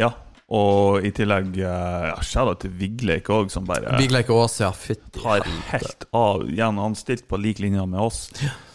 [0.00, 0.12] Ja.
[0.50, 4.72] Og i tillegg eh, ja, shout til Vigleik òg, som bare Vigleik ja.
[4.74, 6.42] Fytti tar helt av.
[6.50, 8.24] Igjen, han stilte på lik linje med oss.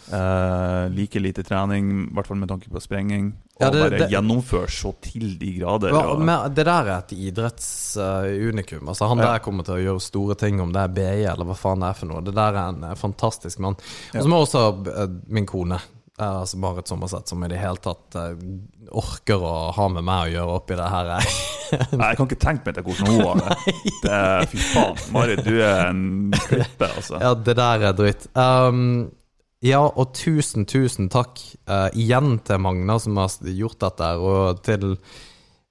[0.06, 3.32] Eh, like lite trening, i hvert fall med tanke på sprenging.
[3.56, 5.88] Og Ja, det- bare det- gjennomfører så til de grader.
[5.88, 8.86] Ja, og- det der er et idrettsunikum.
[8.88, 9.32] altså, han Ja.
[9.32, 11.88] der kommer til å gjøre store ting, om det er BI eller hva faen det
[11.88, 12.20] er for noe.
[12.22, 13.76] Det der er en uh, fantastisk mann.
[14.14, 15.80] Og så må også eh, min kone,
[16.18, 18.14] altså Marit Sommerseth, som i det hele tatt
[18.92, 21.04] orker å ha med meg å gjøre oppi det her.
[21.96, 23.56] Nei, jeg kan ikke tenke meg til hvordan hun har det.
[24.02, 25.12] det fy faen.
[25.12, 27.20] Marit, du er en klippe, altså.
[27.20, 28.28] ja, det der er dritt.
[28.36, 29.10] Um,
[29.64, 34.94] ja, og tusen, tusen takk uh, igjen til Magna som har gjort dette, og til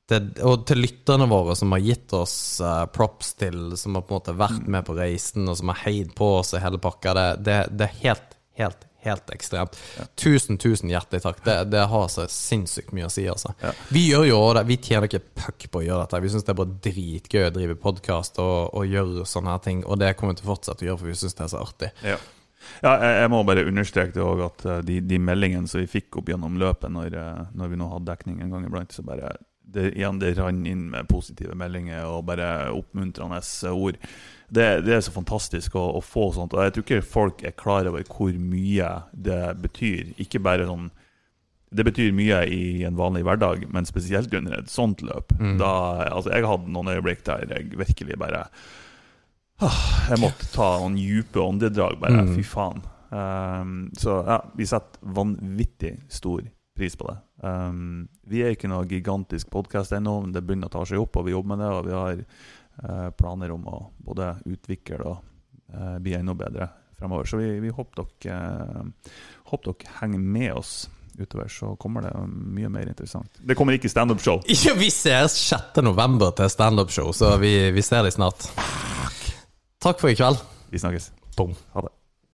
[0.09, 4.13] til, og til lytterne våre som har gitt oss uh, props til, som har på
[4.13, 7.15] en måte vært med på reisen, og som har heid på oss i hele pakka,
[7.17, 9.79] det, det, det er helt, helt, helt ekstremt.
[10.21, 11.41] Tusen, tusen hjertelig takk.
[11.45, 13.55] Det, det har så sinnssykt mye å si, altså.
[13.93, 16.21] Vi gjør jo det, vi tjener ikke puck på å gjøre dette.
[16.21, 19.83] Vi syns det er bare dritgøy å drive podkast og, og gjøre sånne her ting,
[19.89, 21.65] og det kommer vi til å fortsette å gjøre, for vi syns det er så
[21.65, 21.93] artig.
[22.05, 22.21] Ja.
[22.83, 25.89] Ja, jeg, jeg må bare understreke det òg, at eh, de, de meldingene som vi
[25.89, 29.05] fikk opp gjennom løpet, når, eh, når vi nå hadde dekning en gang iblant, så
[29.05, 29.35] bare
[29.75, 33.97] det, igjen, det rant inn med positive meldinger og bare oppmuntrende ord.
[34.47, 36.53] Det, det er så fantastisk å, å få sånt.
[36.53, 40.13] Og jeg tror ikke folk er klar over hvor mye det betyr.
[40.21, 40.91] Ikke bare sånn
[41.75, 45.33] Det betyr mye i en vanlig hverdag, men spesielt under et sånt løp.
[45.59, 45.71] Da,
[46.07, 48.45] altså, jeg hadde noen øyeblikk der jeg virkelig bare
[49.61, 52.25] Jeg måtte ta noen dype åndedrag, bare.
[52.25, 52.33] Mm.
[52.35, 52.83] Fy faen.
[53.15, 56.43] Um, så ja, vi setter vanvittig stor
[56.75, 57.17] pris på det.
[57.47, 61.21] Um, vi er ikke noe gigantisk podkast ennå, men det begynner å ta seg opp,
[61.21, 61.69] og vi jobber med det.
[61.71, 65.21] Og vi har uh, planer om å både utvikle og
[65.71, 66.67] uh, bli enda bedre
[66.99, 67.29] fremover.
[67.29, 68.41] Så vi, vi håper dere,
[68.83, 69.15] uh,
[69.53, 70.75] håper dere henger med oss
[71.15, 73.39] utover, så kommer det mye mer interessant.
[73.39, 74.43] Det kommer ikke standup-show.
[74.65, 75.79] Ja, vi ses 6.
[75.87, 78.49] november til standup-show, så vi, vi ser deg snart.
[79.85, 80.39] Takk for i kveld.
[80.73, 81.11] Vi snakkes.
[81.37, 81.53] Boom.
[81.73, 81.91] Ha det.